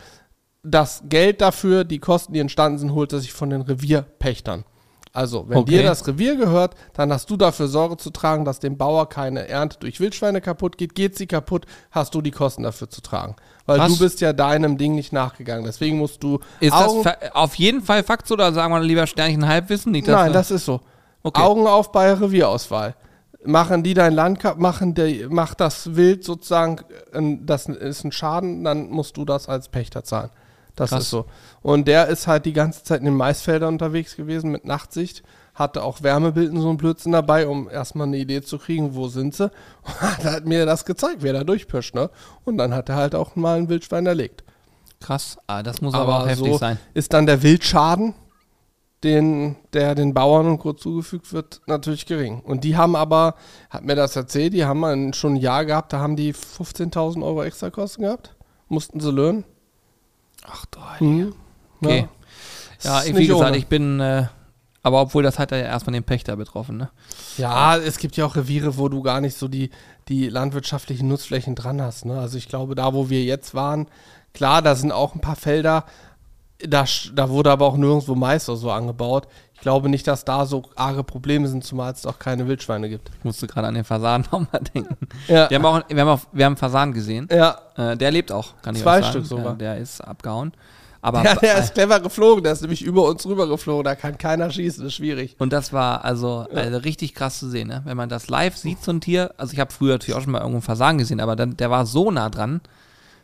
Das 0.64 1.04
Geld 1.08 1.42
dafür, 1.42 1.84
die 1.86 2.00
Kosten, 2.00 2.34
die 2.34 2.40
entstanden 2.40 2.80
sind, 2.80 2.94
holt 2.94 3.14
er 3.14 3.20
sich 3.20 3.32
von 3.34 3.50
den 3.50 3.62
Revierpächtern. 3.62 4.66
Also, 5.12 5.50
wenn 5.50 5.58
Okay. 5.58 5.72
dir 5.78 5.84
das 5.84 6.06
Revier 6.06 6.36
gehört, 6.36 6.76
dann 6.94 7.12
hast 7.12 7.30
du 7.32 7.38
dafür 7.38 7.68
Sorge 7.68 7.98
zu 7.98 8.12
tragen, 8.12 8.46
dass 8.46 8.60
dem 8.60 8.78
Bauer 8.78 9.10
keine 9.10 9.48
Ernte 9.48 9.78
durch 9.80 10.00
Wildschweine 10.00 10.40
kaputt 10.40 10.78
geht. 10.78 10.94
Geht 10.94 11.18
sie 11.18 11.26
kaputt, 11.26 11.66
hast 11.90 12.14
du 12.14 12.22
die 12.22 12.30
Kosten 12.30 12.62
dafür 12.64 12.90
zu 12.90 13.02
tragen. 13.02 13.36
Weil 13.66 13.80
Krass. 13.80 13.94
du 13.94 14.00
bist 14.00 14.22
ja 14.22 14.34
deinem 14.34 14.78
Ding 14.78 14.94
nicht 14.94 15.12
nachgegangen. 15.12 15.66
Deswegen 15.66 15.98
musst 15.98 16.22
du 16.22 16.40
Ist 16.60 16.74
Augen, 16.74 17.04
das 17.04 17.16
auf 17.34 17.56
jeden 17.56 17.82
Fall 17.82 18.04
Fakt 18.04 18.30
oder 18.32 18.54
sagen 18.54 18.72
wir 18.72 18.82
lieber 18.82 19.08
Sternchen 19.08 19.48
Halbwissen? 19.48 19.92
Nicht, 19.94 20.08
Nein, 20.08 20.32
das 20.32 20.52
ist 20.52 20.66
so. 20.66 20.82
Okay. 21.24 21.42
Augen 21.42 21.66
auf 21.66 21.92
bei 21.92 22.14
Revierauswahl. 22.14 22.96
Machen 23.44 23.82
die 23.84 23.94
dein 23.96 24.14
Land 24.14 24.40
kap- 24.40 24.60
machen 24.60 24.94
der, 24.94 25.30
macht 25.30 25.60
das 25.60 25.96
Wild 25.96 26.24
sozusagen, 26.24 26.82
äh, 27.14 27.38
das 27.42 27.66
ist 27.68 28.04
ein 28.04 28.12
Schaden, 28.12 28.64
dann 28.64 28.90
musst 28.90 29.18
du 29.18 29.26
das 29.26 29.50
als 29.50 29.70
Pächter 29.70 30.04
zahlen. 30.04 30.30
Das 30.80 30.92
Krass. 30.92 31.04
ist 31.04 31.10
so. 31.10 31.26
Und 31.62 31.90
der 31.90 32.08
ist 32.08 32.26
halt 32.26 32.46
die 32.46 32.54
ganze 32.54 32.86
Zeit 32.86 33.00
in 33.00 33.06
den 33.06 33.16
Maisfeldern 33.16 33.74
unterwegs 33.74 34.16
gewesen 34.16 34.50
mit 34.50 34.64
Nachtsicht, 34.64 35.24
hatte 35.54 35.84
auch 35.84 36.02
Wärmebilden 36.04 36.62
so 36.62 36.70
ein 36.70 36.78
Blödsinn 36.78 37.12
dabei, 37.12 37.48
um 37.48 37.70
erstmal 37.70 38.08
eine 38.08 38.18
Idee 38.18 38.42
zu 38.42 38.58
kriegen, 38.58 38.96
wo 38.96 39.10
sind 39.10 39.36
sie. 39.36 39.52
Und 39.84 40.24
hat 40.24 40.46
mir 40.46 40.66
das 40.66 40.86
gezeigt, 40.86 41.18
wer 41.20 41.34
da 41.34 41.44
durchpischt, 41.44 41.96
ne? 41.96 42.10
Und 42.46 42.58
dann 42.58 42.74
hat 42.74 42.88
er 42.88 42.96
halt 42.96 43.14
auch 43.14 43.36
mal 43.36 43.58
ein 43.58 43.68
Wildschwein 43.68 44.06
erlegt. 44.06 44.46
Krass, 45.02 45.38
ah, 45.48 45.62
das 45.62 45.82
muss 45.82 45.94
aber, 45.94 46.24
auch 46.24 46.28
heftig 46.28 46.54
so 46.54 46.58
sein. 46.58 46.80
ist 46.94 47.12
dann 47.12 47.26
der 47.26 47.44
Wildschaden, 47.44 48.14
den, 49.04 49.58
der 49.74 49.96
den 49.96 50.14
Bauern 50.14 50.48
und 50.48 50.60
Co. 50.60 50.72
zugefügt 50.72 51.34
wird, 51.34 51.60
natürlich 51.68 52.06
gering. 52.06 52.40
Und 52.40 52.64
die 52.64 52.78
haben 52.78 52.96
aber, 52.96 53.36
hat 53.70 53.84
mir 53.84 53.96
das 53.96 54.16
erzählt, 54.16 54.54
die 54.54 54.64
haben 54.64 55.12
schon 55.12 55.34
ein 55.34 55.38
Jahr 55.38 55.66
gehabt, 55.66 55.92
da 55.92 56.00
haben 56.00 56.16
die 56.16 56.34
15.000 56.34 57.22
Euro 57.24 57.44
Extrakosten 57.44 58.06
gehabt. 58.06 58.36
Mussten 58.70 59.02
sie 59.02 59.12
löhnen. 59.12 59.44
Ach 60.52 60.66
du 60.66 60.80
Mhm. 61.06 61.34
Okay. 61.82 62.08
Ja, 62.82 63.04
nicht 63.04 63.16
wie 63.16 63.28
gesagt, 63.28 63.52
ohne. 63.52 63.58
ich 63.58 63.68
bin, 63.68 64.00
äh, 64.00 64.28
aber 64.84 65.02
obwohl 65.02 65.24
das 65.24 65.40
hat 65.40 65.52
ja 65.52 65.58
erstmal 65.58 65.94
den 65.94 66.04
Pächter 66.04 66.36
betroffen, 66.36 66.78
ne? 66.78 66.90
Ja, 67.38 67.78
es 67.78 67.98
gibt 67.98 68.16
ja 68.18 68.26
auch 68.26 68.36
Reviere, 68.36 68.78
wo 68.78 68.88
du 68.90 69.02
gar 69.02 69.22
nicht 69.22 69.38
so 69.38 69.48
die, 69.48 69.70
die 70.08 70.30
landwirtschaftlichen 70.30 71.08
Nutzflächen 71.08 71.56
dran 71.56 71.82
hast. 71.82 72.06
Ne? 72.06 72.20
Also 72.20 72.38
ich 72.38 72.48
glaube, 72.48 72.76
da, 72.76 72.94
wo 72.94 73.10
wir 73.10 73.24
jetzt 73.24 73.54
waren, 73.54 73.88
klar, 74.34 74.62
da 74.62 74.76
sind 74.76 74.92
auch 74.92 75.16
ein 75.16 75.22
paar 75.22 75.36
Felder, 75.36 75.86
da, 76.60 76.86
da 77.14 77.30
wurde 77.30 77.52
aber 77.52 77.66
auch 77.66 77.78
nirgendwo 77.78 78.16
Mais 78.16 78.50
oder 78.50 78.58
so 78.58 78.72
angebaut. 78.72 79.28
Ich 79.60 79.64
glaube 79.64 79.90
nicht, 79.90 80.08
dass 80.08 80.24
da 80.24 80.46
so 80.46 80.64
arge 80.78 81.04
Probleme 81.04 81.46
sind, 81.50 81.66
zumal 81.66 81.92
es 81.92 82.06
auch 82.06 82.18
keine 82.18 82.48
Wildschweine 82.48 82.88
gibt. 82.88 83.12
Ich 83.20 83.26
musste 83.26 83.46
gerade 83.46 83.68
an 83.68 83.74
den 83.74 83.84
Fasan 83.84 84.22
nochmal 84.32 84.62
denken. 84.74 84.96
Ja, 85.28 85.50
Wir 85.50 85.58
haben 85.58 85.66
auch, 85.66 85.82
wir 85.90 86.02
haben 86.02 86.08
auch, 86.08 86.22
wir 86.32 86.46
haben 86.46 86.54
einen 86.54 86.58
Fasan 86.58 86.94
gesehen. 86.94 87.28
ja. 87.30 87.58
Äh, 87.76 87.98
der 87.98 88.12
lebt 88.12 88.32
auch, 88.32 88.54
kann 88.62 88.76
ich 88.76 88.82
Zwei. 88.82 89.04
Stück 89.04 89.26
sogar. 89.26 89.48
Ja, 89.48 89.54
der 89.54 89.78
ist 89.78 90.00
abgehauen. 90.02 90.54
Aber 91.02 91.24
ja, 91.24 91.36
der 91.36 91.60
ist 91.60 91.74
clever 91.74 92.00
geflogen, 92.00 92.44
der 92.44 92.54
ist 92.54 92.62
nämlich 92.62 92.82
über 92.82 93.04
uns 93.04 93.26
rüber 93.26 93.48
geflogen, 93.48 93.84
da 93.86 93.96
kann 93.96 94.18
keiner 94.18 94.50
schießen, 94.50 94.84
das 94.84 94.92
ist 94.94 94.98
schwierig. 94.98 95.36
Und 95.40 95.52
das 95.54 95.72
war 95.72 96.04
also, 96.04 96.46
also 96.54 96.78
richtig 96.78 97.14
krass 97.16 97.40
zu 97.40 97.50
sehen, 97.50 97.68
ne? 97.70 97.82
Wenn 97.86 97.96
man 97.96 98.10
das 98.10 98.28
live 98.30 98.58
sieht, 98.58 98.84
so 98.84 98.92
ein 98.92 99.00
Tier. 99.02 99.34
Also 99.38 99.54
ich 99.54 99.60
habe 99.60 99.72
früher 99.72 99.94
natürlich 99.94 100.16
auch 100.16 100.22
schon 100.24 100.32
mal 100.32 100.40
irgendwo 100.40 100.58
einen 100.58 100.62
Fasan 100.62 100.98
gesehen, 100.98 101.20
aber 101.22 101.36
dann, 101.38 101.56
der 101.56 101.70
war 101.70 101.86
so 101.86 102.12
nah 102.12 102.30
dran. 102.30 102.60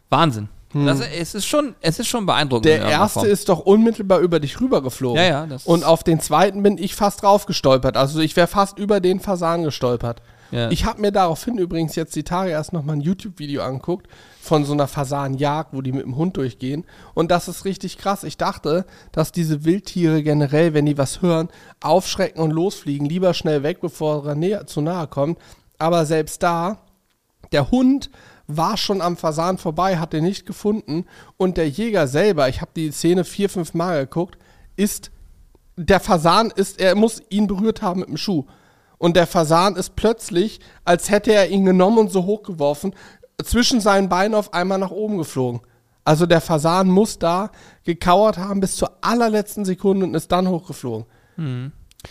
Wahnsinn. 0.09 0.47
Das, 0.83 0.99
es, 0.99 1.35
ist 1.35 1.45
schon, 1.45 1.73
es 1.79 1.99
ist 1.99 2.07
schon 2.07 2.25
beeindruckend. 2.25 2.65
in 2.65 2.81
Der 2.81 2.89
erste 2.89 3.21
Form. 3.21 3.31
ist 3.31 3.47
doch 3.47 3.59
unmittelbar 3.59 4.19
über 4.19 4.41
dich 4.41 4.59
rüber 4.59 4.81
geflogen. 4.81 5.17
Ja, 5.21 5.45
ja, 5.45 5.57
Und 5.63 5.85
auf 5.85 6.03
den 6.03 6.19
zweiten 6.19 6.63
bin 6.63 6.77
ich 6.77 6.95
fast 6.95 7.21
drauf 7.23 7.45
gestolpert. 7.45 7.95
Also 7.95 8.19
ich 8.19 8.35
wäre 8.35 8.47
fast 8.47 8.77
über 8.77 8.99
den 8.99 9.21
Fasan 9.21 9.63
gestolpert. 9.63 10.21
Ja. 10.51 10.69
Ich 10.69 10.85
habe 10.85 11.01
mir 11.01 11.11
daraufhin 11.11 11.57
übrigens 11.57 11.95
jetzt 11.95 12.15
die 12.15 12.23
Tage 12.23 12.51
erst 12.51 12.73
nochmal 12.73 12.97
ein 12.97 13.01
YouTube-Video 13.01 13.63
angeguckt 13.63 14.07
von 14.41 14.63
so 14.65 14.73
einer 14.73 14.87
Fasanjagd, 14.87 15.73
wo 15.73 15.81
die 15.81 15.91
mit 15.91 16.03
dem 16.03 16.17
Hund 16.17 16.37
durchgehen. 16.37 16.85
Und 17.13 17.31
das 17.31 17.47
ist 17.47 17.65
richtig 17.65 17.97
krass. 17.97 18.23
Ich 18.23 18.37
dachte, 18.37 18.85
dass 19.11 19.31
diese 19.31 19.65
Wildtiere 19.65 20.23
generell, 20.23 20.73
wenn 20.73 20.85
die 20.85 20.97
was 20.97 21.21
hören, 21.21 21.49
aufschrecken 21.81 22.41
und 22.41 22.51
losfliegen, 22.51 23.07
lieber 23.07 23.33
schnell 23.33 23.63
weg, 23.63 23.79
bevor 23.81 24.27
er 24.27 24.35
näher, 24.35 24.67
zu 24.67 24.81
nahe 24.81 25.07
kommt. 25.07 25.39
Aber 25.79 26.05
selbst 26.05 26.43
da, 26.43 26.79
der 27.51 27.71
Hund 27.71 28.09
war 28.47 28.77
schon 28.77 29.01
am 29.01 29.17
Fasan 29.17 29.57
vorbei, 29.57 29.97
hat 29.97 30.13
den 30.13 30.23
nicht 30.23 30.45
gefunden. 30.45 31.05
Und 31.37 31.57
der 31.57 31.69
Jäger 31.69 32.07
selber, 32.07 32.49
ich 32.49 32.61
habe 32.61 32.71
die 32.75 32.91
Szene 32.91 33.23
vier, 33.23 33.49
fünf 33.49 33.73
Mal 33.73 34.05
geguckt, 34.05 34.37
ist, 34.75 35.11
der 35.77 35.99
Fasan 35.99 36.51
ist, 36.55 36.79
er 36.79 36.95
muss 36.95 37.21
ihn 37.29 37.47
berührt 37.47 37.81
haben 37.81 38.01
mit 38.01 38.09
dem 38.09 38.17
Schuh. 38.17 38.45
Und 38.97 39.15
der 39.15 39.27
Fasan 39.27 39.75
ist 39.75 39.95
plötzlich, 39.95 40.59
als 40.85 41.09
hätte 41.09 41.33
er 41.33 41.49
ihn 41.49 41.65
genommen 41.65 41.97
und 41.97 42.11
so 42.11 42.25
hochgeworfen, 42.25 42.93
zwischen 43.43 43.81
seinen 43.81 44.07
Beinen 44.09 44.35
auf 44.35 44.53
einmal 44.53 44.77
nach 44.77 44.91
oben 44.91 45.17
geflogen. 45.17 45.61
Also 46.05 46.25
der 46.25 46.39
Fasan 46.39 46.87
muss 46.87 47.19
da 47.19 47.51
gekauert 47.83 48.37
haben 48.37 48.59
bis 48.59 48.75
zur 48.77 48.91
allerletzten 49.01 49.65
Sekunde 49.65 50.05
und 50.05 50.13
ist 50.13 50.31
dann 50.31 50.47
hochgeflogen. 50.47 51.05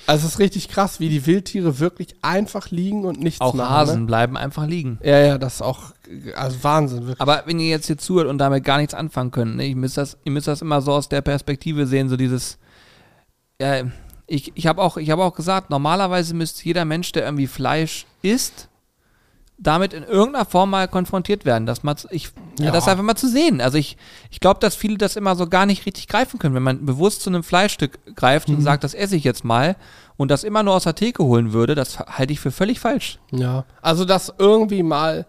Also 0.07 0.27
es 0.27 0.35
ist 0.35 0.39
richtig 0.39 0.69
krass, 0.69 1.01
wie 1.01 1.09
die 1.09 1.27
Wildtiere 1.27 1.79
wirklich 1.79 2.15
einfach 2.23 2.71
liegen 2.71 3.05
und 3.05 3.21
nichts 3.21 3.41
auch 3.41 3.55
machen. 3.55 3.71
Hasen 3.71 4.01
Ne? 4.01 4.07
bleiben 4.07 4.37
einfach 4.37 4.67
liegen. 4.67 4.99
Ja, 5.03 5.19
ja, 5.19 5.39
das 5.39 5.57
ist 5.57 5.63
auch 5.63 5.93
also 6.37 6.63
Wahnsinn, 6.63 7.07
wirklich. 7.07 7.21
Aber 7.21 7.43
wenn 7.47 7.59
ihr 7.59 7.69
jetzt 7.69 7.87
hier 7.87 7.99
zuhört 7.99 8.29
und 8.29 8.39
damit 8.39 8.65
gar 8.65 8.79
nichts 8.79 8.95
anfangen 8.95 9.31
könnt, 9.31 9.57
ne, 9.57 9.67
ihr, 9.67 9.77
müsst 9.77 9.97
das, 9.97 10.19
ihr 10.25 10.33
müsst 10.33 10.49
das 10.49 10.63
immer 10.63 10.81
so 10.81 10.93
aus 10.93 11.09
der 11.09 11.23
Perspektive 11.23 11.87
sehen, 11.87 12.09
so 12.09 12.17
dieses, 12.17 12.59
ja, 13.61 13.83
ich, 14.27 14.53
ich 14.55 14.67
habe 14.67 14.83
auch, 14.83 14.97
ich 14.97 15.11
hab 15.11 15.19
auch 15.19 15.35
gesagt, 15.35 15.71
normalerweise 15.71 16.35
müsste 16.35 16.65
jeder 16.65 16.85
Mensch, 16.85 17.13
der 17.13 17.25
irgendwie 17.25 17.47
Fleisch 17.47 18.07
isst, 18.23 18.69
damit 19.57 19.93
in 19.93 20.03
irgendeiner 20.03 20.45
Form 20.45 20.71
mal 20.71 20.89
konfrontiert 20.89 21.45
werden, 21.45 21.65
dass 21.65 21.83
man, 21.85 21.97
ich, 22.11 22.31
ja. 22.59 22.71
Das 22.73 22.89
einfach 22.89 23.05
mal 23.05 23.15
zu 23.15 23.29
sehen. 23.29 23.61
Also 23.61 23.79
ich, 23.79 23.97
ich 24.31 24.41
glaube, 24.41 24.59
dass 24.61 24.75
viele 24.75 24.99
das 24.99 25.17
immer 25.17 25.37
so 25.37 25.47
gar 25.47 25.65
nicht 25.65 25.87
richtig 25.87 26.09
greifen 26.09 26.39
können, 26.39 26.55
wenn 26.55 26.63
man 26.63 26.85
bewusst 26.85 27.23
zu 27.23 27.31
einem 27.31 27.45
Fleischstück 27.45 27.99
greift 28.17 28.49
Mhm. 28.49 28.57
und 28.57 28.61
sagt, 28.63 28.83
das 28.85 28.95
esse 28.95 29.15
ich 29.17 29.23
jetzt 29.25 29.45
mal 29.45 29.77
und 30.17 30.31
das 30.31 30.43
immer 30.45 30.63
nur 30.63 30.75
aus 30.75 30.85
der 30.85 30.95
Theke 30.97 31.23
holen 31.25 31.53
würde, 31.53 31.75
das 31.75 31.99
halte 32.01 32.33
ich 32.33 32.41
für 32.41 32.51
völlig 32.51 32.81
falsch. 32.81 33.19
Ja. 33.31 33.65
Also 33.81 34.05
das 34.05 34.33
irgendwie 34.39 34.83
mal 34.83 35.27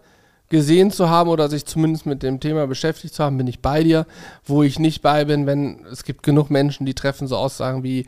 gesehen 0.48 0.90
zu 0.92 1.08
haben 1.10 1.28
oder 1.30 1.48
sich 1.48 1.64
zumindest 1.64 2.06
mit 2.06 2.22
dem 2.22 2.38
Thema 2.40 2.66
beschäftigt 2.66 3.14
zu 3.14 3.24
haben, 3.24 3.36
bin 3.38 3.46
ich 3.48 3.60
bei 3.60 3.82
dir. 3.82 4.06
Wo 4.44 4.62
ich 4.62 4.78
nicht 4.78 5.02
bei 5.02 5.24
bin, 5.24 5.46
wenn 5.46 5.84
es 5.90 6.04
gibt 6.04 6.22
genug 6.22 6.50
Menschen, 6.50 6.86
die 6.86 6.94
treffen 6.94 7.26
so 7.26 7.36
Aussagen 7.36 7.82
wie, 7.82 8.06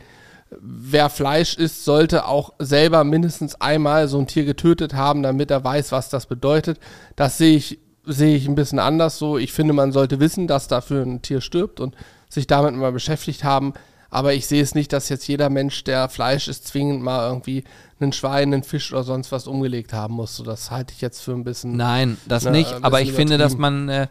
wer 0.51 1.11
Fleisch 1.11 1.57
isst, 1.57 1.85
sollte 1.85 2.27
auch 2.27 2.53
selber 2.59 3.05
mindestens 3.05 3.61
einmal 3.61 4.09
so 4.09 4.19
ein 4.19 4.27
Tier 4.27 4.45
getötet 4.45 4.95
haben, 4.95 5.23
damit 5.23 5.51
er 5.51 5.65
weiß, 5.65 5.93
was 5.93 6.09
das 6.09 6.27
bedeutet. 6.27 6.79
Das 7.17 7.39
sehe 7.39 7.57
ich, 7.57 7.79
sehe 8.05 8.37
ich 8.37 8.49
ein 8.49 8.55
bisschen 8.55 8.79
anders 8.79 9.19
so. 9.19 9.39
Ich 9.39 9.53
finde, 9.53 9.75
man 9.75 9.93
sollte 9.93 10.21
wissen, 10.21 10.47
dass 10.47 10.69
dafür 10.69 11.03
ein 11.03 11.23
Tier 11.23 11.41
stirbt 11.41 11.81
und 11.81 11.95
sich 12.29 12.47
damit 12.47 12.75
mal 12.75 12.93
beschäftigt 12.93 13.45
haben. 13.45 13.75
Aber 14.11 14.33
ich 14.33 14.47
sehe 14.47 14.63
es 14.63 14.75
nicht, 14.75 14.93
dass 14.95 15.11
jetzt 15.11 15.29
jeder 15.29 15.51
Mensch, 15.51 15.85
der 15.85 16.09
Fleisch 16.09 16.49
isst, 16.49 16.67
zwingend 16.67 17.03
mal 17.03 17.29
irgendwie 17.29 17.65
einen 18.01 18.13
Schwein, 18.13 18.55
einen 18.55 18.63
Fisch 18.63 18.93
oder 18.93 19.03
sonst 19.03 19.33
was 19.33 19.47
umgelegt 19.47 19.93
haben 19.93 20.15
muss. 20.15 20.37
So, 20.37 20.45
das 20.45 20.71
halte 20.71 20.95
ich 20.95 21.03
jetzt 21.03 21.21
für 21.21 21.33
ein 21.33 21.45
bisschen. 21.45 21.77
Nein, 21.77 22.17
das 22.27 22.45
Na, 22.45 22.51
nicht. 22.51 22.73
Aber 22.81 23.03
ich 23.03 23.13
finde, 23.13 23.37
dass 23.37 23.59
man, 23.59 23.89
äh, 23.91 24.07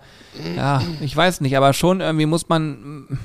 ja, 0.56 0.84
ich 1.02 1.16
weiß 1.16 1.42
nicht, 1.42 1.58
aber 1.58 1.74
schon 1.74 2.02
irgendwie 2.02 2.28
muss 2.28 2.48
man, 2.48 3.18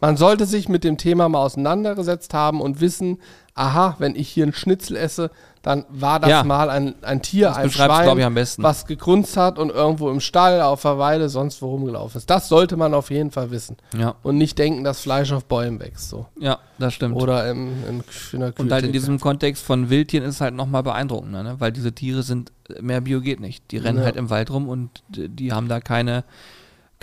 Man 0.00 0.16
sollte 0.16 0.44
sich 0.46 0.68
mit 0.68 0.84
dem 0.84 0.98
Thema 0.98 1.28
mal 1.28 1.38
auseinandergesetzt 1.38 2.34
haben 2.34 2.60
und 2.60 2.80
wissen, 2.80 3.18
aha, 3.54 3.94
wenn 3.98 4.16
ich 4.16 4.28
hier 4.28 4.44
einen 4.44 4.52
Schnitzel 4.52 4.96
esse, 4.96 5.30
dann 5.62 5.86
war 5.88 6.20
das 6.20 6.28
Ja. 6.28 6.44
mal 6.44 6.68
ein, 6.68 6.94
ein 7.02 7.22
Tier, 7.22 7.46
Das 7.48 7.56
ein 7.56 7.70
Schwein, 7.70 8.18
ich, 8.18 8.24
am 8.24 8.34
besten. 8.34 8.62
was 8.62 8.84
gegrunzt 8.84 9.38
hat 9.38 9.58
und 9.58 9.70
irgendwo 9.70 10.10
im 10.10 10.20
Stall, 10.20 10.60
auf 10.60 10.82
der 10.82 10.98
Weide, 10.98 11.30
sonst 11.30 11.62
wo 11.62 11.70
rumgelaufen 11.70 12.18
ist. 12.18 12.28
Das 12.28 12.48
sollte 12.48 12.76
man 12.76 12.92
auf 12.92 13.10
jeden 13.10 13.30
Fall 13.30 13.50
wissen. 13.50 13.76
Ja, 13.96 14.16
Und 14.22 14.36
nicht 14.36 14.58
denken, 14.58 14.84
dass 14.84 15.00
Fleisch 15.00 15.32
auf 15.32 15.46
Bäumen 15.46 15.80
wächst. 15.80 16.10
So. 16.10 16.26
ja, 16.38 16.58
das 16.78 16.92
stimmt. 16.92 17.16
Oder 17.16 17.48
im, 17.50 17.68
in, 17.88 18.04
in 18.32 18.40
der 18.40 18.52
Und 18.58 18.70
halt 18.72 18.84
in 18.84 18.92
diesem 18.92 19.18
Kontext 19.20 19.62
von 19.64 19.88
Wildtieren 19.88 20.26
ist 20.26 20.34
es 20.34 20.40
halt 20.42 20.54
nochmal 20.54 20.82
beeindruckender, 20.82 21.42
ne? 21.42 21.54
weil 21.60 21.72
diese 21.72 21.92
Tiere 21.92 22.22
sind, 22.22 22.52
mehr 22.80 23.00
Bio 23.00 23.22
geht 23.22 23.40
nicht. 23.40 23.70
Die 23.70 23.78
rennen 23.78 24.00
Ja. 24.00 24.04
halt 24.04 24.16
im 24.16 24.28
Wald 24.28 24.50
rum 24.50 24.68
und 24.68 24.90
die 25.08 25.52
haben 25.52 25.68
da 25.68 25.80
keine, 25.80 26.24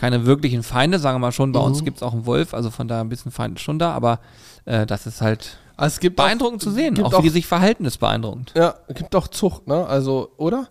keine 0.02 0.26
wirklichen 0.26 0.64
Feinde, 0.64 0.98
sagen 1.00 1.16
wir 1.18 1.20
mal 1.28 1.32
schon. 1.32 1.52
Bei 1.52 1.60
Mhm. 1.60 1.66
uns 1.68 1.84
gibt 1.86 1.98
es 1.98 2.04
auch 2.04 2.14
einen 2.14 2.26
Wolf, 2.26 2.56
also 2.56 2.72
von 2.72 2.88
daher 2.88 3.04
ein 3.04 3.10
bisschen 3.10 3.32
Feind 3.32 3.58
ist 3.60 3.62
schon 3.62 3.78
da, 3.78 3.92
aber 3.94 4.20
äh, 4.66 4.88
das 4.88 5.06
ist 5.06 5.22
halt 5.22 5.58
Also 5.78 5.94
es 5.94 6.00
gibt 6.00 6.16
beeindruckend 6.16 6.60
auch, 6.62 6.64
zu 6.66 6.72
sehen. 6.72 7.02
Auch 7.04 7.14
auch, 7.14 7.20
wie 7.20 7.24
die 7.24 7.30
sich 7.30 7.46
verhalten, 7.46 7.86
ist 7.86 7.98
beeindruckend. 8.00 8.52
ja, 8.58 8.74
gibt 8.96 9.16
auch 9.16 9.28
Zucht, 9.28 9.68
ne? 9.68 9.86
Also, 9.86 10.32
oder? 10.38 10.68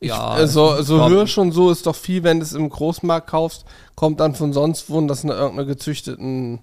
Ich, 0.00 0.08
Ja, 0.08 0.38
äh, 0.38 0.46
so, 0.48 0.74
Hirsch 1.06 1.36
und 1.38 1.52
so 1.52 1.70
ist 1.70 1.86
doch 1.86 1.94
viel, 1.94 2.24
wenn 2.24 2.40
du 2.40 2.44
es 2.46 2.54
im 2.54 2.68
Großmarkt 2.70 3.28
kaufst, 3.28 3.64
kommt 3.94 4.18
dann 4.20 4.34
von 4.34 4.52
sonst 4.54 4.88
wo 4.90 4.96
und 4.98 5.06
das 5.06 5.22
eine 5.22 5.34
irgendeine 5.34 5.66
gezüchteten. 5.68 6.60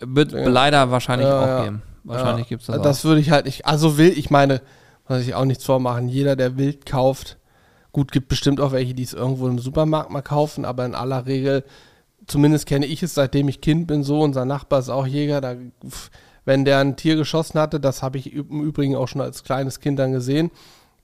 Wird 0.00 0.32
leider 0.32 0.90
wahrscheinlich 0.90 1.28
Ja, 1.28 1.40
auch 1.42 1.46
ja. 1.46 1.62
geben. 1.64 1.82
Wahrscheinlich 2.04 2.46
ja, 2.46 2.48
gibt 2.48 2.62
es 2.62 2.66
das, 2.68 2.82
Das 2.82 3.04
würde 3.04 3.20
ich 3.20 3.30
halt 3.30 3.44
nicht. 3.46 3.64
Also 3.66 3.96
will, 3.98 4.12
ich 4.16 4.28
meine, 4.30 4.60
muss 5.08 5.20
ich 5.20 5.34
auch 5.34 5.44
nichts 5.44 5.64
vormachen. 5.64 6.08
Jeder, 6.08 6.36
der 6.36 6.56
wild 6.56 6.84
kauft, 6.86 7.36
gut, 7.94 8.12
gibt 8.12 8.28
bestimmt 8.28 8.60
auch 8.60 8.72
welche, 8.72 8.92
die 8.92 9.04
es 9.04 9.14
irgendwo 9.14 9.48
im 9.48 9.58
Supermarkt 9.58 10.10
mal 10.10 10.20
kaufen, 10.20 10.66
aber 10.66 10.84
in 10.84 10.94
aller 10.94 11.24
Regel, 11.24 11.64
zumindest 12.26 12.66
kenne 12.66 12.84
ich 12.84 13.02
es, 13.02 13.14
seitdem 13.14 13.48
ich 13.48 13.62
Kind 13.62 13.86
bin, 13.86 14.02
so, 14.02 14.20
unser 14.20 14.44
Nachbar 14.44 14.80
ist 14.80 14.90
auch 14.90 15.06
Jäger, 15.06 15.40
da, 15.40 15.54
wenn 16.44 16.66
der 16.66 16.80
ein 16.80 16.96
Tier 16.96 17.16
geschossen 17.16 17.58
hatte, 17.58 17.80
das 17.80 18.02
habe 18.02 18.18
ich 18.18 18.34
im 18.34 18.60
Übrigen 18.62 18.96
auch 18.96 19.08
schon 19.08 19.22
als 19.22 19.44
kleines 19.44 19.80
Kind 19.80 19.98
dann 19.98 20.12
gesehen, 20.12 20.50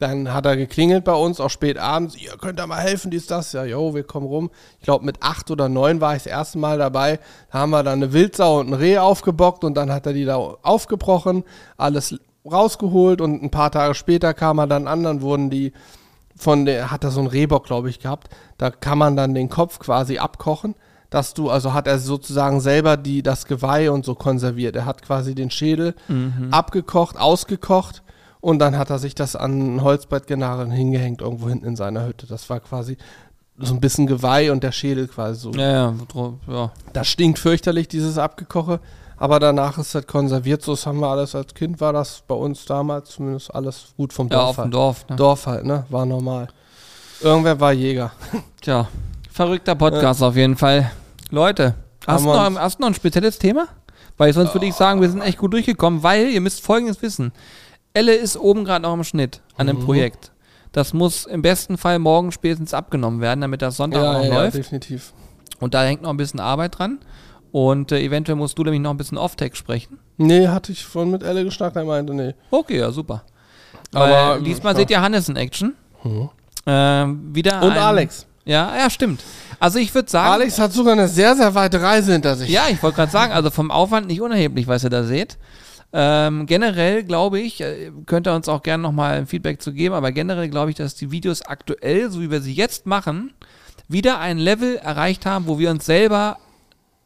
dann 0.01 0.33
hat 0.33 0.47
er 0.47 0.57
geklingelt 0.57 1.05
bei 1.05 1.15
uns, 1.15 1.41
auch 1.41 1.51
spät 1.51 1.79
abends, 1.79 2.17
ihr 2.17 2.33
könnt 2.39 2.59
da 2.59 2.67
mal 2.67 2.81
helfen, 2.81 3.11
dies, 3.11 3.27
das, 3.27 3.53
ja, 3.53 3.65
jo, 3.65 3.95
wir 3.95 4.03
kommen 4.03 4.27
rum. 4.27 4.51
Ich 4.79 4.85
glaube, 4.85 5.05
mit 5.05 5.23
acht 5.23 5.51
oder 5.51 5.69
neun 5.69 6.01
war 6.01 6.17
ich 6.17 6.25
das 6.25 6.33
erste 6.33 6.59
Mal 6.59 6.79
dabei, 6.79 7.21
da 7.53 7.61
haben 7.61 7.71
wir 7.71 7.83
dann 7.83 8.03
eine 8.03 8.13
Wildsau 8.13 8.61
und 8.61 8.69
ein 8.69 8.75
Reh 8.75 8.99
aufgebockt 8.99 9.63
und 9.63 9.75
dann 9.75 9.93
hat 9.93 10.07
er 10.07 10.15
die 10.15 10.25
da 10.25 10.37
aufgebrochen, 10.37 11.45
alles 11.77 12.19
rausgeholt 12.51 13.21
und 13.21 13.43
ein 13.43 13.51
paar 13.51 13.71
Tage 13.71 13.95
später 13.95 14.35
kam 14.35 14.59
er 14.59 14.67
dann 14.67 14.89
an, 14.89 15.05
dann 15.05 15.21
wurden 15.21 15.51
die 15.51 15.73
von 16.41 16.65
der, 16.65 16.91
hat 16.91 17.05
er 17.05 17.11
so 17.11 17.21
einen 17.21 17.29
Rehbock, 17.29 17.67
glaube 17.67 17.91
ich, 17.91 18.01
gehabt. 18.01 18.29
Da 18.59 18.71
kann 18.71 18.99
man 18.99 19.17
dann 19.17 19.35
den 19.35 19.49
Kopf 19.49 19.79
quasi 19.79 20.19
abkochen, 20.19 20.75
dass 21.11 21.35
du, 21.35 21.51
also 21.51 21.75
hat 21.75 21.87
er 21.87 21.99
sozusagen 21.99 22.61
selber 22.61 22.97
die, 22.97 23.23
das 23.23 23.45
Geweih 23.47 23.91
und 23.91 24.05
so 24.05 24.15
konserviert. 24.15 24.77
Er 24.77 24.87
hat 24.87 25.03
quasi 25.03 25.35
den 25.35 25.51
Schädel 25.51 25.95
abgekocht, 26.51 27.19
ausgekocht 27.19 28.03
und 28.41 28.59
dann 28.59 28.79
hat 28.79 28.91
er 28.91 28.99
sich 28.99 29.15
das 29.15 29.37
an 29.37 29.77
ein 29.77 29.83
Holzbrett 29.83 30.27
genagelt 30.27 30.69
und 30.69 30.73
hingehängt 30.73 31.21
irgendwo 31.21 31.49
hinten 31.49 31.67
in 31.67 31.77
seiner 31.77 32.07
Hütte. 32.07 32.27
Das 32.27 32.49
war 32.49 32.61
quasi 32.61 32.97
so 33.59 33.75
ein 33.75 33.81
bisschen 33.81 34.07
Geweih 34.07 34.51
und 34.53 34.63
der 34.63 34.73
Schädel 34.73 35.09
quasi 35.09 35.41
so. 35.41 35.51
Ja, 35.53 35.71
ja, 35.71 35.95
ja. 36.49 36.73
Das 36.93 37.09
stinkt 37.09 37.39
fürchterlich, 37.39 37.89
dieses 37.89 38.17
Abgekoche. 38.17 38.81
Aber 39.21 39.39
danach 39.39 39.77
ist 39.79 39.95
das 39.95 40.07
konserviert. 40.07 40.63
So 40.63 40.73
das 40.73 40.87
haben 40.87 40.99
wir 40.99 41.09
alles 41.09 41.35
als 41.35 41.53
Kind, 41.55 41.81
war 41.81 41.93
das 41.93 42.23
bei 42.27 42.35
uns 42.35 42.65
damals 42.65 43.11
zumindest 43.11 43.55
alles 43.55 43.93
gut 43.97 44.13
vom 44.13 44.29
ja 44.29 44.37
Dorf 44.37 44.49
auf 44.49 44.57
dem 44.57 44.63
halt. 44.65 44.75
Dorf. 44.75 45.09
Ne? 45.11 45.17
Dorf 45.17 45.47
halt, 45.47 45.65
ne? 45.67 45.85
War 45.91 46.07
normal. 46.07 46.49
Irgendwer 47.21 47.61
war 47.61 47.73
Jäger. 47.73 48.13
Tja, 48.63 48.89
verrückter 49.31 49.75
Podcast 49.75 50.23
auf 50.23 50.35
jeden 50.37 50.57
Fall. 50.57 50.91
Leute, 51.31 51.75
hast 52.07 52.25
du, 52.25 52.29
noch, 52.33 52.47
uns- 52.47 52.59
hast 52.59 52.79
du 52.79 52.81
noch 52.83 52.89
ein 52.89 52.95
spezielles 52.95 53.39
Thema? 53.39 53.69
Weil 54.17 54.33
sonst 54.33 54.55
würde 54.55 54.67
ich 54.67 54.75
sagen, 54.75 55.01
wir 55.03 55.09
sind 55.11 55.21
echt 55.23 55.39
gut 55.39 55.53
durchgekommen, 55.53 56.03
weil 56.03 56.29
ihr 56.31 56.41
müsst 56.41 56.63
Folgendes 56.65 57.01
wissen. 57.03 57.33
Elle 57.93 58.15
ist 58.15 58.37
oben 58.39 58.65
gerade 58.65 58.83
noch 58.83 58.95
im 58.95 59.05
Schnitt 59.05 59.41
an 59.57 59.67
dem 59.67 59.81
Mhm. 59.81 59.85
Projekt. 59.85 60.33
Das 60.73 60.95
muss 60.95 61.27
im 61.27 61.43
besten 61.43 61.77
Fall 61.77 61.99
morgen 61.99 62.33
spätestens 62.33 62.73
abgenommen 62.73 63.21
werden, 63.21 63.41
damit 63.43 63.61
das 63.61 63.77
Sonntag 63.77 64.03
auch 64.03 64.25
noch 64.25 64.35
läuft. 64.35 64.57
definitiv. 64.57 65.13
Und 65.59 65.75
da 65.75 65.83
hängt 65.85 66.01
noch 66.03 66.11
ein 66.11 66.17
bisschen 66.17 66.41
Arbeit 66.41 66.79
dran. 66.79 67.01
Und 67.53 67.91
äh, 67.93 68.01
eventuell 68.01 68.37
musst 68.37 68.57
du 68.59 68.63
nämlich 68.65 68.81
noch 68.81 68.91
ein 68.91 68.97
bisschen 68.97 69.19
Off-Tech 69.19 69.57
sprechen. 69.57 69.99
Nee, 70.17 70.49
hatte 70.49 70.71
ich 70.73 70.85
vorhin 70.85 71.11
mit 71.11 71.23
Elle 71.23 71.45
geschnackt, 71.45 71.75
er 71.77 71.85
meinte, 71.85 72.15
nee. 72.15 72.35
Okay, 72.51 72.79
ja, 72.79 72.91
super. 72.93 73.25
Aber, 73.93 74.05
Aber 74.07 74.37
ähm, 74.39 74.45
diesmal 74.45 74.73
ja. 74.75 74.79
seht 74.81 74.91
ihr 74.91 75.01
Hannes 75.01 75.29
in 75.29 75.37
Action. 75.37 75.75
Ähm, 76.67 77.35
wieder 77.35 77.63
Und 77.63 77.73
ein- 77.73 77.79
Alex. 77.79 78.27
Ja, 78.45 78.75
ja, 78.77 78.89
stimmt. 78.91 79.23
Also 79.59 79.79
ich 79.79 79.95
würde 79.95 80.11
sagen, 80.11 80.33
Alex 80.33 80.59
hat 80.59 80.73
sogar 80.73 80.95
eine 80.95 81.09
sehr, 81.09 81.37
sehr 81.37 81.55
weite 81.55 81.81
Reise 81.83 82.13
hinter 82.13 82.37
sich. 82.37 82.49
Ja, 82.49 82.65
ich 82.71 82.83
wollte 82.83 82.97
gerade 82.97 83.13
sagen, 83.13 83.33
also 83.33 83.51
vom 83.51 83.71
Aufwand 83.71 84.07
nicht 84.07 84.21
unerheblich, 84.21 84.67
was 84.67 84.83
ihr 84.83 84.91
da 84.91 85.05
seht. 85.05 85.37
Ähm, 85.93 86.47
generell 86.47 87.03
glaube 87.05 87.41
ich, 87.41 87.61
äh, 87.61 87.91
könnt 88.07 88.27
ihr 88.27 88.33
uns 88.35 88.49
auch 88.49 88.63
gerne 88.63 88.83
nochmal 88.83 89.19
ein 89.19 89.27
Feedback 89.27 89.61
zu 89.61 89.73
geben, 89.73 89.95
aber 89.95 90.13
generell 90.13 90.49
glaube 90.49 90.71
ich, 90.71 90.77
dass 90.77 90.95
die 90.95 91.11
Videos 91.11 91.43
aktuell, 91.43 92.11
so 92.11 92.21
wie 92.21 92.31
wir 92.31 92.41
sie 92.41 92.55
jetzt 92.55 92.87
machen, 92.87 93.35
wieder 93.89 94.19
ein 94.21 94.39
Level 94.39 94.77
erreicht 94.77 95.27
haben, 95.27 95.47
wo 95.47 95.59
wir 95.59 95.71
uns 95.71 95.85
selber 95.85 96.39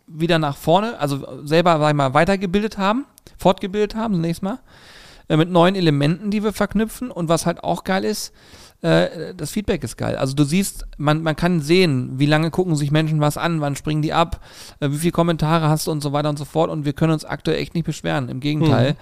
wieder 0.07 0.38
nach 0.38 0.57
vorne, 0.57 0.98
also 0.98 1.44
selber, 1.44 1.78
sag 1.78 1.90
ich 1.90 1.96
mal, 1.96 2.14
weitergebildet 2.14 2.78
haben, 2.78 3.07
fortgebildet 3.38 3.94
haben, 3.94 4.14
zunächst 4.14 4.42
mal, 4.42 4.59
äh, 5.28 5.36
mit 5.36 5.50
neuen 5.50 5.74
Elementen, 5.74 6.30
die 6.30 6.42
wir 6.42 6.52
verknüpfen 6.52 7.11
und 7.11 7.28
was 7.28 7.46
halt 7.46 7.62
auch 7.64 7.84
geil 7.84 8.05
ist, 8.05 8.32
äh, 8.82 9.34
das 9.34 9.50
Feedback 9.50 9.82
ist 9.82 9.96
geil. 9.96 10.16
Also 10.16 10.34
du 10.34 10.44
siehst, 10.44 10.86
man, 10.98 11.22
man 11.22 11.36
kann 11.36 11.62
sehen, 11.62 12.18
wie 12.18 12.26
lange 12.26 12.50
gucken 12.50 12.76
sich 12.76 12.90
Menschen 12.90 13.20
was 13.20 13.38
an, 13.38 13.62
wann 13.62 13.76
springen 13.76 14.02
die 14.02 14.12
ab, 14.12 14.40
äh, 14.80 14.90
wie 14.90 14.98
viele 14.98 15.12
Kommentare 15.12 15.68
hast 15.68 15.86
du 15.86 15.90
und 15.90 16.02
so 16.02 16.12
weiter 16.12 16.28
und 16.28 16.38
so 16.38 16.44
fort. 16.44 16.70
Und 16.70 16.84
wir 16.84 16.92
können 16.92 17.12
uns 17.12 17.24
aktuell 17.24 17.59
echt 17.59 17.74
nicht 17.74 17.86
beschweren. 17.86 18.28
Im 18.28 18.40
Gegenteil, 18.40 18.96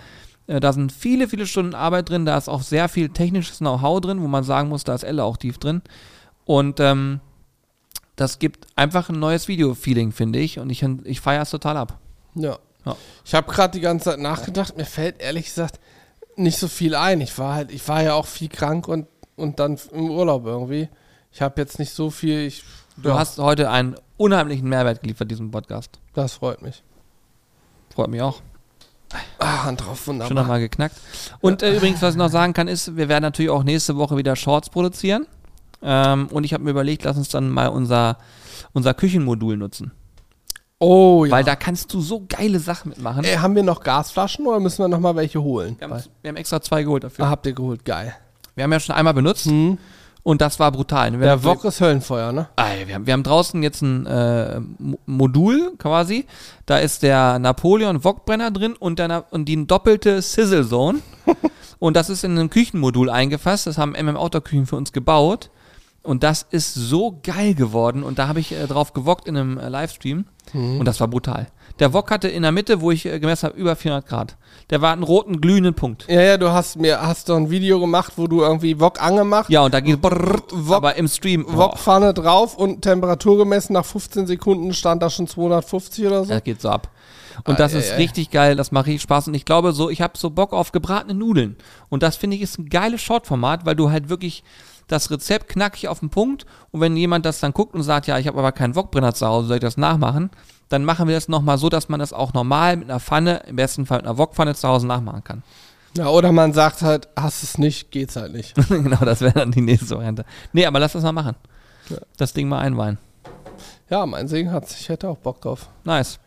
äh, 0.47 0.61
da 0.61 0.73
sind 0.73 0.93
viele, 0.93 1.27
viele 1.27 1.47
Stunden 1.47 1.75
Arbeit 1.75 2.11
drin, 2.11 2.25
da 2.25 2.37
ist 2.39 2.49
auch 2.49 2.63
sehr 2.63 2.89
viel 2.89 3.09
technisches 3.09 3.59
Know-how 3.59 4.01
drin, 4.01 4.23
wo 4.23 4.29
man 4.29 4.45
sagen 4.45 4.69
muss, 4.69 4.85
da 4.85 4.95
ist 4.95 5.03
Elle 5.03 5.25
auch 5.25 5.37
tief 5.37 5.59
drin. 5.59 5.83
Und 6.45 6.79
ähm, 6.79 7.21
das 8.17 8.39
gibt 8.39 8.67
einfach 8.77 9.09
ein 9.09 9.19
neues 9.19 9.49
Video-Feeling, 9.49 10.13
finde 10.13 10.39
ich. 10.39 10.59
Und 10.59 10.71
ich, 10.71 10.83
ich 11.05 11.21
feiere 11.21 11.43
es 11.43 11.51
total 11.51 11.77
ab. 11.77 11.99
Ja. 12.35 12.59
Ja. 12.85 12.97
Ich 13.25 13.35
habe 13.35 13.51
gerade 13.53 13.73
die 13.73 13.81
ganze 13.81 14.07
Zeit 14.11 14.19
nachgedacht, 14.19 14.77
mir 14.77 14.85
fällt 14.85 15.21
ehrlich 15.21 15.47
gesagt 15.47 15.79
nicht 16.37 16.59
so 16.59 16.67
viel 16.69 16.95
ein. 16.95 17.21
Ich 17.21 17.37
war 17.39 17.55
halt, 17.55 17.71
ich 17.71 17.87
war 17.87 18.03
ja 18.03 18.15
auch 18.15 18.27
viel 18.27 18.49
krank 18.49 18.89
und, 18.89 19.07
und 19.37 19.61
dann 19.61 19.79
im 19.93 20.11
Urlaub 20.11 20.47
irgendwie. 20.47 20.89
Ich 21.31 21.43
habe 21.43 21.61
jetzt 21.61 21.79
nicht 21.79 21.93
so 21.93 22.11
viel, 22.11 22.41
ich, 22.47 22.65
Du 22.97 23.09
ja, 23.09 23.19
hast 23.19 23.39
heute 23.39 23.71
einen 23.71 23.97
unheimlichen 24.19 24.69
Mehrwert 24.69 25.01
geliefert, 25.01 25.31
diesem 25.31 25.51
Podcast. 25.51 25.99
das 26.15 26.35
freut 26.35 26.61
mich. 26.61 26.83
Freut 27.95 28.09
mich 28.09 28.21
auch. 28.21 28.41
Ah, 29.39 29.65
Hand 29.65 29.83
drauf, 29.85 30.05
Schon 30.05 30.15
wunderbar. 30.15 30.35
nochmal 30.35 30.61
geknackt. 30.61 30.97
Und 31.41 31.63
äh, 31.63 31.77
übrigens, 31.77 32.01
was 32.03 32.15
ich 32.15 32.19
noch 32.19 32.31
sagen 32.31 32.53
kann, 32.55 32.69
ist, 32.69 32.97
wir 32.97 33.09
werden 33.09 33.23
natürlich 33.23 33.51
auch 33.51 33.63
nächste 33.63 33.97
Woche 33.97 34.17
wieder 34.17 34.37
Shorts 34.37 34.71
produzieren. 34.71 35.27
Ähm, 35.83 36.29
und 36.29 36.45
ich 36.45 36.53
habe 36.55 36.65
mir 36.65 36.71
überlegt, 36.71 37.05
lass 37.05 37.17
uns 37.17 37.29
dann 37.29 37.51
mal 37.51 37.69
unser, 37.69 38.19
unser 38.73 38.95
Küchenmodul 38.95 39.57
nutzen. 39.57 39.93
Oh 40.79 41.25
ja. 41.25 41.31
Weil 41.31 41.45
da 41.45 41.55
kannst 41.55 41.93
du 41.95 42.01
so 42.01 42.25
geile 42.29 42.59
Sachen 42.59 42.89
mitmachen. 42.91 43.23
Ey, 43.25 43.37
haben 43.37 43.55
wir 43.55 43.63
noch 43.63 43.83
Gasflaschen 43.83 44.47
oder 44.47 44.59
müssen 44.59 44.79
wir 44.83 44.89
noch 44.89 44.99
mal 45.01 45.15
welche 45.15 45.41
holen? 45.41 45.77
wir, 45.79 45.89
haben, 45.89 46.03
wir 46.23 46.29
haben 46.29 46.37
extra 46.37 46.61
zwei 46.61 46.83
geholt 46.83 47.05
dafür. 47.05 47.25
Ah, 47.25 47.31
habt 47.31 47.47
ihr 47.47 47.53
geholt, 47.53 47.85
geil. 47.85 48.13
Wir 48.57 48.65
haben 48.65 48.73
ja 48.73 48.81
schon 48.81 48.95
einmal 48.97 49.15
benutzt 49.15 49.47
Hm. 49.47 49.79
und 50.25 50.41
das 50.41 50.59
war 50.59 50.73
brutal. 50.73 51.13
Wir 51.13 51.19
Der 51.21 51.45
Wok 51.45 51.65
ist 51.65 51.81
Höllenfeuer, 51.81 52.33
ne? 52.33 52.49
Ey, 52.57 52.89
wir, 52.89 52.97
haben, 52.97 53.07
wir 53.07 53.13
haben 53.13 53.23
draußen 53.23 53.63
jetzt 53.63 53.81
ein 53.83 54.07
äh, 54.07 54.59
Mo- 54.79 54.99
Modul 55.07 55.73
quasi. 55.79 56.27
Da 56.67 56.79
ist 56.79 57.05
der 57.05 57.39
Napoleon 57.39 58.03
Wokbrenner 58.03 58.51
drin 58.51 58.75
und, 58.79 58.99
der, 58.99 59.25
und 59.31 59.45
die 59.45 59.65
doppelte 59.67 60.21
Sizzle 60.21 60.67
Zone. 60.67 60.99
und 61.79 61.97
das 61.97 62.11
ist 62.11 62.25
in 62.25 62.33
einem 62.37 62.51
Küchenmodul 62.51 63.09
eingefasst. 63.09 63.69
Das 63.69 63.79
haben 63.79 63.93
MM 63.93 64.17
Outdoor 64.17 64.43
Küchen 64.43 64.67
für 64.67 64.77
uns 64.77 64.93
gebaut. 64.93 65.51
Und 66.03 66.25
das 66.25 66.45
ist 66.51 66.75
so 66.75 67.21
geil 67.23 67.55
geworden. 67.55 68.03
Und 68.03 68.19
da 68.19 68.27
habe 68.27 68.41
ich 68.41 68.53
äh, 68.53 68.67
drauf 68.67 68.93
gewockt 68.93 69.29
in 69.29 69.37
einem 69.37 69.59
äh, 69.59 69.69
Livestream. 69.69 70.25
Und 70.53 70.85
das 70.85 70.99
war 70.99 71.07
brutal. 71.07 71.47
Der 71.79 71.93
Wok 71.95 72.11
hatte 72.11 72.27
in 72.29 72.43
der 72.43 72.51
Mitte, 72.51 72.81
wo 72.81 72.91
ich 72.91 73.07
äh, 73.07 73.21
gemessen 73.21 73.47
habe, 73.49 73.57
über 73.59 73.77
400 73.77 74.07
Grad. 74.07 74.37
Der 74.71 74.83
war 74.83 74.93
einen 74.93 75.05
roten, 75.05 75.41
glühenden 75.41 75.75
Punkt. 75.75 76.07
Ja, 76.09 76.21
ja, 76.21 76.37
du 76.37 76.51
hast 76.51 76.77
mir 76.77 77.01
hast 77.01 77.29
doch 77.29 77.37
ein 77.37 77.51
Video 77.51 77.79
gemacht, 77.79 78.15
wo 78.17 78.27
du 78.27 78.41
irgendwie 78.43 78.81
Wok 78.81 79.01
angemacht, 79.01 79.49
Ja, 79.49 79.63
und 79.63 79.73
da 79.73 79.79
ging 79.81 80.03
Wok- 80.03 80.53
aber 80.71 80.97
im 80.97 81.07
Stream. 81.07 81.47
Wokpfanne 81.49 82.13
drauf 82.15 82.57
und 82.57 82.83
Temperatur 82.83 83.39
gemessen. 83.39 83.75
Nach 83.75 83.85
15 83.85 84.27
Sekunden 84.27 84.75
stand 84.75 85.03
da 85.03 85.09
schon 85.09 85.29
250 85.29 86.05
oder 86.07 86.25
so. 86.25 86.31
Das 86.31 86.43
geht 86.43 86.61
so 86.61 86.69
ab. 86.69 86.91
Und 87.45 87.61
das 87.61 87.75
Ei, 87.75 87.79
ist 87.79 87.93
ei. 87.93 87.97
richtig 87.97 88.31
geil, 88.31 88.57
das 88.57 88.73
mache 88.73 88.91
ich 88.91 89.01
Spaß. 89.01 89.29
Und 89.29 89.35
ich 89.35 89.45
glaube 89.45 89.73
so, 89.73 89.89
ich 89.89 90.03
habe 90.03 90.19
so 90.19 90.31
Bock 90.31 90.53
auf 90.53 90.73
gebratene 90.73 91.15
Nudeln. 91.15 91.57
Und 91.89 92.03
das 92.03 92.17
finde 92.17 92.37
ich 92.37 92.43
ist 92.43 92.59
ein 92.59 92.69
geiles 92.69 93.01
Shortformat, 93.01 93.65
weil 93.65 93.77
du 93.77 93.91
halt 93.91 94.09
wirklich 94.09 94.43
das 94.93 95.11
Rezept 95.11 95.49
knackig 95.49 95.89
auf 95.89 96.01
den 96.01 96.11
Punkt. 96.11 96.47
Und 96.71 96.81
wenn 96.81 96.97
jemand 96.97 97.27
das 97.27 97.41
dann 97.41 97.53
guckt 97.53 97.75
und 97.75 97.83
sagt, 97.83 98.07
ja, 98.07 98.19
ich 98.19 98.27
habe 98.27 98.39
aber 98.39 98.53
keinen 98.53 98.77
Wokbrenner 98.77 99.15
zu 99.15 99.27
Hause, 99.27 99.49
soll 99.49 99.57
ich 99.57 99.63
das 99.63 99.77
nachmachen? 99.77 100.31
Dann 100.69 100.85
machen 100.85 101.09
wir 101.09 101.15
das 101.15 101.29
nochmal 101.29 101.59
so, 101.59 101.69
dass 101.69 101.89
man 101.89 102.01
das 102.01 102.13
auch 102.13 102.33
normal 102.33 102.77
mit 102.77 102.91
einer 102.91 103.01
Pfanne, 103.01 103.43
im 103.47 103.57
besten 103.57 103.87
Fall 103.87 103.99
mit 103.99 104.07
einer 104.07 104.19
Wokpfanne 104.19 104.55
zu 104.55 104.69
Hause 104.69 104.87
nachmachen 104.87 105.25
kann. 105.25 105.43
Ja, 105.97 106.09
oder 106.09 106.33
man 106.33 106.55
sagt 106.55 106.81
halt, 106.83 107.09
hast 107.17 107.43
es 107.43 107.59
nicht, 107.59 107.91
geht's 107.91 108.17
halt 108.17 108.33
nicht. 108.33 108.55
genau, 108.69 109.05
das 109.05 109.21
wäre 109.21 109.35
dann 109.35 109.51
die 109.51 109.61
nächste 109.61 109.97
Variante. 109.97 110.25
Nee, 110.53 110.65
aber 110.65 110.81
lass 110.81 110.93
das 110.93 111.03
mal 111.03 111.13
machen. 111.13 111.37
Ja. 111.91 111.99
Das 112.17 112.33
Ding 112.33 112.49
mal 112.49 112.61
einweihen. 112.61 112.99
Ja, 113.91 114.07
mein 114.07 114.29
Segen 114.29 114.51
hat's. 114.53 114.79
Ich 114.81 114.89
hätte 114.89 115.09
auch 115.09 115.19
Bock 115.19 115.43
drauf. 115.43 115.69
Nice. 115.85 116.19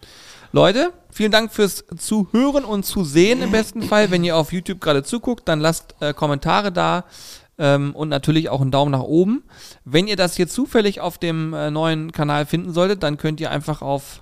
Leute, 0.51 0.93
vielen 1.09 1.31
Dank 1.31 1.51
fürs 1.51 1.83
Zuhören 1.97 2.63
und 2.63 2.85
Zusehen 2.85 3.41
im 3.41 3.51
besten 3.51 3.81
Fall. 3.81 4.11
Wenn 4.11 4.23
ihr 4.23 4.37
auf 4.37 4.53
YouTube 4.53 4.79
gerade 4.79 5.03
zuguckt, 5.03 5.47
dann 5.47 5.59
lasst 5.59 5.95
äh, 5.99 6.13
Kommentare 6.13 6.71
da 6.71 7.05
ähm, 7.57 7.95
und 7.95 8.09
natürlich 8.09 8.49
auch 8.49 8.61
einen 8.61 8.71
Daumen 8.71 8.91
nach 8.91 9.01
oben. 9.03 9.43
Wenn 9.83 10.07
ihr 10.07 10.15
das 10.15 10.35
hier 10.35 10.47
zufällig 10.47 11.01
auf 11.01 11.17
dem 11.17 11.53
äh, 11.53 11.71
neuen 11.71 12.11
Kanal 12.11 12.45
finden 12.45 12.73
solltet, 12.73 13.03
dann 13.03 13.17
könnt 13.17 13.39
ihr 13.39 13.51
einfach 13.51 13.81
auf 13.81 14.21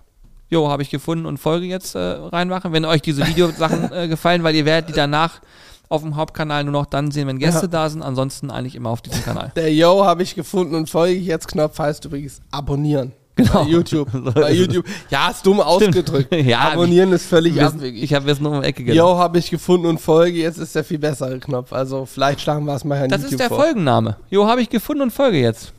Jo, 0.50 0.70
habe 0.70 0.84
ich 0.84 0.92
gefunden 0.92 1.26
und 1.26 1.38
Folge 1.40 1.66
jetzt 1.66 1.96
äh, 1.96 2.00
reinmachen. 2.00 2.74
Wenn 2.74 2.86
euch 2.86 3.02
diese 3.02 3.26
Videosachen 3.26 3.92
äh, 3.92 4.08
gefallen, 4.08 4.44
weil 4.44 4.54
ihr 4.56 4.66
werdet 4.66 4.90
die 4.90 4.94
danach 4.94 5.42
auf 5.90 6.02
dem 6.04 6.16
Hauptkanal 6.16 6.64
nur 6.64 6.74
noch 6.74 6.86
dann 6.86 7.10
sehen, 7.12 7.28
wenn 7.28 7.40
Gäste 7.40 7.62
Ja. 7.64 7.68
da 7.68 7.90
sind. 7.90 8.04
Ansonsten 8.04 8.52
eigentlich 8.52 8.76
immer 8.76 8.90
auf 8.92 9.02
diesem 9.02 9.24
Kanal. 9.24 9.52
Der 9.56 9.74
Yo 9.74 10.06
habe 10.06 10.22
ich 10.22 10.36
gefunden 10.36 10.76
und 10.76 10.90
folge 10.90 11.14
ich 11.16 11.26
jetzt 11.26 11.48
Knopf 11.48 11.80
heißt 11.80 12.06
übrigens 12.06 12.42
abonnieren. 12.52 13.14
Genau. 13.36 13.64
Bei 13.64 13.70
YouTube. 13.70 14.10
Bei. 14.36 14.52
YouTube. 14.52 14.86
Ja, 15.10 15.30
ist 15.32 15.46
dumm 15.46 15.60
ausgedrückt. 15.60 16.34
Ja, 16.36 16.60
abonnieren 16.72 17.12
ist 17.14 17.26
völlig 17.26 17.56
Wir 17.56 17.66
abwegig. 17.68 18.04
Ich 18.04 18.14
habe 18.14 18.28
jetzt 18.30 18.42
nur 18.42 18.52
um 18.52 18.62
die 18.62 18.68
Ecke 18.68 18.84
gedacht. 18.84 18.98
Yo 18.98 19.18
habe 19.18 19.40
ich 19.40 19.50
gefunden 19.50 19.88
und 19.88 20.00
folge, 20.00 20.38
jetzt 20.40 20.58
ist 20.60 20.76
der 20.76 20.84
viel 20.84 21.00
bessere 21.00 21.40
Knopf. 21.40 21.74
Also 21.74 22.06
vielleicht 22.06 22.42
schlagen 22.42 22.66
wir 22.66 22.76
es 22.76 22.84
mal 22.84 23.02
an 23.02 23.10
Das 23.10 23.22
YouTube 23.22 23.32
ist 23.34 23.40
der 23.40 23.48
vor. 23.50 23.58
Folgenname. 23.64 24.18
Jo, 24.30 24.46
habe 24.48 24.62
ich 24.62 24.70
gefunden 24.70 25.02
und 25.02 25.12
folge 25.12 25.40
jetzt. 25.40 25.74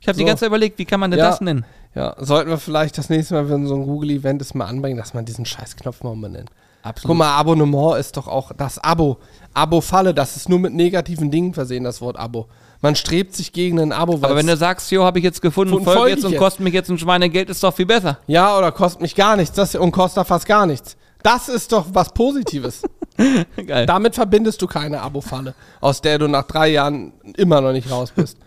Ich 0.00 0.08
habe 0.08 0.16
die 0.18 0.22
So. 0.24 0.26
ganze 0.26 0.40
Zeit 0.40 0.48
überlegt, 0.48 0.78
wie 0.78 0.84
kann 0.84 1.00
man 1.00 1.10
denn 1.10 1.18
Ja. 1.20 1.30
das 1.30 1.40
nennen? 1.40 1.64
Ja, 1.94 2.14
sollten 2.18 2.50
wir 2.50 2.58
vielleicht 2.58 2.98
das 2.98 3.08
nächste 3.08 3.32
Mal, 3.34 3.48
wenn 3.48 3.66
so 3.66 3.74
ein 3.74 3.86
Google-Event 3.86 4.42
ist, 4.42 4.54
mal 4.54 4.66
anbringen, 4.66 4.98
dass 4.98 5.14
man 5.14 5.24
diesen 5.24 5.46
Scheißknopf 5.46 6.02
mal 6.02 6.10
umbenennt. 6.10 6.50
Absolut. 6.82 7.08
Guck 7.08 7.16
mal, 7.18 7.34
Abonnement 7.38 7.98
ist 7.98 8.18
doch 8.18 8.28
auch 8.28 8.52
das 8.56 8.78
Abo. 8.78 9.16
Abo-Falle, 9.54 10.12
das 10.12 10.36
ist 10.36 10.50
nur 10.50 10.58
mit 10.58 10.74
negativen 10.74 11.30
Dingen 11.30 11.54
versehen, 11.54 11.84
das 11.84 12.02
Wort 12.02 12.18
Abo. 12.18 12.48
Man 12.86 12.94
strebt 12.94 13.34
sich 13.34 13.52
gegen 13.52 13.80
ein 13.80 13.90
Abo. 13.90 14.14
Aber 14.14 14.36
wenn 14.36 14.46
du 14.46 14.56
sagst, 14.56 14.92
jo, 14.92 15.02
habe 15.02 15.18
ich 15.18 15.24
jetzt 15.24 15.42
gefunden 15.42 15.72
und 15.72 15.80
Und 15.80 15.84
folge 15.84 15.98
folge 16.00 16.14
jetzt 16.14 16.24
und 16.24 16.30
jetzt. 16.30 16.38
kostet 16.38 16.60
mich 16.62 16.72
jetzt 16.72 16.88
ein 16.88 16.98
Schweinegeld, 16.98 17.50
ist 17.50 17.60
doch 17.64 17.74
viel 17.74 17.84
besser. 17.86 18.18
ja, 18.28 18.56
oder 18.56 18.70
kostet 18.70 19.02
mich 19.02 19.16
gar 19.16 19.36
nichts 19.36 19.56
das, 19.56 19.74
und 19.74 19.90
kostet 19.90 20.24
fast 20.24 20.46
gar 20.46 20.66
nichts. 20.66 20.96
Das 21.24 21.48
ist 21.48 21.72
doch 21.72 21.86
was 21.92 22.14
Positives. 22.14 22.82
Geil. 23.66 23.86
Damit 23.86 24.14
verbindest 24.14 24.62
du 24.62 24.68
keine 24.68 25.00
Abo-Falle, 25.02 25.54
aus 25.80 26.00
der 26.00 26.18
du 26.20 26.28
nach 26.28 26.44
drei 26.44 26.68
Jahren 26.68 27.12
immer 27.36 27.60
noch 27.60 27.72
nicht 27.72 27.90
raus 27.90 28.12
bist. 28.14 28.38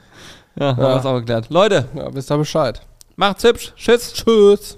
Ja, 0.58 0.68
haben 0.70 0.78
wir 0.82 0.96
es 0.96 1.06
auch 1.06 1.20
geklärt. 1.20 1.48
Leute, 1.50 1.90
Ja, 1.94 2.14
wisst 2.14 2.32
ihr 2.32 2.38
Bescheid. 2.38 2.82
macht's 3.18 3.44
hübsch. 3.44 3.74
Tschüss. 3.76 4.14
Tschüss. 4.14 4.78